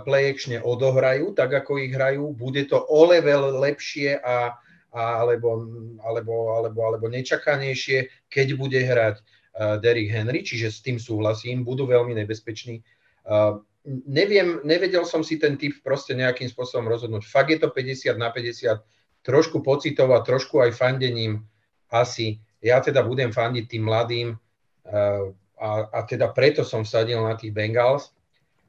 [0.05, 4.53] play actione odohrajú, tak ako ich hrajú, bude to o level lepšie a,
[4.93, 5.65] a alebo,
[6.05, 11.89] alebo, alebo, alebo nečakanejšie, keď bude hrať uh, Derrick Henry, čiže s tým súhlasím, budú
[11.89, 12.85] veľmi nebezpeční.
[13.25, 13.65] Uh,
[14.05, 17.25] neviem, nevedel som si ten typ proste nejakým spôsobom rozhodnúť.
[17.25, 18.79] Fakt je to 50 na 50,
[19.23, 21.43] trošku pocitov a trošku aj fandením
[21.89, 22.39] asi.
[22.63, 24.35] Ja teda budem fandiť tým mladým
[25.59, 28.11] a, a teda preto som vsadil na tých Bengals.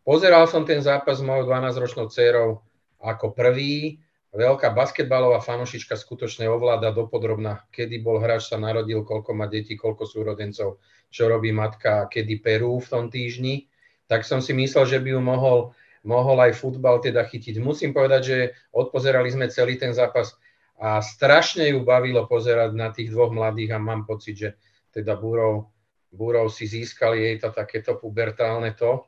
[0.04, 2.60] Pozeral som ten zápas s mojou 12-ročnou dcerou
[3.00, 4.04] ako prvý.
[4.36, 10.04] Veľká basketbalová fanošička skutočne ovláda dopodrobna, kedy bol hráč, sa narodil, koľko má detí, koľko
[10.04, 13.70] súrodencov, čo robí matka, kedy perú v tom týždni.
[14.04, 15.58] tak som si myslel, že by ju mohol,
[16.04, 17.56] mohol aj futbal teda chytiť.
[17.56, 18.38] Musím povedať, že
[18.76, 20.36] odpozerali sme celý ten zápas
[20.76, 24.48] a strašne ju bavilo pozerať na tých dvoch mladých a mám pocit, že
[24.92, 25.72] teda Burov,
[26.12, 29.06] Burov si získali jej to takéto pubertálne to.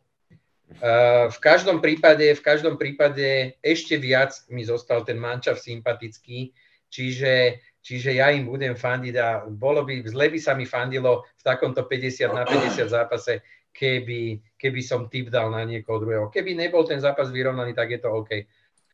[1.30, 6.50] V každom prípade, v každom prípade ešte viac mi zostal ten mančav sympatický,
[6.90, 11.42] čiže, čiže ja im budem fandiť a bolo by, zle by sa mi fandilo v
[11.46, 16.26] takomto 50 na 50 zápase, keby, keby som typ dal na niekoho druhého.
[16.32, 18.30] Keby nebol ten zápas vyrovnaný, tak je to OK.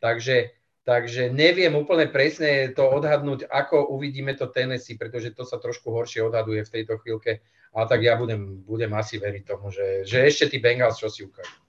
[0.03, 0.51] Takže,
[0.83, 6.27] takže neviem úplne presne to odhadnúť, ako uvidíme to Tennessee, pretože to sa trošku horšie
[6.27, 7.39] odhaduje v tejto chvíľke.
[7.73, 11.25] Ale tak ja budem, budem asi veriť tomu, že, že ešte tí Bengals čo si
[11.25, 11.62] ukážu.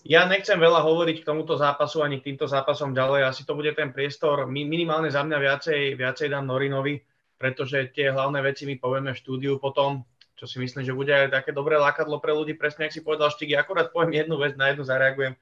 [0.00, 3.28] Ja nechcem veľa hovoriť k tomuto zápasu ani k týmto zápasom ďalej.
[3.28, 7.04] Asi to bude ten priestor, minimálne za mňa viacej, viacej dám Norinovi,
[7.36, 10.00] pretože tie hlavné veci my povieme v štúdiu potom,
[10.40, 12.56] čo si myslím, že bude aj také dobré lákadlo pre ľudí.
[12.56, 15.36] Presne, ak si povedal Štigy, akorát poviem jednu vec, na jednu zareagujem.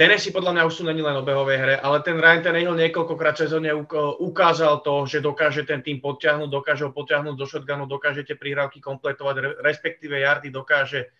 [0.00, 3.36] Tennessee podľa mňa už sú není len o behovej hre, ale ten Ryan Tannehill niekoľkokrát
[3.36, 3.68] sezóne
[4.16, 9.60] ukázal to, že dokáže ten tým podťahnuť, dokáže ho podťahnuť do shotgunu, dokážete prihrávky kompletovať,
[9.60, 11.12] respektíve Jardy dokáže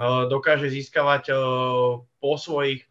[0.00, 1.34] dokáže získavať
[2.18, 2.84] po svojich.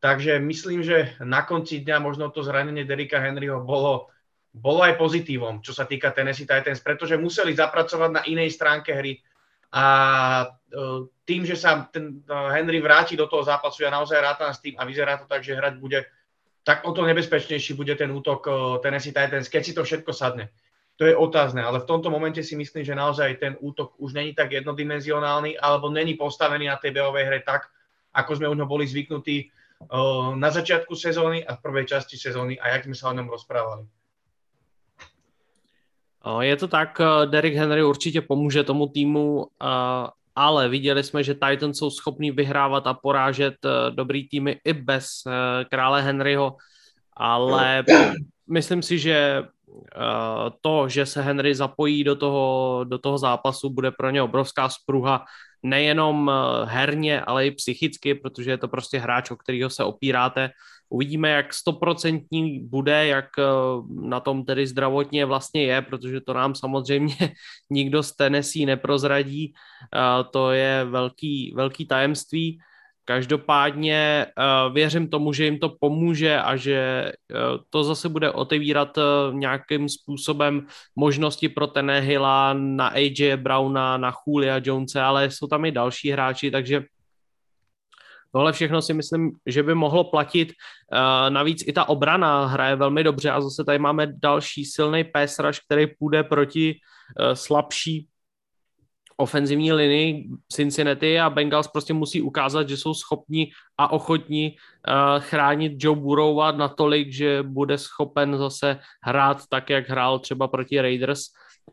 [0.00, 4.08] Takže myslím, že na konci dňa možno to zranenie Derika Henryho bolo,
[4.48, 9.20] bolo aj pozitívom, čo sa týka Tennessee Titans, pretože museli zapracovať na inej stránke hry.
[9.70, 9.84] A
[11.22, 14.88] tým, že sa ten Henry vráti do toho zápasu, ja naozaj rátam s tým a
[14.88, 16.02] vyzerá to tak, že hrať bude,
[16.66, 18.48] tak o to nebezpečnejší bude ten útok
[18.82, 20.50] Tennessee Titans, keď si to všetko sadne
[21.00, 24.36] to je otázne, ale v tomto momente si myslím, že naozaj ten útok už není
[24.36, 27.72] tak jednodimenzionálny alebo není postavený na tej behovej hre tak,
[28.12, 29.48] ako sme už boli zvyknutí
[30.36, 33.88] na začiatku sezóny a v prvej časti sezóny a jak sme sa o ňom rozprávali.
[36.44, 37.00] Je to tak,
[37.32, 39.48] Derek Henry určitě pomůže tomu týmu,
[40.36, 43.56] ale viděli jsme, že Titans jsou schopní vyhrávat a porážet
[43.90, 45.24] dobrý týmy i bez
[45.70, 46.56] krále Henryho,
[47.16, 47.84] ale
[48.48, 49.59] myslím si, že Eh,
[50.60, 55.24] to, že se Henry zapojí do toho, do toho zápasu, bude pro ně obrovská spruha
[55.62, 60.50] nejenom eh, herně, ale i psychicky, protože je to prostě hráč, o kterého se opíráte.
[60.88, 63.44] Uvidíme, jak stoprocentní bude, jak eh,
[63.90, 67.14] na tom tedy zdravotně vlastně je, protože to nám samozřejmě
[67.70, 69.54] nikdo z Tennessee neprozradí.
[70.30, 72.58] To je velký, velký tajemství.
[73.10, 78.98] Každopádně uh, věřím tomu, že jim to pomůže a že uh, to zase bude otevírat
[78.98, 80.66] uh, nějakým způsobem
[80.96, 86.50] možnosti pro Tenehilla, na AJ Browna, na Julia Jonese, ale jsou tam i další hráči,
[86.50, 86.84] takže
[88.32, 90.52] Tohle všechno si myslím, že by mohlo platit.
[91.28, 95.86] Navíc i ta obrana hraje velmi dobře a zase tady máme další silný pass který
[95.98, 96.78] půjde proti
[97.34, 98.06] slabší
[99.20, 105.72] ofenzivní linii Cincinnati a Bengals prostě musí ukázat, že jsou schopni a ochotní uh, chránit
[105.76, 111.20] Joe Burrowa natolik, že bude schopen zase hrát tak, jak hrál třeba proti Raiders,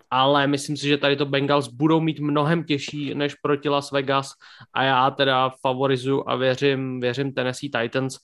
[0.10, 4.32] ale myslím si, že tady to Bengals budou mít mnohem těžší než proti Las Vegas
[4.74, 8.18] a já teda favorizuju a věřím, věřím Tennessee Titans,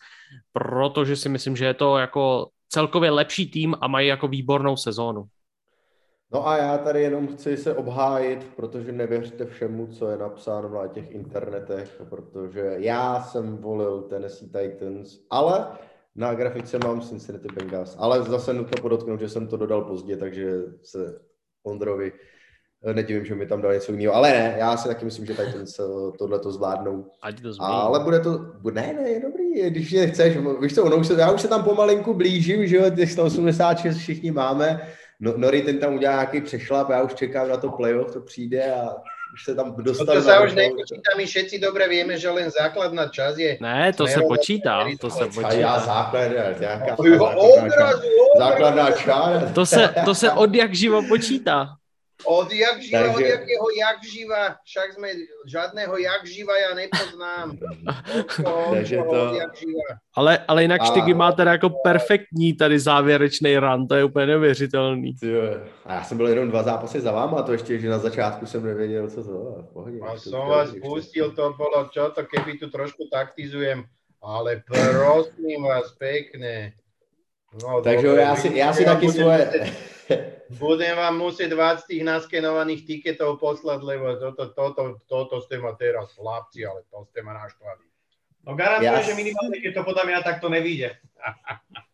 [0.54, 5.24] protože si myslím, že je to jako celkově lepší tým a mají jako výbornou sezónu.
[6.34, 10.88] No a já tady jenom chci se obhájit, protože nevěřte všemu, co je napsáno na
[10.88, 15.68] těch internetech, protože já jsem volil Tennessee Titans, ale
[16.15, 17.95] na grafice mám Cincinnati Bengals.
[17.99, 21.19] Ale zase nutno podotknout, že jsem to dodal pozdě, takže se
[21.64, 22.11] Ondrovi
[22.85, 24.15] eh, nedivím, že mi tam dal něco jiného.
[24.15, 25.84] Ale ne, já si taky myslím, že Titans eh,
[26.18, 27.05] tohle to zvládnou.
[27.22, 27.72] Ať to změní.
[27.73, 31.14] Ale bude to, ne, ne, je dobrý, když je chceš, víš co, ono už se,
[31.14, 34.81] já už se tam pomalinku blížím, že jo, těch 186 všichni máme,
[35.24, 38.72] no, Nori ten tam udělá nějaký přešlap, já už čekám na to playoff, to přijde
[38.72, 38.95] a
[39.34, 40.20] už se tam dostane.
[40.20, 43.58] No to sa už nepočíta, my všetci dobre vieme, že len základná čas je...
[43.58, 45.58] Ne, to se počítá, to se počítá.
[45.58, 46.95] Já základná, nějaká
[48.38, 49.52] základná čára.
[49.56, 51.82] To se, to se od jak živo počítá.
[52.26, 53.16] Od jak živa, Takže...
[53.16, 55.10] od jakého jak živa, však sme
[55.48, 57.48] žádného jak živa ja nepoznám.
[58.74, 59.20] Takže to...
[60.16, 60.86] Ale, ale jinak a...
[60.86, 65.16] Štygy má teda jako perfektní tady závěrečný run, to je úplně neuvěřitelný.
[65.86, 68.45] A já jsem byl jenom dva zápasy za váma, a to ještě, že na začátku
[68.45, 69.66] jsem nevěděl, co to.
[70.08, 73.84] A som vás pustil, to bolo čo to, keby tu trošku taktizujem.
[74.24, 76.72] Ale prosím vás pekne.
[77.64, 79.52] No, Takže dobre, já si, já si taky svoje...
[80.61, 86.13] Budem vám musieť 20 tých naskenovaných tiketov poslať, lebo toto, toto, toto ste ma teraz
[86.13, 87.84] chlapci, ale to ste ma naštvali.
[88.43, 89.07] No garantujem, ja...
[89.07, 90.95] že minimálne, keď to podám ja, tak to nevíde.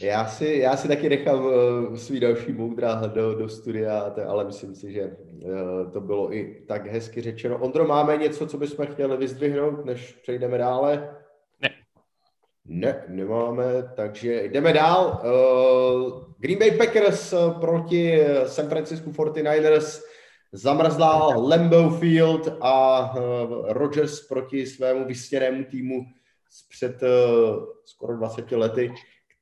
[0.00, 4.74] Já si, já si taky nechám uh, svý další moudra do, do studia, ale myslím
[4.74, 7.58] si, že uh, to bylo i tak hezky řečeno.
[7.58, 11.16] Ondro, máme něco, co bychom chtěli vyzdvihnout, než přejdeme dále?
[12.66, 13.04] Ne.
[13.08, 13.64] Ne, nemáme,
[13.96, 15.22] takže jdeme dál.
[15.24, 20.02] Uh, Green Bay Packers proti San Francisco 49ers
[20.52, 23.14] zamrzlá Lambeau Field a
[23.68, 26.04] Rodgers proti svému vystěnému týmu
[26.68, 27.00] před
[27.84, 28.92] skoro 20 lety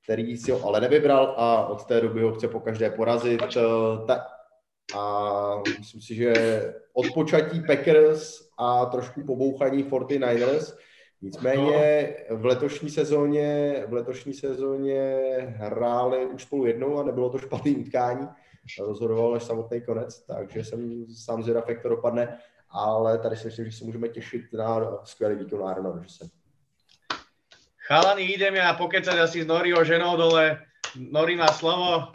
[0.02, 3.42] který si ho ale nevybral a od té doby ho chce po každé porazit.
[3.56, 4.20] Eh,
[4.96, 6.32] a myslím si, že
[6.92, 10.76] odpočatí Packers a trošku pobouchaní 49ers.
[11.22, 15.20] Nicméně v letošní sezóně, v letošní sezóně
[15.56, 18.28] hráli už spolu jednou a nebylo to špatný utkání.
[18.80, 22.38] Rozhodoval až samotný konec, takže jsem sám zvědav, jak to dopadne,
[22.70, 26.28] ale tady si myslím, že se můžeme těšit na skvělý výkon Aaron se.
[27.86, 30.58] Chalani, ideme a pokecať asi s Noriho ženou dole.
[30.96, 32.08] Nori má slovo.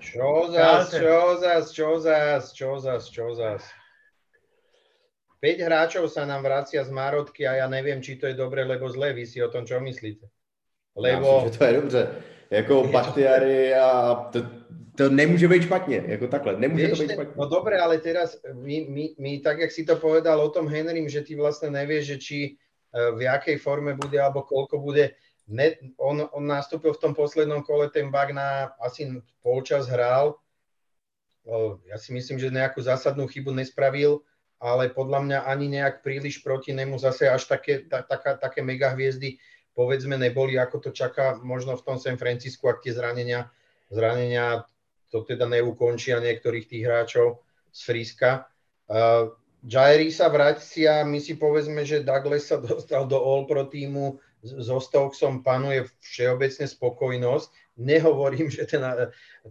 [0.00, 3.62] Čo zas, čo zas, čo zas, čo zas, čo zas.
[5.44, 8.88] 5 hráčov sa nám vracia z Márodky a ja neviem, či to je dobre, lebo
[8.88, 9.12] zle.
[9.12, 10.24] Vy si o tom čo myslíte?
[10.96, 11.28] Lebo...
[11.28, 12.02] Já myslím, že to je dobře.
[12.50, 14.38] Jako Bakhtiary a to,
[14.96, 17.34] to nemůže být špatně, jako takhle, nemůže Vieš, to být špatně.
[17.36, 21.08] No dobre, ale teraz my, my, my, tak jak si to povedal o tom Henrym,
[21.08, 22.38] že ty vlastne nevieš, že či
[22.94, 25.12] v jakej forme bude alebo koľko bude.
[25.44, 29.12] Ne, on, on nastúpil v tom poslednom kole, ten bug na asi
[29.44, 30.40] polčas hral.
[31.84, 34.24] Ja si myslím, že nejakú zásadnú chybu nespravil,
[34.64, 38.96] ale podľa mňa ani nejak príliš proti nemu zase až také, ta, taká, také mega
[38.96, 39.36] hviezdy
[39.76, 43.50] povedzme neboli, ako to čaká možno v tom San Francisku, ak tie zranenia,
[43.90, 44.64] zranenia
[45.10, 47.42] to teda neukončia niektorých tých hráčov
[47.74, 48.30] z Friska.
[48.86, 49.34] Uh,
[49.66, 55.40] Jairi sa vracia, my si povedzme, že Douglas sa dostal do All-Pro týmu, so Stokesom
[55.40, 57.80] panuje všeobecne spokojnosť.
[57.80, 58.84] Nehovorím, že ten,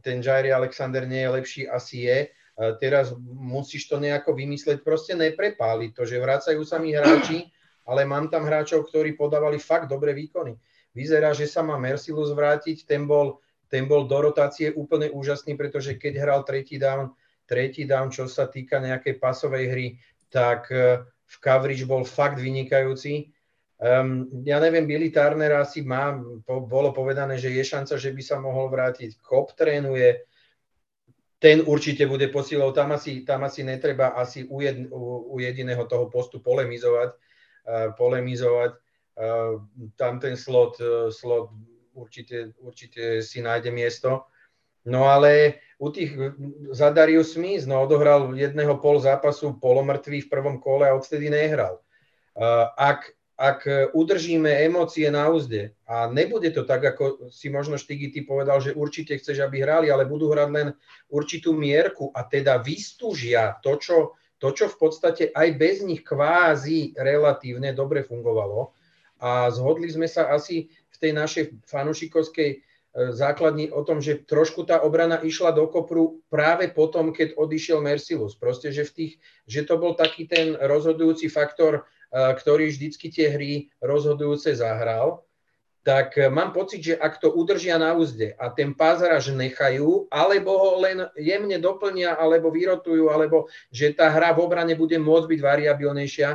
[0.06, 2.18] ten Jairi Alexander nie je lepší, asi je.
[2.53, 7.49] Teraz musíš to nejako vymysleť, proste neprepáliť to, že vracajú sa mi hráči,
[7.89, 10.53] ale mám tam hráčov, ktorí podávali fakt dobré výkony.
[10.93, 15.97] Vyzerá, že sa má Mercilus vrátiť, ten bol, ten bol do rotácie úplne úžasný, pretože
[15.97, 17.17] keď hral tretí down,
[17.49, 19.88] tretí down, čo sa týka nejakej pasovej hry,
[20.30, 23.34] tak e, v coverage bol fakt vynikajúci.
[23.84, 26.15] Um, ja neviem, Billy Turner asi má,
[26.45, 29.19] po, bolo povedané, že je šanca, že by sa mohol vrátiť.
[29.19, 30.23] Kop trénuje,
[31.44, 35.84] ten určite bude posilou, tam asi, tam asi netreba asi u, jed, u, u jediného
[35.84, 37.20] toho postu polemizovať.
[37.68, 38.72] Uh, polemizovať.
[39.20, 39.60] Uh,
[39.99, 41.52] tam ten slot, uh, slot
[41.91, 44.32] určite, určite si nájde miesto.
[44.88, 46.15] No ale u tých
[46.72, 51.80] za Darius Smith no, odohral jedného pol zápasu polomrtvý v prvom kole a odtedy nehral.
[52.76, 58.19] Ak, ak udržíme emócie na úzde a nebude to tak, ako si možno Štigy ty
[58.22, 60.68] povedal, že určite chceš, aby hrali, ale budú hrať len
[61.10, 63.97] určitú mierku a teda vystúžia to, čo,
[64.38, 68.69] to, čo v podstate aj bez nich kvázi relatívne dobre fungovalo.
[69.23, 72.61] A zhodli sme sa asi v tej našej fanušikovskej E,
[72.94, 78.38] základní o tom, že trošku tá obrana išla do kopru práve potom, keď odišiel Mercilus.
[78.38, 79.14] Proste, že, v tých,
[79.49, 81.82] že to bol taký ten rozhodujúci faktor, e,
[82.14, 85.26] ktorý vždycky tie hry rozhodujúce zahral.
[85.82, 90.53] Tak e, mám pocit, že ak to udržia na úzde a ten pázraž nechajú, alebo
[90.53, 95.40] ho len jemne doplnia, alebo vyrotujú, alebo že tá hra v obrane bude môcť byť
[95.41, 96.30] variabilnejšia,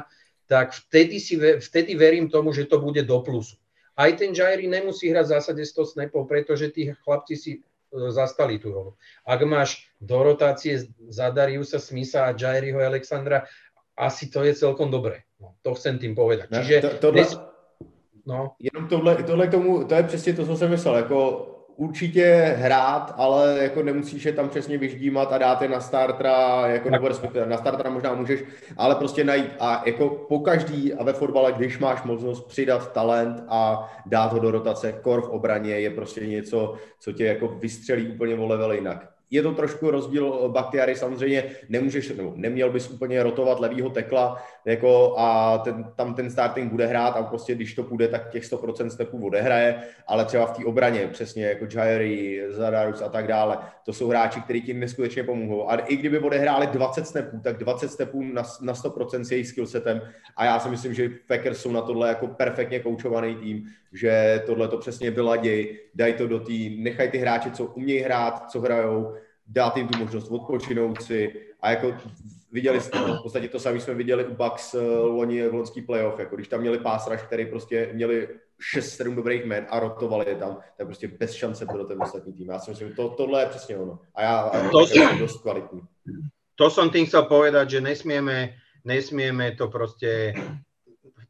[0.51, 3.55] tak vtedy, si, vtedy verím tomu, že to bude do plusu.
[3.99, 7.61] Aj ten Jairi nemusí hrať v zásade 100 snapov, pretože tí chlapci si e,
[8.15, 8.93] zastali tú rolu.
[9.27, 13.51] Ak máš do rotácie za Dariusa Smitha a Jairiho Alexandra,
[13.99, 15.27] asi to je celkom dobré.
[15.43, 16.47] No, to chcem tým povedať.
[16.55, 17.35] Čiže to, tohle, dnes,
[18.23, 18.55] no.
[18.63, 23.15] Jenom tohle, tohle k tomu, to je přesně to, co jsem myslel, jako určitě hrát,
[23.17, 27.47] ale jako nemusíš je tam přesně vyždímat a dát je na startra, jako nebo respektive
[27.47, 28.45] na startra možná můžeš,
[28.77, 29.53] ale prostě najít.
[29.61, 34.39] A jako po každý a ve fotbale, když máš možnost přidat talent a dát ho
[34.39, 38.73] do rotace, kor v obraně je prostě něco, co tě jako vystřelí úplně o level
[38.73, 44.43] jinak je to trošku rozdíl Bakhtiary, samozřejmě nemůžeš, nebo neměl bys úplně rotovat levýho tekla
[44.65, 48.43] jako a ten, tam ten starting bude hrát a prostě když to půjde, tak těch
[48.43, 53.59] 100% stepů odehraje, ale třeba v té obraně, přesně jako Jairi, Zadarus a tak dále,
[53.85, 55.71] to jsou hráči, kteří ti neskutečně pomohou.
[55.71, 60.01] A i kdyby odehráli 20 stepů, tak 20 stepů na, na 100% s jejich skillsetem
[60.37, 64.69] a já si myslím, že Packers jsou na tohle jako perfektně koučovaný tým, že tohle
[64.69, 69.15] to přesně vyladěj, daj to do tý, nechaj ty hráče, co umějí hrát, co hrajou,
[69.49, 71.95] dát jim tu možnost odpočinout si a jako
[72.53, 76.19] viděli jste, v podstatě to samé jsme viděli u Bucks uh, loni v loňský playoff,
[76.19, 78.29] jako když tam měli pásraž, který prostě měli
[78.75, 82.49] 6-7 dobrých men a rotovali je tam, tak prostě bez šance pro ten ostatní tým.
[82.49, 83.99] Já si myslím, že to, tohle je přesně ono.
[84.15, 85.81] A já a to je dost kvalitní.
[86.59, 90.35] To som tým chcel povedať, že nesmieme, nesmieme to proste...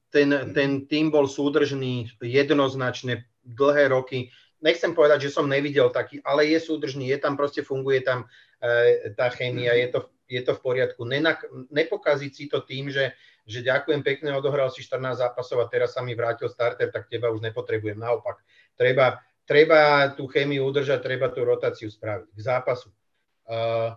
[0.08, 4.32] Ten, ten tým bol súdržný jednoznačne dlhé roky.
[4.58, 8.26] Nechcem povedať, že som nevidel taký, ale je súdržný, je tam proste, funguje tam
[8.58, 11.06] e, tá chémia, je to, je to v poriadku.
[11.06, 13.14] Nenak, nepokaziť si to tým, že
[13.48, 17.32] že ďakujem pekne, odohral si 14 zápasov a teraz sa mi vrátil starter, tak teba
[17.32, 17.96] už nepotrebujem.
[17.96, 18.44] Naopak,
[18.76, 22.92] treba, treba tú chemiu udržať, treba tú rotáciu spraviť k zápasu.
[23.48, 23.96] Uh,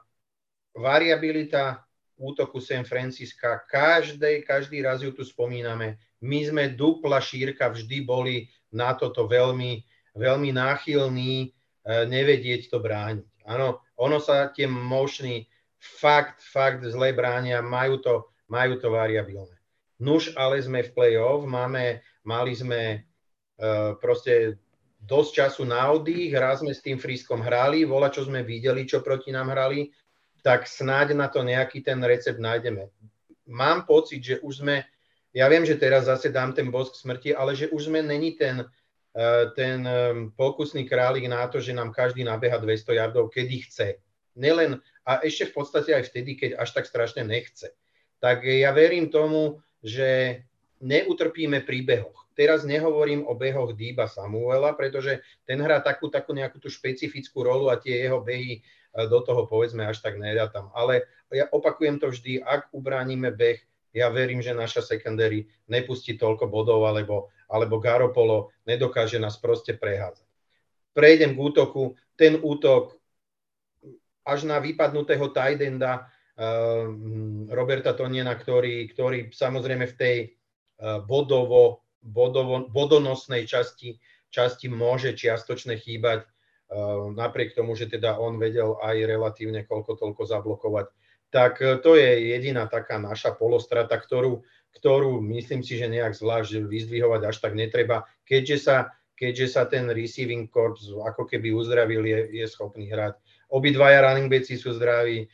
[0.72, 1.84] variabilita
[2.16, 6.00] útoku San Francisca, každý, každý raz ju tu spomíname.
[6.24, 9.84] My sme dupla šírka vždy boli na toto veľmi,
[10.16, 13.28] veľmi náchylní, uh, nevedieť to brániť.
[13.48, 15.50] Áno, ono sa tie mošny
[15.82, 19.58] fakt, fakt zle bránia, majú to, majú to variabilné.
[20.02, 23.06] Nuž, ale sme v play-off, máme, mali sme
[23.62, 24.58] uh, proste
[25.02, 29.02] dosť času na oddych, raz sme s tým Friskom hrali, vola, čo sme videli, čo
[29.02, 29.90] proti nám hrali,
[30.46, 32.90] tak snáď na to nejaký ten recept nájdeme.
[33.50, 34.86] Mám pocit, že už sme,
[35.34, 38.66] ja viem, že teraz zase dám ten bosk smrti, ale že už sme není ten,
[39.60, 43.88] ten um, pokusný králik na to, že nám každý nabeha 200 jardov, kedy chce.
[44.40, 47.76] Nelen, a ešte v podstate aj vtedy, keď až tak strašne nechce
[48.22, 50.40] tak ja verím tomu, že
[50.78, 52.30] neutrpíme pri behoch.
[52.38, 57.74] Teraz nehovorím o behoch Dýba Samuela, pretože ten hrá takú, takú nejakú tú špecifickú rolu
[57.74, 60.22] a tie jeho behy e, do toho povedzme až tak
[60.54, 60.70] tam.
[60.78, 63.60] Ale ja opakujem to vždy, ak ubránime beh,
[63.92, 70.26] ja verím, že naša secondary nepustí toľko bodov, alebo, alebo Garopolo nedokáže nás proste prehádzať.
[70.96, 72.00] Prejdem k útoku.
[72.16, 72.96] Ten útok
[74.24, 76.08] až na vypadnutého Tajdenda
[76.42, 84.02] Ehm, Roberta Toniena, ktorý, ktorý samozrejme v tej eh, bodovo, bodovo, bodonosnej časti,
[84.34, 90.24] časti môže čiastočne chýbať, ehm, napriek tomu, že teda on vedel aj relatívne koľko toľko
[90.26, 90.88] zablokovať.
[91.30, 94.42] Tak eh, to je jediná taká naša polostrata, ktorú,
[94.78, 98.78] ktorú myslím si, že nejak zvlášť vyzdvihovať až tak netreba, keďže sa,
[99.20, 103.20] keďže sa ten receiving corps ako keby uzdravil, je, je schopný hrať.
[103.52, 105.28] Obidvaja running backi sú zdraví,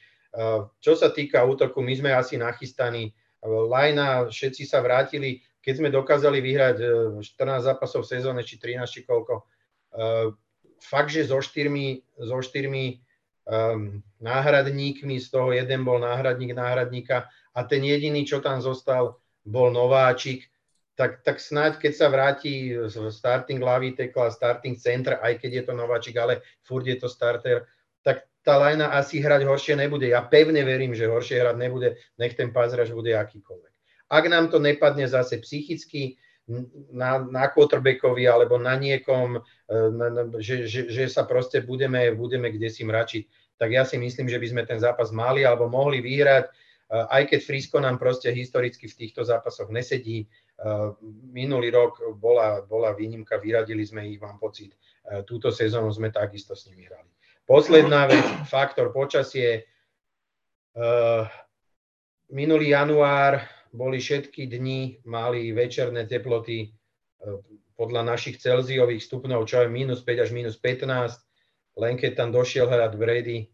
[0.82, 3.14] čo sa týka útoku, my sme asi nachystaní.
[3.46, 6.78] Lajna, všetci sa vrátili, keď sme dokázali vyhrať
[7.22, 9.42] 14 e, zápasov v sezóne, či 13, či koľko.
[9.42, 9.44] E,
[10.82, 13.02] fakt, že so štyrmi, so štyrmi
[13.50, 19.18] um, náhradníkmi, z toho jeden bol náhradník náhradníka a ten jediný, čo tam zostal,
[19.48, 20.44] bol nováčik,
[20.98, 25.74] tak, tak snáď, keď sa vráti starting lavý tekla, starting center, aj keď je to
[25.78, 27.70] nováčik, ale furt je to starter,
[28.02, 30.10] tak tá lajna asi hrať horšie nebude.
[30.10, 33.74] Ja pevne verím, že horšie hrať nebude, nech ten pázraž bude akýkoľvek.
[34.10, 36.18] Ak nám to nepadne zase psychicky,
[36.92, 39.36] na, na quarterbackovi alebo na niekom,
[39.68, 43.24] e, na, na, že, že, že sa proste budeme, budeme kde si mračiť,
[43.60, 46.48] tak ja si myslím, že by sme ten zápas mali alebo mohli vyhrať,
[46.88, 50.24] aj keď Frisko nám proste historicky v týchto zápasoch nesedí.
[50.24, 50.28] E,
[51.36, 54.72] minulý rok bola, bola výnimka, vyradili sme ich, mám pocit.
[55.24, 57.08] Túto sezónu sme takisto s nimi hrali.
[57.48, 59.72] Posledná vec, faktor počasie.
[62.28, 63.40] Minulý január
[63.72, 66.76] boli všetky dni, mali večerné teploty
[67.80, 71.24] podľa našich celziových stupňov, čo je minus 5 až minus 15.
[71.78, 73.48] Len keď tam došiel hrať Brady,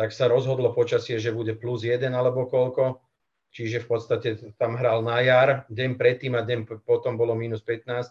[0.00, 3.04] tak sa rozhodlo počasie, že bude plus 1 alebo koľko.
[3.52, 8.08] Čiže v podstate tam hral na jar, deň predtým a deň potom bolo minus 15.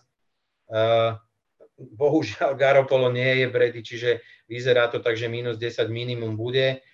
[0.69, 1.17] Uh,
[1.81, 6.85] bohužiaľ Garopolo nie je v ready, čiže vyzerá to tak, že minus 10 minimum bude.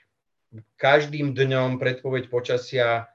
[0.79, 3.11] Každým dňom predpoveď počasia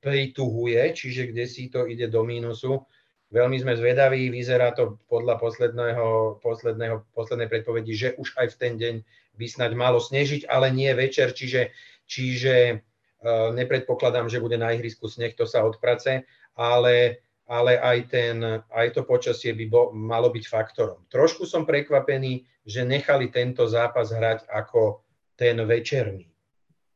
[0.00, 2.88] prituhuje, čiže kde si to ide do mínusu.
[3.28, 8.72] Veľmi sme zvedaví, vyzerá to podľa posledného, posledného, poslednej predpovedi, že už aj v ten
[8.80, 8.94] deň
[9.36, 11.70] by snaď malo snežiť, ale nie večer, čiže,
[12.08, 16.24] čiže uh, nepredpokladám, že bude na ihrisku sneh, to sa odprace,
[16.56, 21.00] ale ale aj, ten, aj to počasie by bo, malo byť faktorom.
[21.08, 25.00] Trošku som prekvapený, že nechali tento zápas hrať ako
[25.32, 26.28] ten večerný.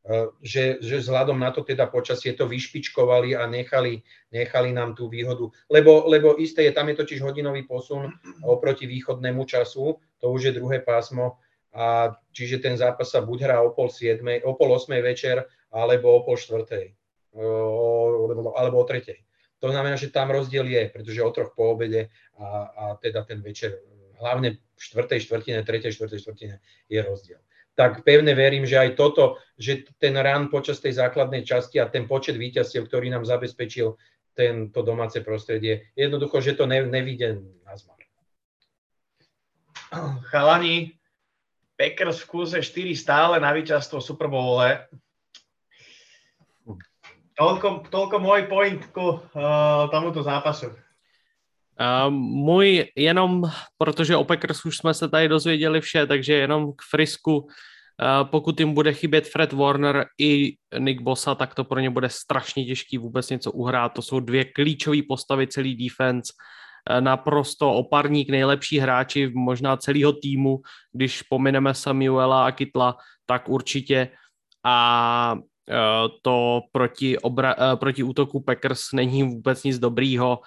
[0.02, 4.02] E, že, že vzhľadom na to teda počasie to vyšpičkovali a nechali,
[4.34, 5.46] nechali nám tú výhodu.
[5.70, 8.10] Lebo, lebo isté je, tam je totiž hodinový posun
[8.42, 11.38] oproti východnému času, to už je druhé pásmo,
[11.72, 16.18] a čiže ten zápas sa buď hrá o pol, siedmej, o pol osmej večer, alebo
[16.18, 16.92] o pol štvrtej,
[17.38, 17.46] e,
[18.58, 19.22] alebo o tretej.
[19.62, 23.38] To znamená, že tam rozdiel je, pretože o troch po obede a, a teda ten
[23.38, 23.78] večer,
[24.18, 26.56] hlavne v štvrtej štvrtine, tretej štvrtej štvrtine
[26.90, 27.38] je rozdiel.
[27.72, 32.04] Tak pevne verím, že aj toto, že ten run počas tej základnej časti a ten
[32.04, 33.96] počet víťazstiev, ktorý nám zabezpečil
[34.32, 38.00] tento domáce prostredie, jednoducho, že to ne, nevíde na zmar.
[40.32, 40.96] Chalani,
[41.76, 44.88] Packers v kúze 4 stále na víťazstvo Super Bowle.
[47.32, 50.72] Toľko, toľko môj point ku uh, tomuto zápasu.
[52.08, 57.46] Můj jenom, protože o Packers už jsme se tady dozvěděli vše, takže jenom k Frisku,
[58.30, 62.64] pokud jim bude chybět Fred Warner i Nick Bosa, tak to pro ně bude strašně
[62.64, 63.92] těžký vůbec něco uhrát.
[63.92, 66.32] To jsou dvě klíčové postavy celý defense,
[67.00, 70.60] naprosto oparník, nejlepší hráči možná celého týmu,
[70.92, 72.96] když pomineme Samuela a Kitla,
[73.26, 74.08] tak určitě.
[74.64, 75.36] A
[76.22, 80.38] to proti, obra- proti útoku Packers není vůbec nic dobrýho.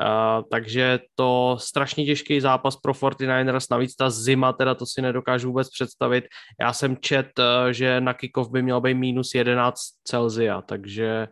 [0.00, 5.48] Uh, takže to strašně těžký zápas pro 49ers, navíc ta zima, teda to si nedokážu
[5.48, 6.24] vůbec představit.
[6.60, 11.28] Já jsem čet, uh, že na kickoff by měl být minus 11 Celzia, takže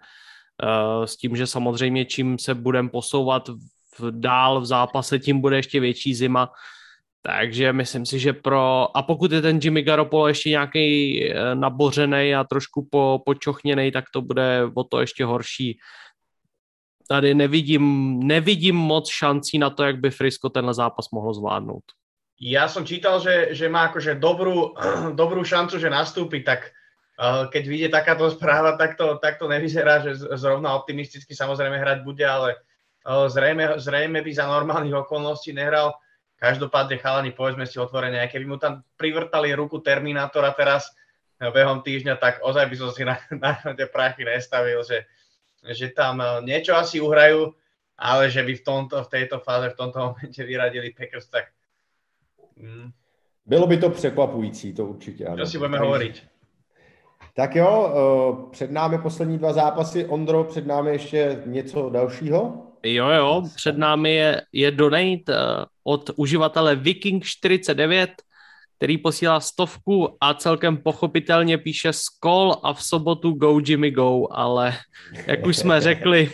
[0.63, 3.49] uh, s tím, že samozřejmě čím se budeme posouvat
[3.99, 6.53] v, dál v zápase, tím bude ještě větší zima,
[7.23, 8.97] takže myslím si, že pro...
[8.97, 11.21] A pokud je ten Jimmy Garoppolo ještě nějaký
[11.55, 15.79] nabořený a trošku po, počochněný, tak to bude o to ještě horší
[17.09, 21.85] tady nevidím, nevidím moc šancí na to, jak by Frisko tenhle zápas mohlo zvládnout.
[22.43, 24.75] Ja som čítal, že, že má akože dobrú,
[25.21, 26.75] dobrú šancu, že nastúpi, tak
[27.15, 31.99] uh, keď vyjde takáto správa, tak to, tak to nevyzerá, že zrovna optimisticky samozrejme hrať
[32.03, 32.59] bude, ale
[33.07, 35.95] uh, zrejme, zrejme by za normálnych okolností nehral.
[36.43, 40.91] Každopádne chalani, povedzme si otvorene, aj keby mu tam privrtali ruku Terminátora teraz
[41.39, 45.07] behom týždňa, tak ozaj by som si na, na tie prachy nestavil, že,
[45.71, 47.55] že tam eh, niečo asi uhrajú,
[47.99, 51.45] ale že by v, tomto, v tejto fáze, v tomto momente vyradili Packers, tak...
[52.57, 52.91] Mm.
[53.47, 55.27] Bylo by to překvapující, to určitě.
[55.27, 55.37] Ano.
[55.37, 56.23] To si budeme hovoriť.
[57.35, 60.07] Tak jo, eh, před námi poslední dva zápasy.
[60.07, 62.67] Ondro, před námi ještě něco dalšího?
[62.83, 68.09] Jo, jo, před námi je, je donate eh, od uživatele Viking49,
[68.83, 74.75] který posílá stovku a celkem pochopitelně píše skol a v sobotu go Jimmy go, ale
[75.27, 76.31] jak už jsme řekli,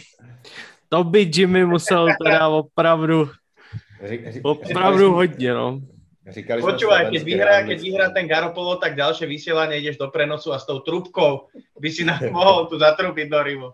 [0.88, 3.28] to by Jimmy musel teda opravdu,
[4.42, 5.80] opravdu hodně, no.
[6.28, 10.60] Říkali Počúvaj, keď vyhrá, keď vyhrá ten Garopolo, tak ďalšie vysielanie ideš do prenosu a
[10.60, 13.70] s tou trubkou by si nám mohol tu zatrubiť do Rimu.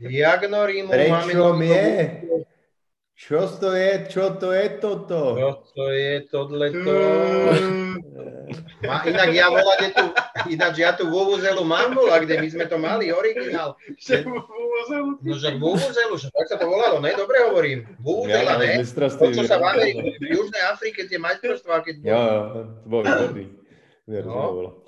[0.00, 1.24] Jak no Rimu máme...
[1.24, 1.56] Prečo
[3.22, 5.38] čo to je, čo to je toto?
[5.38, 6.90] Čo to je tohleto?
[8.82, 10.04] Ma, inak ja volať tu,
[10.50, 13.78] ináč ja tu Vuvuzelu mám bola, kde my sme to mali, originál.
[15.22, 17.14] No že Vuvuzelu, že tak sa to volalo, ne?
[17.14, 17.86] Dobre hovorím.
[18.02, 18.82] Vuvuzela, ne?
[18.82, 21.94] To, čo sa v Amerike, v Južnej Afrike, tie majstrovstvá, keď...
[22.02, 23.44] Jo, jo, to bolo výborný.
[24.26, 24.82] No.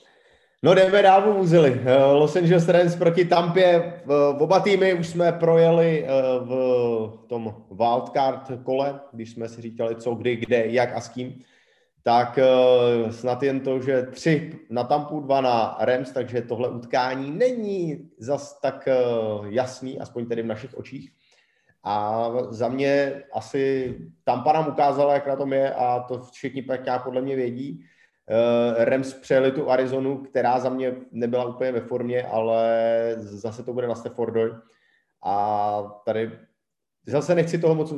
[0.64, 1.80] No jdeme dál Vuvuzeli.
[1.84, 4.02] Eh, Los Angeles Rams proti Tampě.
[4.38, 6.08] Oba týmy už jsme projeli eh,
[6.40, 11.40] v tom wildcard kole, když jsme si říkali co, kdy, kde, jak a s kým.
[12.02, 17.30] Tak eh, snad jen to, že tři na Tampu, dva na Rams, takže tohle utkání
[17.30, 18.88] není zas tak
[19.48, 21.10] jasný, aspoň tedy v našich očích.
[21.82, 27.04] A za mě asi Tampa nám ukázala, jak na tom je a to všichni tak
[27.04, 27.84] podle mě vědí
[28.78, 32.66] Rams přejeli tu Arizonu, která za mě nebyla úplně ve formě, ale
[33.18, 34.40] zase to bude na Staffordu.
[35.24, 36.38] A tady
[37.06, 37.92] zase nechci toho moc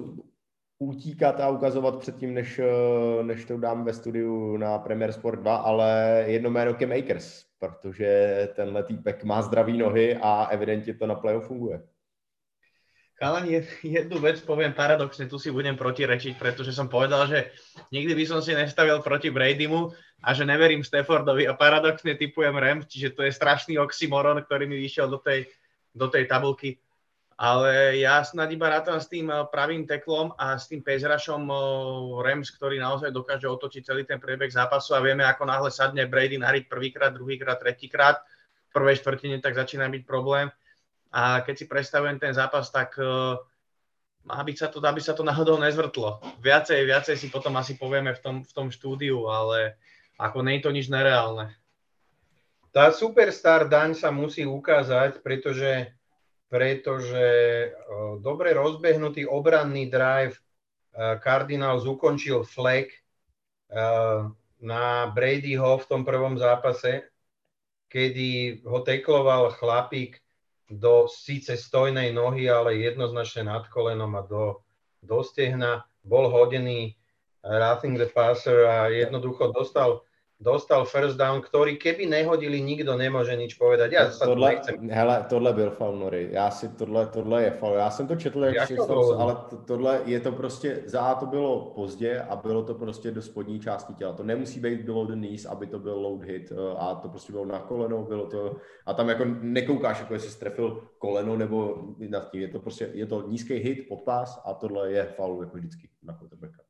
[0.79, 5.57] utíkat a ukazovat předtím, než, eh, než to dám ve studiu na Premier Sport 2,
[5.57, 11.15] ale jedno jméno Cam Akers, protože tenhle týpek má zdraví nohy a evidentně to na
[11.15, 11.83] playoff funguje.
[13.17, 17.49] Chalani, jednu vec poviem paradoxne, tu si budem protirečiť, pretože som povedal, že
[17.89, 19.89] nikdy by som si nestavil proti Bradymu
[20.23, 24.81] a že neverím Staffordovi a paradoxne typujem Rams, čiže to je strašný oxymoron, ktorý mi
[24.81, 25.49] vyšiel do tej,
[25.93, 26.81] do tej tabulky.
[27.37, 31.57] Ale ja snad iba rátam s tým eh, pravým teklom a s tým pezrašom eh,
[32.25, 36.41] Rams, ktorý naozaj dokáže otočiť celý ten priebeh zápasu a vieme, ako náhle sadne Brady
[36.41, 38.25] na prvýkrát, druhýkrát, tretíkrát
[38.69, 40.49] v prvej štvrtine, tak začína byť problém
[41.17, 43.41] a keď si predstavujem ten zápas, tak uh,
[44.29, 46.21] aby sa to, aby sa to náhodou nezvrtlo.
[46.45, 49.81] Viacej, viacej si potom asi povieme v tom, v tom štúdiu, ale
[50.17, 51.53] ako nie je to nič nereálne.
[52.73, 55.97] Tá superstar daň sa musí ukázať, pretože,
[56.53, 57.25] pretože
[58.21, 60.37] dobre rozbehnutý obranný drive
[60.97, 62.89] Cardinals ukončil flag
[63.69, 67.05] uh, na Bradyho v tom prvom zápase,
[67.93, 70.21] kedy ho tekloval chlapík
[70.67, 74.65] do síce stojnej nohy, ale jednoznačne nad kolenom a do,
[75.05, 75.87] do stehna.
[76.03, 76.97] Bol hodený
[77.45, 80.03] Roughing the Passer a jednoducho dostal,
[80.37, 83.89] dostal first down, ktorý keby nehodili, nikto nemôže nič povedať.
[83.97, 84.77] Ja sa tohle, nechcem.
[84.93, 86.29] hele, tohle byl faul Nory.
[86.33, 87.75] Já si tohle, tohle je faul.
[87.75, 89.21] Já jsem to četl, jak, to bylo?
[89.21, 93.11] ale to, tohle je to prostě, za A to bylo pozdě a bylo to prostě
[93.11, 94.13] do spodní části těla.
[94.13, 97.33] To nemusí být below the knees, aby to byl load hit eh, a to prostě
[97.33, 98.57] bylo na koleno, bylo to,
[98.87, 102.41] a tam jako nekoukáš, jako jestli strefil koleno nebo nad tím.
[102.41, 105.89] Je to prostě, je to nízký hit pod pás a tohle je faul jako vždycky
[106.03, 106.66] na quarterbacka.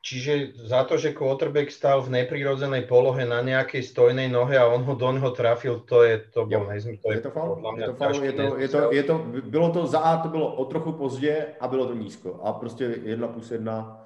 [0.00, 4.80] Čiže za to, že quarterback stal v neprirodzenej polohe na nejakej stojnej nohe a on
[4.88, 6.72] ho do neho trafil, to je to bol Jo.
[6.72, 7.04] nezmysl.
[7.04, 8.88] To Je to faul, je to faul, je to, je to, nezmysel.
[8.96, 9.14] je to,
[9.44, 12.40] bylo to za A, to bylo o trochu pozdě a bylo to nízko.
[12.44, 14.00] A prostě jedna plus jedna,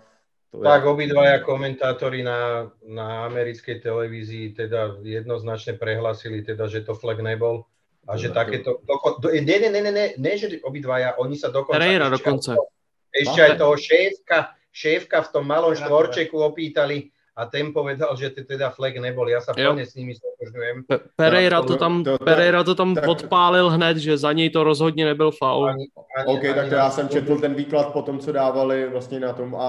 [0.50, 6.94] to je, Tak obidvaja komentátori na, na americkej televízii teda jednoznačne prehlasili, teda, že to
[6.94, 7.70] flag nebol
[8.06, 8.82] a že takéto...
[8.82, 11.78] Doko, do, ne, ne, ne, ne, ne, že obidvaja, oni sa dokonca...
[11.78, 12.50] Pereira ešte dokonca.
[12.58, 12.66] to-
[13.14, 14.38] Ešte aj toho šéfka,
[14.74, 19.26] šéfka v tom malom štvorčeku opýtali a ten povedal, že to teda flag nebol.
[19.26, 20.86] Ja sa plne s nimi stotožňujem.
[20.86, 24.50] Pe- Pereira to- tam, to- to- Pereira to tam tak- odpálil hned, že za něj
[24.54, 25.66] to rozhodně nebyl faul.
[25.66, 28.86] Ani, ani, OK, ani tak to já jsem četl ten výklad po tom, co dávali
[28.88, 29.68] vlastně na tom a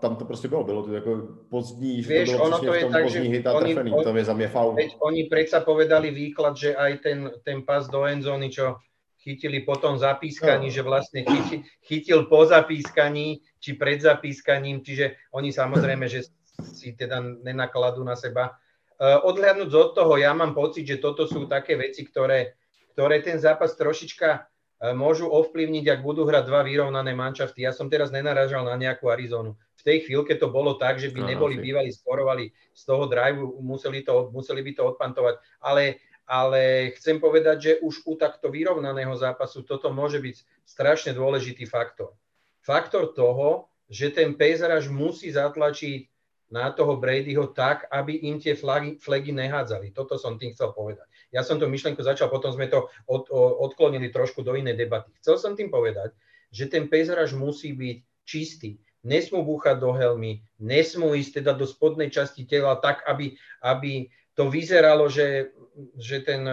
[0.00, 2.74] tam to prostě bylo, bylo to jako pozdní, že Vieš, to bylo ono to v
[2.74, 4.74] je tom tak, pozdní hit a oni- trefený, oni- to je za mě faul.
[4.74, 8.78] Veď oni predsa povedali výklad, že aj ten, ten pas do endzóny, čo
[9.22, 10.74] chytili po tom zapískaní, No.
[10.74, 16.26] že vlastne chyti, chytil po zapískaní, či pred zapískaním, čiže oni samozrejme, že
[16.74, 18.58] si teda nenakladú na seba.
[18.98, 22.54] Uh, odhľadnúť od toho, ja mám pocit, že toto sú také veci, ktoré,
[22.94, 27.66] ktoré ten zápas trošička uh, môžu ovplyvniť, ak budú hrať dva vyrovnané manšafty.
[27.66, 29.58] Ja som teraz nenaražal na nejakú Arizonu.
[29.78, 33.58] V tej chvíľke to bolo tak, že by No, neboli bývali, sporovali z toho driveu,
[33.58, 35.34] museli, to, museli by to odpantovať.
[35.58, 35.98] Ale
[36.32, 42.16] ale chcem povedať, že už u takto vyrovnaného zápasu toto môže byť strašne dôležitý faktor.
[42.64, 46.08] Faktor toho, že ten pejzraž musí zatlačiť
[46.48, 49.92] na toho Bradyho tak, aby im tie flagy, flagy nehádzali.
[49.92, 51.04] Toto som tým chcel povedať.
[51.32, 55.12] Ja som to myšlenku začal, potom sme to od, odklonili trošku do inej debaty.
[55.20, 56.16] Chcel som tým povedať,
[56.48, 58.80] že ten pejzraž musí byť čistý.
[59.04, 63.34] Nesmú búchať do helmy, nesmú ísť teda do spodnej časti tela tak, aby,
[63.64, 65.52] aby to vyzeralo, že,
[65.96, 66.44] že ten,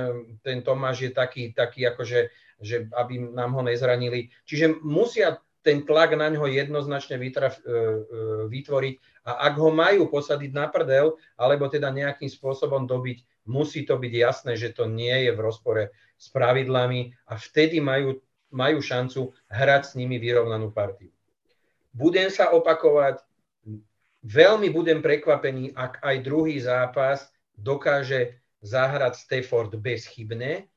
[0.44, 2.20] ten Tomáš je taký, taký akože,
[2.60, 4.32] že aby nám ho nezranili.
[4.44, 7.76] Čiže musia ten tlak na ňo jednoznačne vytraf, e, e,
[8.48, 8.96] vytvoriť
[9.28, 14.14] a ak ho majú posadiť na prdel, alebo teda nejakým spôsobom dobiť, musí to byť
[14.16, 18.24] jasné, že to nie je v rozpore s pravidlami a vtedy majú,
[18.56, 21.12] majú šancu hrať s nimi vyrovnanú partiu.
[21.92, 23.20] Budem sa opakovať,
[24.24, 27.28] veľmi budem prekvapený, ak aj druhý zápas
[27.60, 30.68] dokáže zahrať Stafford bezchybne.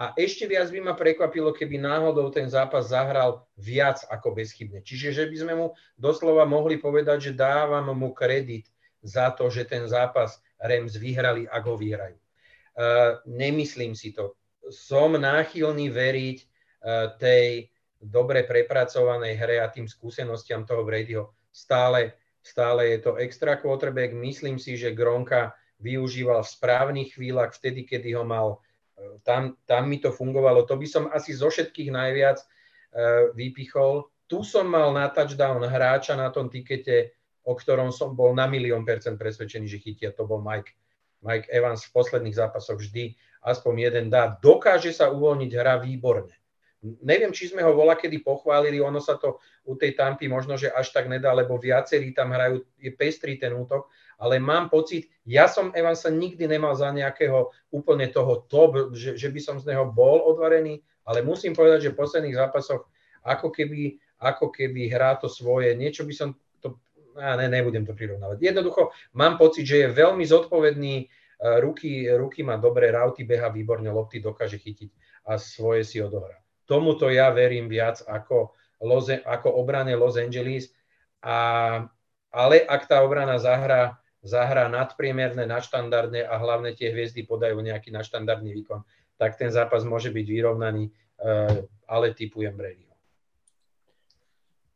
[0.00, 4.82] A ešte viac by ma prekvapilo, keby náhodou ten zápas zahral viac ako bezchybne.
[4.82, 8.66] Čiže, že by sme mu doslova mohli povedať, že dávam mu kredit
[9.04, 12.18] za to, že ten zápas Rams vyhrali, ak ho vyhrajú.
[12.72, 14.34] Uh, nemyslím si to.
[14.72, 17.68] Som náchylný veriť uh, tej
[18.02, 21.30] dobre prepracovanej hre a tým skúsenostiam toho Bradyho.
[21.52, 24.10] Stále, stále je to extra quarterback.
[24.16, 28.62] Myslím si, že Gronka využíval v správnych chvíľach, vtedy, kedy ho mal.
[29.26, 30.62] Tam, tam mi to fungovalo.
[30.70, 34.06] To by som asi zo všetkých najviac uh, vypichol.
[34.30, 37.10] Tu som mal na touchdown hráča na tom tikete,
[37.42, 40.14] o ktorom som bol na milión percent presvedčený, že chytia.
[40.14, 40.70] To bol Mike,
[41.26, 44.38] Mike Evans v posledných zápasoch vždy aspoň jeden dá.
[44.38, 46.30] Dokáže sa uvoľniť hra výborne.
[47.02, 50.70] Neviem, či sme ho vola kedy pochválili, ono sa to u tej Tampy možno, že
[50.70, 53.86] až tak nedá, lebo viacerí tam hrajú, je pestrý ten útok,
[54.22, 59.26] ale mám pocit, ja som Evansa nikdy nemal za nejakého úplne toho top, že, že
[59.34, 62.86] by som z neho bol odvarený, ale musím povedať, že v posledných zápasoch
[63.26, 66.78] ako keby, ako keby hrá to svoje, niečo by som to,
[67.18, 68.38] a ne, nebudem to prirovnávať.
[68.38, 71.10] Jednoducho mám pocit, že je veľmi zodpovedný,
[71.42, 74.90] ruky, ruky má dobré rauty, beha výborne, lopty dokáže chytiť
[75.26, 76.38] a svoje si odohrá.
[76.70, 80.70] Tomuto ja verím viac ako, Los, ako obrane Los Angeles,
[81.22, 81.82] a,
[82.30, 88.54] ale ak tá obrana zahrá, zahrá nadpriemerné, nadštandardné a hlavne tie hviezdy podajú nejaký nadštandardný
[88.54, 88.82] výkon,
[89.18, 90.90] tak ten zápas môže byť vyrovnaný,
[91.86, 92.92] ale typujem Bradyho.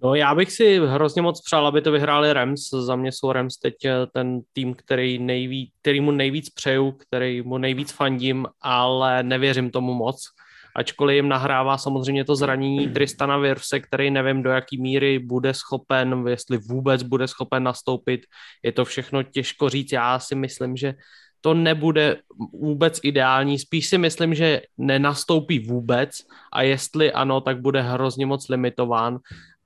[0.03, 2.71] No já bych si hrozně moc přál, aby to vyhráli Rams.
[2.71, 3.75] Za mě jsou Rams teď
[4.13, 9.95] ten tým, který, nejví, který mu nejvíc přeju, který mu nejvíc fandím, ale nevěřím tomu
[9.95, 10.36] moc.
[10.77, 16.25] Ačkoliv jim nahrává samozřejmě to zranění Tristana Virse, který nevím do jaký míry bude schopen,
[16.29, 18.21] jestli vůbec bude schopen nastoupit.
[18.63, 19.93] Je to všechno těžko říct.
[19.93, 20.95] Já si myslím, že
[21.41, 22.17] to nebude
[22.53, 23.59] vůbec ideální.
[23.59, 26.11] Spíš si myslím, že nenastoupí vůbec
[26.53, 29.19] a jestli ano, tak bude hrozně moc limitován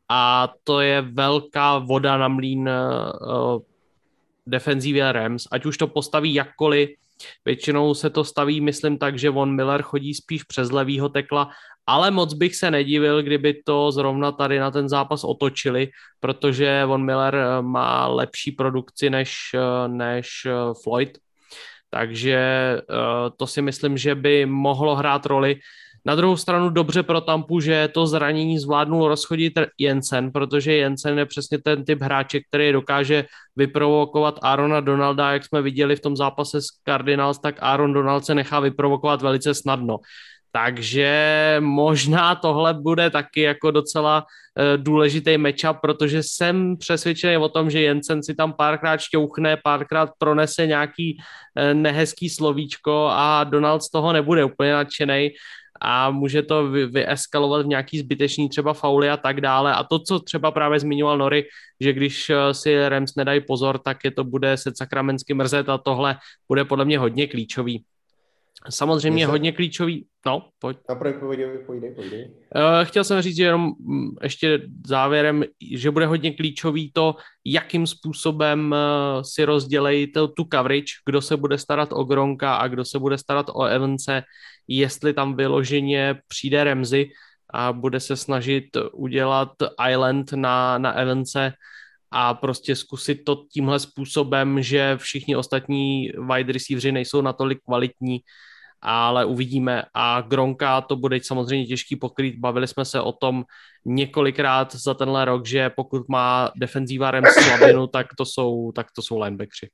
[0.09, 2.71] a to je velká voda na mlín
[4.47, 6.91] defenzívě Rams, ať už to postaví jakkoliv,
[7.45, 11.51] Většinou se to staví, myslím tak, že Von Miller chodí spíš přes levýho tekla,
[11.87, 15.89] ale moc bych se nedivil, kdyby to zrovna tady na ten zápas otočili,
[16.21, 20.53] protože Von Miller eh, má lepší produkci než, eh, než eh,
[20.83, 21.19] Floyd.
[21.91, 22.41] Takže
[23.37, 25.59] to si myslím, že by mohlo hrát roli.
[26.05, 31.27] Na druhou stranu dobře pro Tampu, že to zranění zvládnul rozchodit Jensen, protože Jensen je
[31.27, 33.25] přesně ten typ hráče, který dokáže
[33.57, 38.35] vyprovokovat Arona Donalda, jak jsme viděli v tom zápase s Cardinals, tak Aaron Donald se
[38.35, 39.97] nechá vyprovokovat velice snadno.
[40.53, 47.71] Takže možná tohle bude taky jako docela uh, důležitý matchup, protože jsem přesvědčený o tom,
[47.71, 53.91] že Jensen si tam párkrát šťouchne, párkrát pronese nějaký uh, nehezký slovíčko a Donald z
[53.91, 55.31] toho nebude úplně nadšený
[55.81, 59.75] a může to vy, vyeskalovat v nějaký zbytečný třeba fauly a tak dále.
[59.75, 61.45] A to, co třeba právě zmiňoval Nory,
[61.81, 65.79] že když eh, si Rams nedají pozor, tak je to bude se sakramensky mrzet a
[65.79, 66.17] tohle
[66.49, 67.85] bude podle mě hodně klíčový.
[68.69, 69.31] Samozřejmě se...
[69.31, 70.77] hodně klíčový, no, pojď.
[70.89, 72.31] Naprvé povídej, povídej, povídej.
[72.57, 77.15] Uh, chtěl jsem říct, že jenom mm, ještě závěrem, že bude hodně klíčový to,
[77.45, 82.69] jakým způsobem uh, si rozdělej to, tu coverage, kdo se bude starat o Gronka a
[82.69, 84.23] kdo se bude starat o Evanse,
[84.69, 87.11] jestli tam vyloženě přijde Remzy
[87.51, 89.53] a bude se snažit udělat
[89.91, 91.53] Island na, na Evanse
[92.11, 98.21] a prostě zkusit to tímhle způsobem, že všichni ostatní wide receiveri nejsou natolik kvalitní,
[98.83, 99.83] ale uvidíme.
[99.95, 102.39] A Gronka to bude samozřejmě těžký pokrýt.
[102.39, 103.45] Bavili jsme se o tom
[103.85, 109.03] několikrát za tenhle rok, že pokud má defenzíva Rams slabinu, tak to jsou, tak to
[109.03, 109.71] jsou linebackři.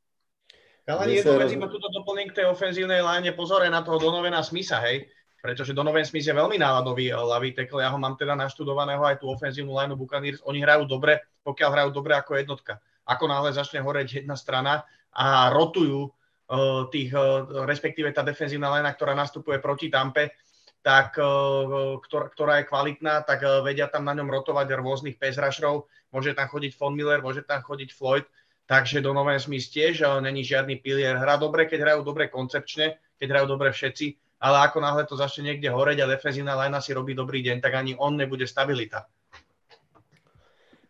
[0.87, 4.79] Ale jednu vec iba túto doplním k tej ofenzívnej line, pozore na toho Donovena Smitha,
[4.87, 5.11] hej,
[5.43, 9.19] pretože Donovan Smith je veľmi náladový eh, ľavý tekl, ja ho mám teda naštudovaného aj
[9.19, 12.79] tú ofenzívnu line Buccaneers, oni hrajú dobre, pokiaľ hrajú dobre ako jednotka.
[13.03, 16.11] Ako náhle začne horeť jedna strana a rotujú
[16.95, 17.11] tých,
[17.67, 20.31] respektíve tá defenzívna line, ktorá nastupuje proti Tampe,
[20.87, 21.19] tak,
[22.07, 26.79] ktorá, ktorá je kvalitná, tak vedia tam na ňom rotovať rôznych rusherov, môže tam chodiť
[26.79, 28.23] Von Miller, môže tam chodiť Floyd,
[28.71, 31.19] takže Donovan Smith tiež není žiadny pilier.
[31.19, 35.51] Hrá dobre, keď hrajú dobre koncepčne, keď hrajú dobre všetci, ale ako náhle to začne
[35.51, 39.11] niekde horeť a defenzívna lajna si robí dobrý deň, tak ani on nebude stabilita.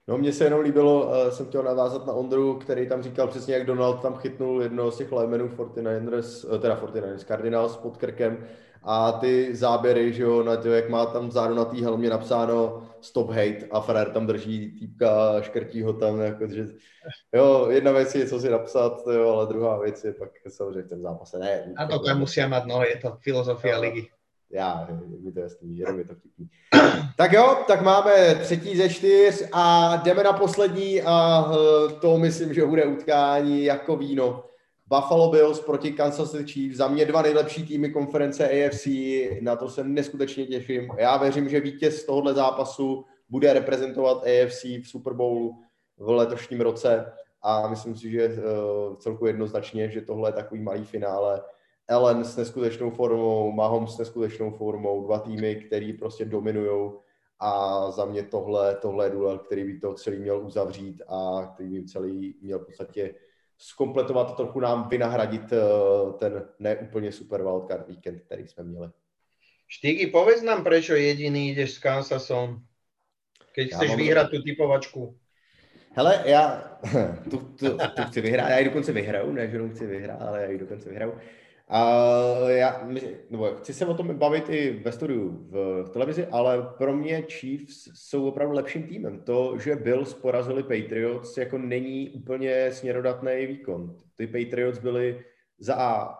[0.08, 3.54] No mně se jenom líbilo, uh, jsem chtěl navázat na Ondru, který tam říkal přesně,
[3.54, 8.46] jak Donald tam chytnul jednoho z těch linemenů 49ers, uh, teda 49ers, Cardinals pod krkem
[8.88, 12.82] a ty záběry, že jo, na to, jak má tam vzadu na té helmě napsáno
[13.00, 16.66] stop hate a Frér tam drží týpka, škrtí ho tam, jako, že
[17.34, 20.88] jo, jedna věc je, co si napsat, jo, ale druhá věc je pak samozřejmě v
[20.88, 21.38] tom zápase.
[21.38, 24.08] Ne, a to tam musí mít, no, je to filozofia no, ligy.
[24.50, 24.88] Já,
[25.24, 26.48] mi to jasný, jenom je to vtipný.
[27.16, 32.54] tak jo, tak máme třetí ze čtyř a jdeme na poslední a eh, to myslím,
[32.54, 34.44] že bude utkání jako víno.
[34.88, 38.86] Buffalo Bills proti Kansas City Chiefs, za mě dva nejlepší týmy konference AFC,
[39.40, 40.88] na to se neskutečně těším.
[40.98, 45.62] Já věřím, že vítěz tohohle zápasu bude reprezentovat AFC v Super Bowlu
[45.98, 47.12] v letošním roce
[47.42, 51.42] a myslím si, že uh, celku jednoznačně, že tohle je takový malý finále.
[51.88, 56.92] Allen s neskutečnou formou, Mahomes s neskutečnou formou, dva týmy, který prostě dominují
[57.40, 61.68] a za mě tohle, tohle je duel, který by to celý měl uzavřít a který
[61.68, 63.14] by celý měl v podstatě
[63.58, 65.58] skompletovat, trochu nám vynahradit eh,
[66.18, 68.88] ten neúplně super wildcard víkend, který jsme měli.
[69.68, 72.62] Štíky, povedz nám, prečo jediný ideš s Kansasom,
[73.54, 73.98] keď já chceš mám...
[73.98, 75.18] vyhrát tu typovačku.
[75.92, 76.78] Hele, já
[77.30, 80.50] tu, tu, tu chci vyhrát, já ji dokonce vyhraju, ne, že chci vyhrát, ale já
[80.50, 81.18] ji dokonce vyhraju.
[81.68, 81.80] A
[82.48, 82.88] já,
[83.30, 87.22] nebo chci se o tom bavit i ve studiu v, v televizi, ale pro mě
[87.22, 89.20] Chiefs jsou opravdu lepším týmem.
[89.20, 93.96] To, že Bills porazili Patriots, jako není úplně směrodatný výkon.
[94.16, 95.24] Ty Patriots byli
[95.58, 96.18] za A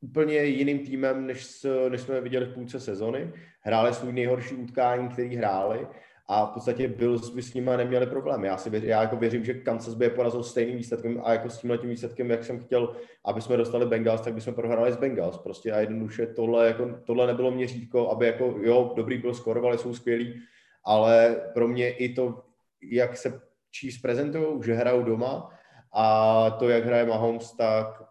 [0.00, 3.32] úplně jiným týmem, než, než jsme viděli v půlce sezony.
[3.60, 5.86] Hráli svůj nejhorší utkání, který hráli
[6.28, 8.44] a v podstatě Bills by s nimi neměli problém.
[8.44, 11.50] Já, si věřím, já jako věřím, že Kansas by je porazil stejným výsledkem a jako
[11.50, 14.96] s tímhle tím výsledkem, jak jsem chtěl, aby jsme dostali Bengals, tak bychom prohráli s
[14.96, 15.38] Bengals.
[15.38, 19.94] Prostě a jednoduše tohle, jako, tohle nebylo měřítko, aby jako, jo, dobrý byl skorovali, jsou
[19.94, 20.42] skvělí,
[20.84, 22.44] ale pro mě i to,
[22.82, 23.40] jak se
[23.78, 25.50] Chiefs prezentují, že hrajou doma
[25.92, 28.02] a to, jak hraje Mahomes, tak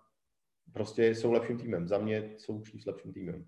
[0.74, 1.88] prostě jsou lepším týmem.
[1.88, 3.46] Za mě jsou Chiefs lepším týmem.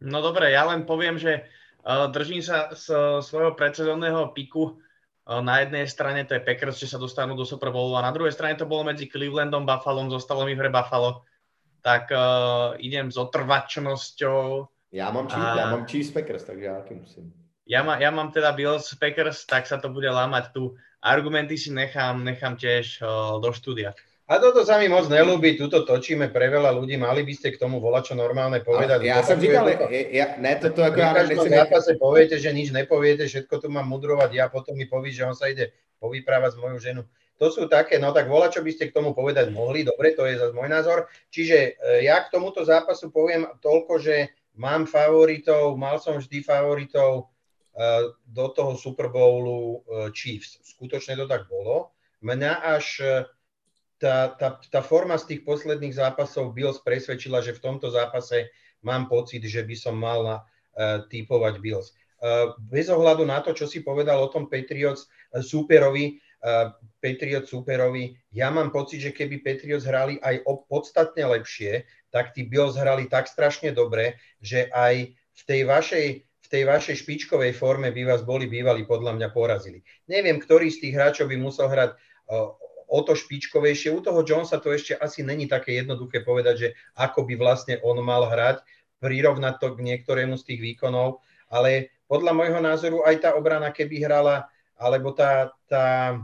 [0.00, 1.40] No dobré, já len povím, že
[1.84, 2.90] Držím sa z
[3.20, 4.80] svojho predsezónneho piku.
[5.24, 8.32] Na jednej strane to je Packers, že sa dostanú do Super Bowlu a na druhej
[8.32, 11.24] strane to bolo medzi Clevelandom, Buffalo, zostalo mi v hre Buffalo.
[11.84, 14.68] Tak uh, idem s otrvačnosťou.
[14.92, 15.58] Já mám, Chiefs, a...
[15.58, 17.32] já mám Chiefs Packers, takže já taky musím.
[17.66, 20.76] ja, má, ja mám teda Bills Packers, tak sa to bude lámať tu.
[21.00, 23.96] Argumenty si nechám, nechám tiež uh, do štúdia.
[24.24, 27.60] A toto sa mi moc nelúbi, tuto točíme pre veľa ľudí, mali by ste k
[27.60, 29.04] tomu volať čo normálne povedať.
[29.04, 31.52] Ja som říkal, ja, ne, toto ako ja nechcem...
[31.52, 35.36] zápase poviete, že nič nepoviete, všetko tu mám mudrovať, ja potom mi poví, že on
[35.36, 37.02] sa ide povyprávať s moju ženu.
[37.36, 40.24] To sú také, no tak volá, čo by ste k tomu povedať mohli, dobre, to
[40.24, 41.04] je zase môj názor.
[41.28, 41.70] Čiže e,
[42.08, 48.46] ja k tomuto zápasu poviem toľko, že mám favoritov, mal som vždy favoritov e, do
[48.54, 50.62] toho Super Bowlu e, Chiefs.
[50.64, 51.92] Skutočne to tak bolo.
[52.24, 53.02] Mňa až
[54.04, 58.52] tá, tá, tá forma z tých posledných zápasov Bills presvedčila, že v tomto zápase
[58.84, 60.44] mám pocit, že by som mal uh,
[61.08, 61.96] typovať Bills.
[62.20, 67.48] Uh, bez ohľadu na to, čo si povedal o tom Patriots uh, súperovi, uh, Patriots
[67.48, 72.76] súperovi, ja mám pocit, že keby Patriots hrali aj o podstatne lepšie, tak tí Bills
[72.76, 76.06] hrali tak strašne dobre, že aj v tej vašej
[76.44, 79.80] v tej vašej špičkovej forme by vás boli bývali podľa mňa porazili.
[80.12, 81.96] Neviem, ktorý z tých hráčov by musel hrať
[82.88, 83.92] o to špičkovejšie.
[83.94, 87.98] U toho Jonesa to ešte asi není také jednoduché povedať, že ako by vlastne on
[88.04, 88.62] mal hrať,
[89.02, 91.20] prirovnať to k niektorému z tých výkonov,
[91.52, 94.48] ale podľa môjho názoru aj tá obrana, keby hrala,
[94.80, 96.18] alebo tá, tá,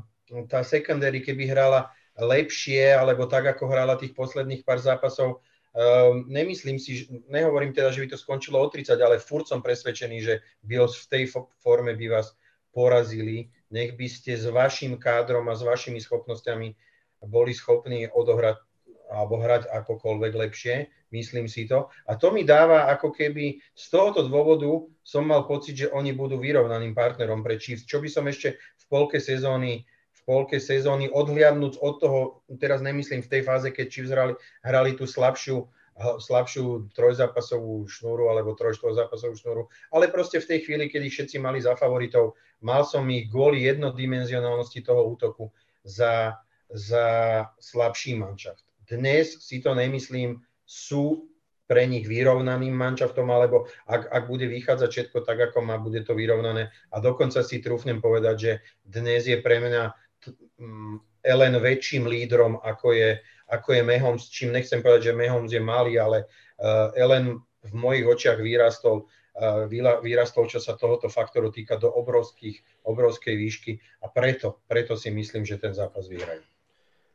[0.49, 6.82] tá secondary, keby hrala lepšie, alebo tak, ako hrala tých posledných pár zápasov, Um, nemyslím
[6.82, 10.99] si, nehovorím teda, že by to skončilo o 30, ale furt som presvedčený, že Bills
[10.99, 11.24] v tej
[11.62, 12.35] forme by vás
[12.74, 16.74] porazili nech by ste s vašim kádrom a s vašimi schopnosťami
[17.26, 18.59] boli schopní odohrať
[19.10, 21.90] alebo hrať akokoľvek lepšie, myslím si to.
[22.06, 26.38] A to mi dáva ako keby z tohoto dôvodu som mal pocit, že oni budú
[26.38, 31.80] vyrovnaným partnerom pre Chiefs, čo by som ešte v polke sezóny v polke sezóny odhliadnúť
[31.80, 32.20] od toho,
[32.60, 35.64] teraz nemyslím v tej fáze, keď Chiefs hrali, hrali tú slabšiu,
[35.97, 41.72] slabšiu trojzápasovú šnúru alebo trojštvorzápasovú šnúru, ale proste v tej chvíli, kedy všetci mali za
[41.72, 45.53] favoritov mal som ich kvôli jednodimenzionálnosti toho útoku
[45.85, 47.07] za, za
[47.61, 48.65] slabší manšaft.
[48.85, 51.31] Dnes si to nemyslím, sú
[51.70, 56.19] pre nich vyrovnaným manšaftom, alebo ak, ak bude vychádzať všetko tak, ako má, bude to
[56.19, 56.74] vyrovnané.
[56.91, 59.95] A dokonca si trúfnem povedať, že dnes je pre mňa
[60.59, 63.11] mm, Ellen väčším lídrom, ako je,
[63.47, 66.27] ako je Mahomes, čím nechcem povedať, že Mahomes je malý, ale
[66.59, 69.07] uh, Ellen v mojich očiach vyrastol
[70.02, 73.72] vyrastol, čo sa tohoto faktoru týka do obrovských, obrovskej výšky
[74.02, 76.40] a preto, preto si myslím, že ten zápas vyhrají.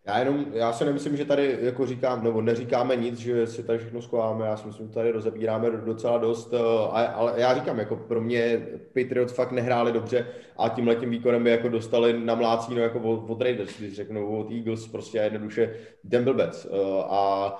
[0.07, 3.79] Já jenom, já si nemyslím, že tady jako říkám, nebo neříkáme nic, že si tady
[3.79, 6.57] všechno schováme, já si myslím, že tady rozebíráme docela dost, eh,
[6.93, 10.27] ale já říkám, jako pro mě Patriots fakt nehráli dobře
[10.57, 14.39] a tím letím výkonem by jako dostali na mlácíno jako od, od Raiders, když řeknu
[14.39, 16.67] od Eagles, prostě jednoduše den blbec.
[16.71, 17.51] Eh, a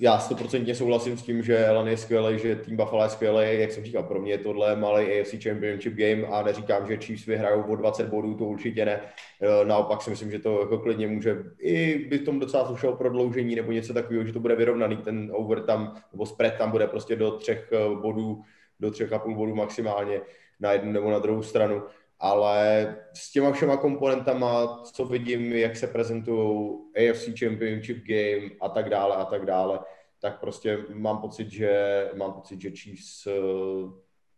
[0.00, 3.72] já stoprocentně souhlasím s tím, že Elan je skvělý, že tým Buffalo je skvělý, jak
[3.72, 7.62] jsem říkal, pro mě je tohle malý AFC Championship game a neříkám, že Chiefs vyhrajou
[7.62, 9.00] o 20 bodů, to určitě ne.
[9.40, 13.54] E, naopak si myslím, že to jako klidně může, i by tom docela slušelo prodloužení
[13.54, 17.16] nebo něco takového, že to bude vyrovnaný, ten over tam, nebo spread tam bude prostě
[17.16, 18.42] do třech e, bodů,
[18.80, 20.20] do třech a půl bodů maximálně
[20.60, 21.82] na jednu nebo na druhou stranu
[22.20, 28.88] ale s těma všema komponentama, co vidím, jak se prezentují AFC Championship Game a tak
[28.88, 29.80] dále a tak dále,
[30.20, 33.92] tak prostě mám pocit, že mám pocit, že Chiefs uh,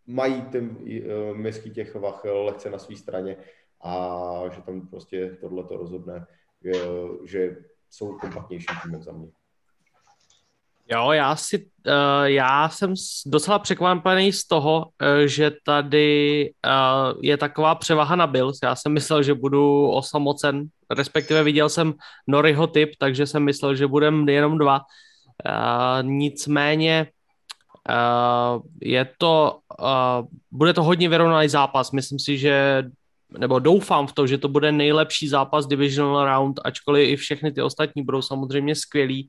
[0.06, 3.36] mají ty uh, misky těch vach lehce na své straně
[3.80, 6.26] a že tam prostě tohle to rozhodne,
[6.64, 6.72] že,
[7.24, 7.56] že
[7.90, 9.28] jsou kompaktnější týmem za mě.
[10.92, 12.94] Jo, já si, uh, já jsem
[13.26, 18.58] docela překvapený z toho, uh, že tady uh, je taková převaha na Bills.
[18.62, 21.94] Já jsem myslel, že budu osamocen, respektive viděl jsem
[22.28, 24.80] Noryho typ, takže jsem myslel, že budeme jenom dva.
[25.46, 27.06] Uh, nicméně
[28.82, 29.58] je to,
[30.50, 31.92] bude to hodně vyrovnaný zápas.
[31.92, 32.84] Myslím si, že
[33.38, 37.62] nebo doufám v to, že to bude nejlepší zápas divisional round, ačkoliv i všechny ty
[37.62, 39.28] ostatní budou samozřejmě skvělí.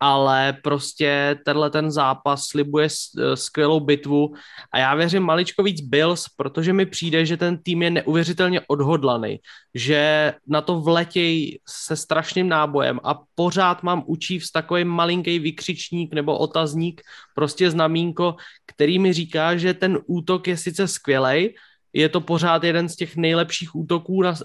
[0.00, 2.88] Ale prostě tenhle ten zápas slibuje
[3.34, 4.34] skvělou bitvu.
[4.72, 9.38] A já věřím maličko víc Bills, protože mi přijde, že ten tým je neuvěřitelně odhodlaný,
[9.74, 13.00] že na to vletěj se strašným nábojem.
[13.04, 17.02] A pořád mám u Chiefs takový malinký vykřičník nebo otazník,
[17.34, 18.36] prostě znamínko,
[18.66, 21.54] který mi říká, že ten útok je sice skvělej,
[21.92, 24.36] je to pořád jeden z těch nejlepších útoků na, uh,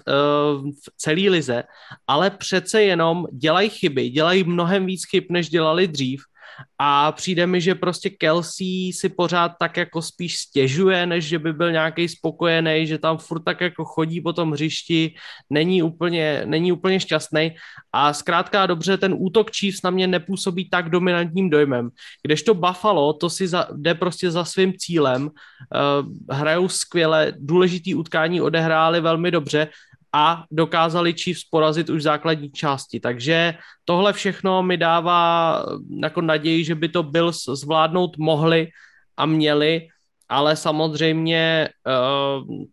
[0.70, 1.62] v celé lize,
[2.06, 6.22] ale přece jenom dělají chyby, dělají mnohem víc chyb, než dělali dřív
[6.78, 11.52] a přijde mi, že prostě Kelsey si pořád tak jako spíš stěžuje, než že by
[11.52, 15.14] byl nějaký spokojený, že tam furt tak jako chodí po tom hřišti,
[15.50, 17.54] není úplně, není úplně šťastný
[17.92, 21.90] a zkrátka dobře ten útok Chiefs na mě nepůsobí tak dominantním dojmem.
[22.22, 28.40] Kdežto Buffalo, to si za, jde prostě za svým cílem, uh, hrajou skvěle, důležitý utkání
[28.40, 29.68] odehráli velmi dobře
[30.16, 33.00] a dokázali Chiefs porazit už v základní části.
[33.00, 35.60] Takže tohle všechno mi dává
[36.02, 38.68] jako naději, že by to byl zvládnout mohli
[39.16, 39.88] a měli,
[40.28, 41.92] ale samozřejmě eh,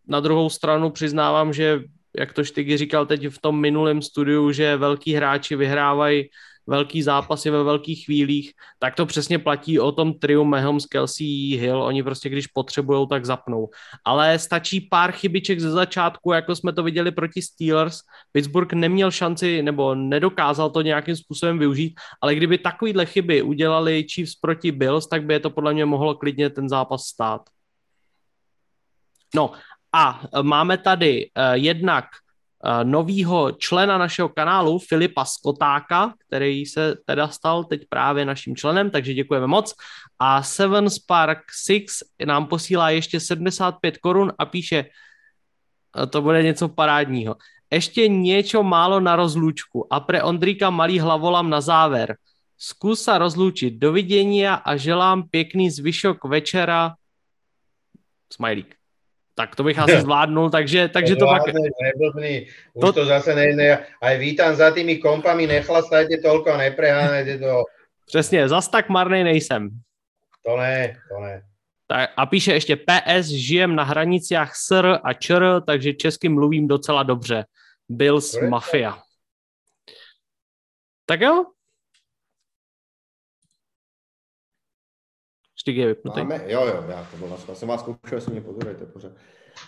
[0.08, 1.84] na druhou stranu přiznávám, že
[2.18, 6.30] jak to Štygy říkal teď v tom minulém studiu, že velký hráči vyhrávají
[6.68, 11.82] velký zápasy ve velkých chvílích, tak to přesně platí o tom triu Mahomes, Kelsey, Hill,
[11.84, 13.70] oni prostě když potřebují, tak zapnou.
[14.06, 18.00] Ale stačí pár chybiček ze začátku, jako jsme to viděli proti Steelers.
[18.32, 24.36] Pittsburgh neměl šanci nebo nedokázal to nějakým způsobem využít, ale kdyby takovýhle chyby udělali Chiefs
[24.36, 27.42] proti Bills, tak by je to podle mě mohlo klidně ten zápas stát.
[29.36, 29.52] No
[29.94, 32.06] a máme tady uh, jednak
[32.84, 39.14] novýho člena našeho kanálu, Filipa Skotáka, který se teda stal teď právě naším členem, takže
[39.14, 39.76] děkujeme moc.
[40.20, 41.92] A Seven Spark 6
[42.26, 47.36] nám posílá ještě 75 korun a píše, eh, to bude něco parádního.
[47.72, 52.16] Ještě něco málo na rozlučku a pre Ondríka malý hlavolam na záver.
[52.58, 53.76] Zkus sa rozlučit.
[53.76, 56.96] Dovidění a želám pěkný zvyšok večera.
[58.34, 58.83] Smajlík
[59.36, 61.42] tak to bych asi zvládnul, takže, takže to, to pak...
[61.84, 62.48] Neblbný.
[62.74, 62.94] Už to...
[62.94, 67.64] to zase ne, aj vítam za tými kompami, nechlastajte toľko a nepreháňajte to.
[68.06, 69.70] Přesně, zas tak marný nejsem.
[70.46, 71.42] To ne, to ne.
[71.88, 77.04] Tak, a píše ještě PS, žijem na hranicích SR a ČR, takže česky mluvím docela
[77.04, 77.46] dobře.
[77.90, 78.98] Bills Mafia.
[81.06, 81.46] Tak jo,
[85.64, 86.20] Štyk je vypnutý.
[86.20, 89.12] Máme, jo, jo, já to bylo Já jsem vás zkoušel, jestli mě pozorujete pořád.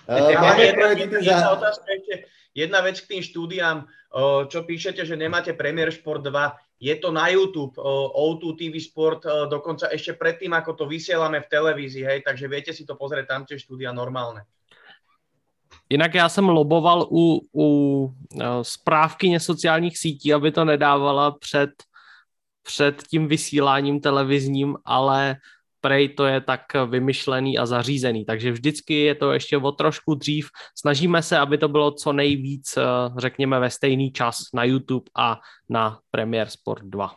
[0.09, 3.87] Uh, máme jedna, jedna, jedna, otázka ešte, jedna vec k tým štúdiám,
[4.49, 9.23] čo píšete, že nemáte Premier Sport 2, je to na YouTube, uh, O2 TV Sport,
[9.47, 13.45] dokonca ešte predtým, ako to vysielame v televízii, hej, takže viete si to pozrieť, tam
[13.47, 14.43] tie štúdia normálne.
[15.89, 17.67] Jinak já jsem loboval u, u
[18.61, 21.69] správkyně sociálních sítí, aby to nedávala před,
[22.63, 25.35] před tím vysíláním televizním, ale
[25.85, 30.49] prej to je tak vymyšlený a zařízený, takže vždycky je to ještě o trošku dřív.
[30.77, 32.81] Snažíme se, aby to bylo co nejvíc, eh,
[33.17, 35.37] řekněme, ve stejný čas na YouTube a
[35.69, 37.11] na Premier Sport 2.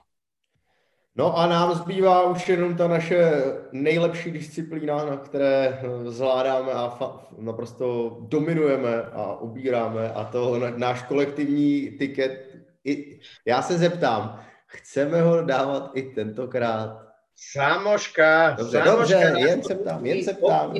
[1.17, 3.33] No a nám zbývá už jenom ta naše
[3.73, 6.93] nejlepší disciplína, na které eh, zvládáme a
[7.39, 12.53] naprosto dominujeme a ubíráme a to náš kolektivní tiket.
[12.85, 17.08] I, já se zeptám, chceme ho dávat i tentokrát
[17.41, 20.75] Samoška, dobře, samoška, dobře, jen se ptám, jen se ptám.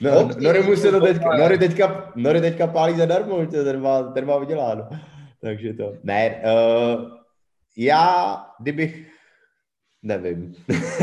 [0.00, 4.38] No, Nori mu se to teďka, Nori teďka, teďka pálí zadarmo, ten má, ten má
[4.38, 4.88] vyděláno.
[5.40, 7.18] Takže to, ne, uh,
[7.76, 9.06] já, kdybych,
[10.02, 10.54] nevím,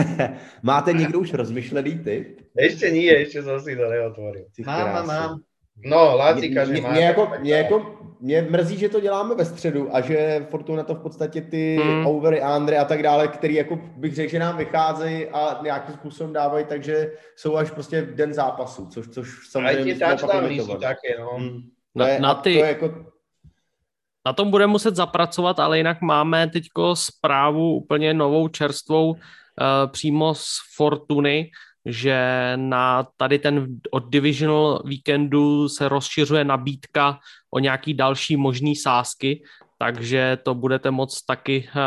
[0.64, 2.42] máte někdo už rozmyšlený typ?
[2.58, 4.46] Ještě nie, ještě jsem si to neotvoril.
[4.66, 5.42] Mám, mám, mám.
[5.84, 6.92] No, Lácika, že má.
[6.92, 10.96] Mě, jako, mě, jako, mě mrzí, že to děláme ve středu a že Fortuna to
[10.96, 12.08] v podstatě ty hmm.
[12.08, 16.34] overy, Andre a tak dále, který jako bych řekl, že nám vycházejí a nějakým způsobem
[16.34, 21.30] dávají, takže jsou až prostě den zápasu, což, což samozřejmě A touchdowny jsou také, no.
[21.38, 21.62] Hmm.
[21.96, 23.06] Na, je, na, ty, to jako...
[24.26, 29.18] na tom budeme muset zapracovat, ale jinak máme teďko zprávu úplně novou, čerstvou, uh,
[29.92, 30.46] přímo z
[30.76, 31.50] Fortuny,
[31.86, 37.20] že na tady ten od divisional víkendu se rozšiřuje nabídka
[37.52, 39.44] o nějaký další možný sázky,
[39.78, 41.82] takže to budete moct taky eh,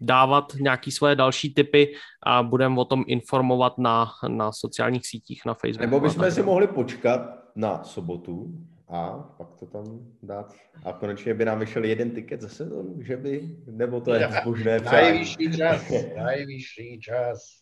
[0.00, 5.54] dávat nějaký svoje další typy a budeme o tom informovat na, na sociálních sítích, na
[5.54, 5.90] Facebooku.
[5.90, 7.20] Nebo bychom si mohli počkat
[7.56, 8.54] na sobotu
[8.88, 9.84] a pak to tam
[10.22, 10.54] dát.
[10.84, 14.80] A konečně by nám vyšel jeden tiket za sezonu, že by, nebo to je zbožné
[14.80, 17.61] Najvyšší čas, najvyšší čas.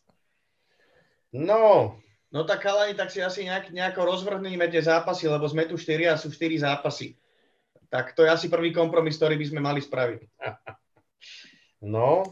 [1.32, 1.98] No,
[2.32, 6.10] no tak ale tak si asi nejak, nejako rozvrhneme tie zápasy, lebo sme tu 4
[6.10, 7.14] a sú 4 zápasy.
[7.90, 10.20] Tak to je asi prvý kompromis, ktorý by sme mali spraviť.
[11.82, 12.22] No.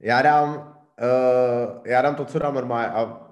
[0.00, 3.26] Já dám, uh, já dám to, co dám normálně a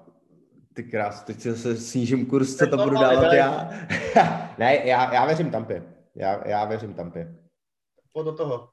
[0.73, 3.69] ty krás, teď se, se snížím kurz, co to budu dávat já.
[4.57, 5.83] ne, já, já věřím Tampě.
[6.15, 7.35] Já, já věřím Tampě.
[8.13, 8.69] Pojď do toho.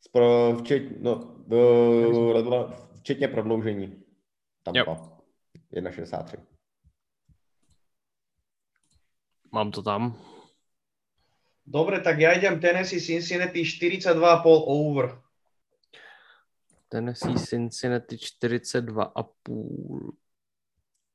[0.00, 4.02] Spro, včet, no, do, včetně prodloužení.
[4.62, 4.90] Tampa.
[4.90, 5.15] Yep.
[5.76, 6.40] 1,63.
[9.52, 10.22] Mám to tam.
[11.66, 15.18] Dobre, tak ja idem Tennessee Cincinnati 42,5 over.
[16.88, 20.12] Tennessee Cincinnati 42,5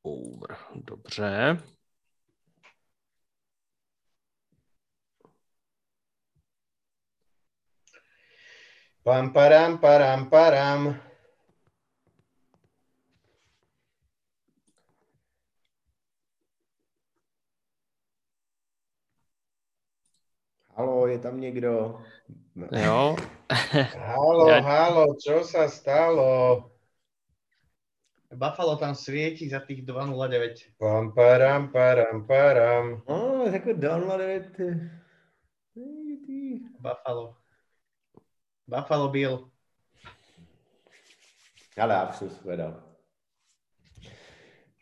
[0.03, 0.57] over.
[0.75, 1.57] Dobře.
[9.03, 11.10] Pam, param, param, param.
[20.81, 22.01] Halo, je tam někdo?
[22.85, 23.15] Jo.
[23.97, 26.65] Halo, Ja- halo, čo sa stalo?
[28.33, 30.73] Buffalo tam svieti za tých 2.09.
[30.81, 33.03] Pam, param, param, param.
[33.09, 34.57] No, jako downloadit.
[36.79, 37.37] Buffalo.
[38.67, 39.51] Buffalo Bill.
[41.77, 42.83] Ale jsem zvedal.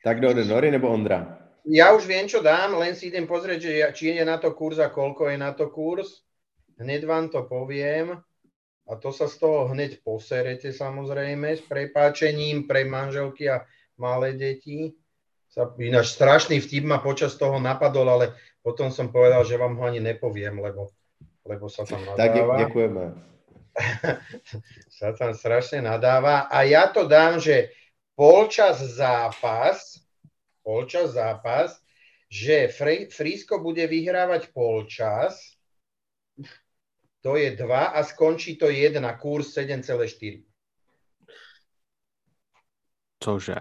[0.04, 1.39] Tak do Nory nebo Ondra?
[1.70, 4.58] Ja už viem, čo dám, len si idem pozrieť, že ja- či je na to
[4.58, 6.26] kurz a koľko je na to kurz.
[6.82, 8.18] Hneď vám to poviem.
[8.90, 13.62] A to sa z toho hneď poserete samozrejme s prepáčením pre manželky a
[14.02, 14.98] malé deti.
[15.54, 18.26] Sa, ináč strašný vtip ma počas toho napadol, ale
[18.66, 20.90] potom som povedal, že vám ho ani nepoviem, lebo,
[21.46, 22.66] lebo sa tam Tak nadáva.
[22.66, 23.04] děkujeme.
[24.98, 26.50] sa tam strašne nadáva.
[26.50, 27.70] A ja to dám, že
[28.18, 30.02] polčas zápas,
[30.70, 31.82] polčas zápas,
[32.30, 32.70] že
[33.10, 35.58] Frísko bude vyhrávať polčas,
[37.26, 40.46] to je 2 a skončí to 1, kurz 7,4.
[43.18, 43.58] Cože?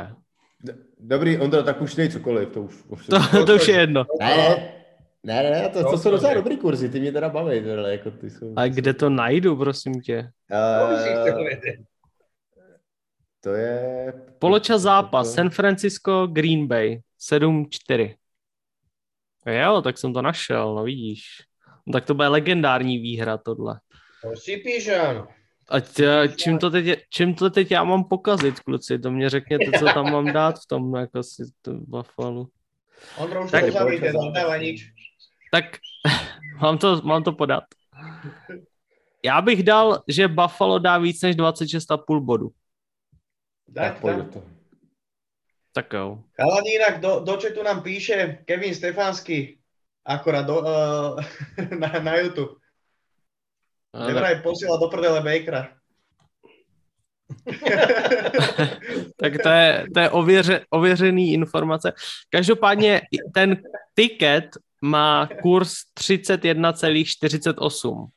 [1.01, 2.75] Dobrý, Ondra, tak už dej cokoliv, to už...
[2.93, 4.05] už To, to už je jedno.
[4.21, 4.37] Ne,
[5.25, 7.93] ne, ne, ne, to, to jsou To- docela dobrý kurzy, ty mě teda baví, tohle,
[7.93, 8.55] jako ty jsou...
[8.57, 10.31] A kde to najdu, prosím tě?
[10.51, 10.57] To
[11.39, 11.98] Uh.
[13.41, 14.13] To je...
[14.39, 17.01] Poločas zápas, San Francisco, Green Bay,
[17.31, 18.15] 7-4.
[19.47, 21.23] Jo, tak jsem to našel, no vidíš.
[21.87, 23.81] No, tak to bude legendární výhra tohle.
[24.23, 25.29] To si píš, áno.
[25.69, 28.99] A tě, čím, to teď, čím to teď já mám pokazit, kluci?
[28.99, 32.47] To mě řekněte, co tam mám dát v tom, jako si to Buffalo.
[33.19, 34.13] Ondro už Tak- to zavíte,
[34.59, 34.93] nič.
[35.53, 35.65] Tak
[36.61, 37.65] mám to, mám to podat.
[39.25, 42.51] Já bych dal, že Buffalo dá víc než 26,5 bodu.
[43.69, 44.45] Dať Tak pojď do toho.
[45.73, 46.25] Tak jo.
[46.41, 49.59] Chalani, inak do, do četu nám píše Kevin Stefanský,
[50.05, 50.67] akorát do, uh,
[51.79, 52.53] na, na YouTube.
[53.95, 55.69] Ale- Nevraj posiela do prdele Bakera.
[59.21, 61.93] Tak to je, to je ověře, ověřený informace.
[62.31, 63.01] Každopádně
[63.35, 63.63] ten
[63.95, 64.45] tiket
[64.83, 68.09] má kurz 31,48.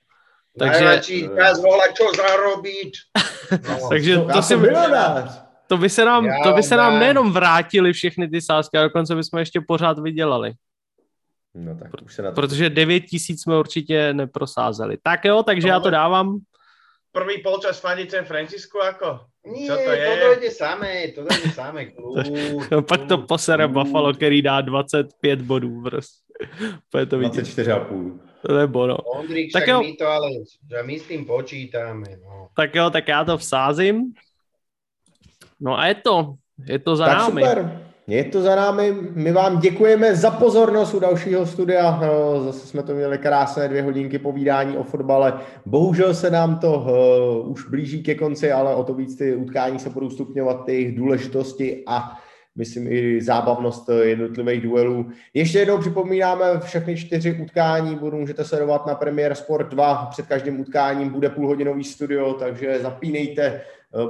[0.60, 1.58] Takže, Najradší čas
[1.96, 2.92] čo zarobiť.
[3.52, 3.90] No.
[3.92, 4.56] takže To, to, si,
[5.68, 8.88] to, by se nám, Já to by se nám nejenom vrátili všechny ty sázky, ale
[8.88, 10.54] dokonce bychom ještě pořád vydělali.
[11.56, 12.36] No tak už se na to...
[12.36, 14.98] Protože 9 tisíc jsme určitě neprosázeli.
[15.04, 16.40] Tak jo, takže já to dávám.
[17.12, 19.20] Prvý polčas fandí San Francisco, ako?
[19.44, 20.06] Nie, Čo to je?
[20.08, 21.86] to dojde samé, to dojde samé.
[21.92, 23.68] Kľud, No, pak to posere.
[23.68, 25.82] Buffalo, který dá 25 bodů.
[25.82, 26.24] Prostě.
[27.10, 27.44] To vidět.
[27.46, 28.31] 24,5.
[28.58, 28.98] Nebo no.
[28.98, 29.82] Ondrik, Tak však jo.
[29.82, 30.30] my to ale,
[30.72, 32.08] že my s tým počítame.
[32.24, 32.48] No.
[32.56, 34.14] Tak jo, tak já to vsázím.
[35.60, 36.34] No a je to.
[36.66, 37.42] Je to za Tak námi.
[37.42, 37.82] super.
[38.08, 38.92] Je to za námi.
[39.14, 42.00] My vám děkujeme za pozornost u dalšího studia.
[42.04, 45.34] Eh, Zase jsme to měli krásné dvě hodinky povídání o fotbale.
[45.66, 46.74] Bohužel se nám to
[47.44, 50.74] uh, už blíží ke konci, ale o to víc ty utkání se budou stupňovat, ty
[50.74, 52.12] jejich důležitosti a
[52.56, 55.10] myslím i zábavnost eh, jednotlivých duelů.
[55.34, 60.06] Ještě jednou připomínáme všechny čtyři utkání, budu můžete sledovat na Premier Sport 2.
[60.06, 63.62] Před každým utkáním bude půlhodinový studio, takže zapínejte eh,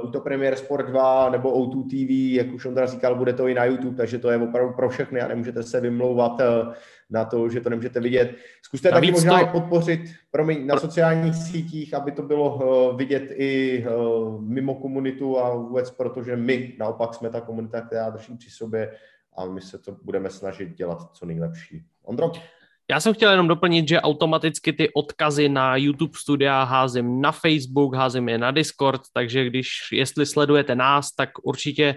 [0.02, 3.54] buď to Premier Sport 2 nebo O2 TV, jak už Ondra říkal, bude to i
[3.54, 6.74] na YouTube, takže to je opravdu pro všechny a nemůžete se vymlouvat eh,
[7.10, 8.34] na to, že to nemůžete vidět.
[8.62, 10.00] Zkuste taky Navíc možná to- podpořit
[10.30, 13.90] promiň, na sociálních sítích, aby to bylo eh, vidět i eh,
[14.40, 18.92] mimo komunitu a vůbec, protože my naopak jsme ta komunita, která drží při sobě
[19.36, 21.84] a my se to budeme snažit dělat co nejlepší.
[22.02, 22.32] Ondro?
[22.92, 27.94] Já jsem chtěl jenom doplnit, že automaticky ty odkazy na YouTube studia házím na Facebook,
[27.94, 31.94] házím je na Discord, takže když, jestli sledujete nás, tak určitě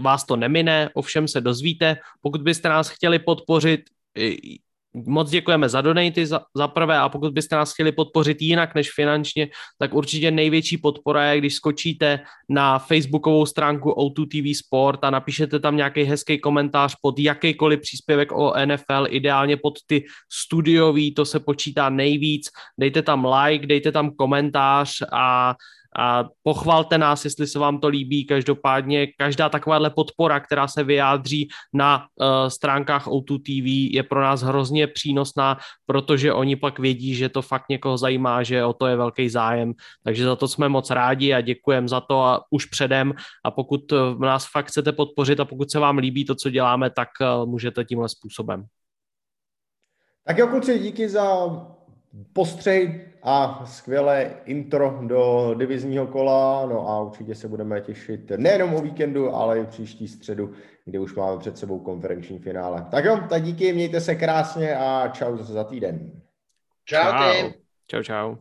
[0.00, 1.96] vás, to nemine, ovšem se dozvíte.
[2.20, 3.80] Pokud byste nás chtěli podpořit,
[4.94, 8.92] moc děkujeme za donaty za, za prvé a pokud byste nás chtěli podpořit jinak než
[8.92, 9.48] finančně,
[9.78, 15.60] tak určitě největší podpora je, když skočíte na facebookovou stránku O2 TV Sport a napíšete
[15.60, 21.40] tam nějaký hezký komentář pod jakýkoliv příspěvek o NFL, ideálně pod ty studiový, to se
[21.40, 22.48] počítá nejvíc,
[22.80, 25.54] dejte tam like, dejte tam komentář a
[25.98, 28.24] a pochvalte nás, jestli se vám to líbí.
[28.24, 34.42] Každopádně každá takováhle podpora, která se vyjádří na uh, stránkách O2 TV je pro nás
[34.42, 38.96] hrozně přínosná, protože oni pak vědí, že to fakt někoho zajímá, že o to je
[38.96, 39.72] velký zájem.
[40.04, 43.12] Takže za to jsme moc rádi a děkujeme za to a už předem.
[43.44, 47.08] A pokud nás fakt chcete podpořit a pokud se vám líbí to, co děláme, tak
[47.20, 48.64] uh, můžete tímhle způsobem.
[50.24, 51.24] Tak jo, kluci, díky za
[52.32, 56.66] postřej a skvělé intro do divizního kola.
[56.66, 60.52] No a určitě se budeme těšit nejenom o víkendu, ale i příští středu,
[60.84, 62.86] kde už máme před sebou konferenční finále.
[62.90, 66.22] Tak jo, tak díky, mějte se krásně a čau zase za týden.
[66.84, 67.50] Čau.
[67.86, 68.36] Čau, čau.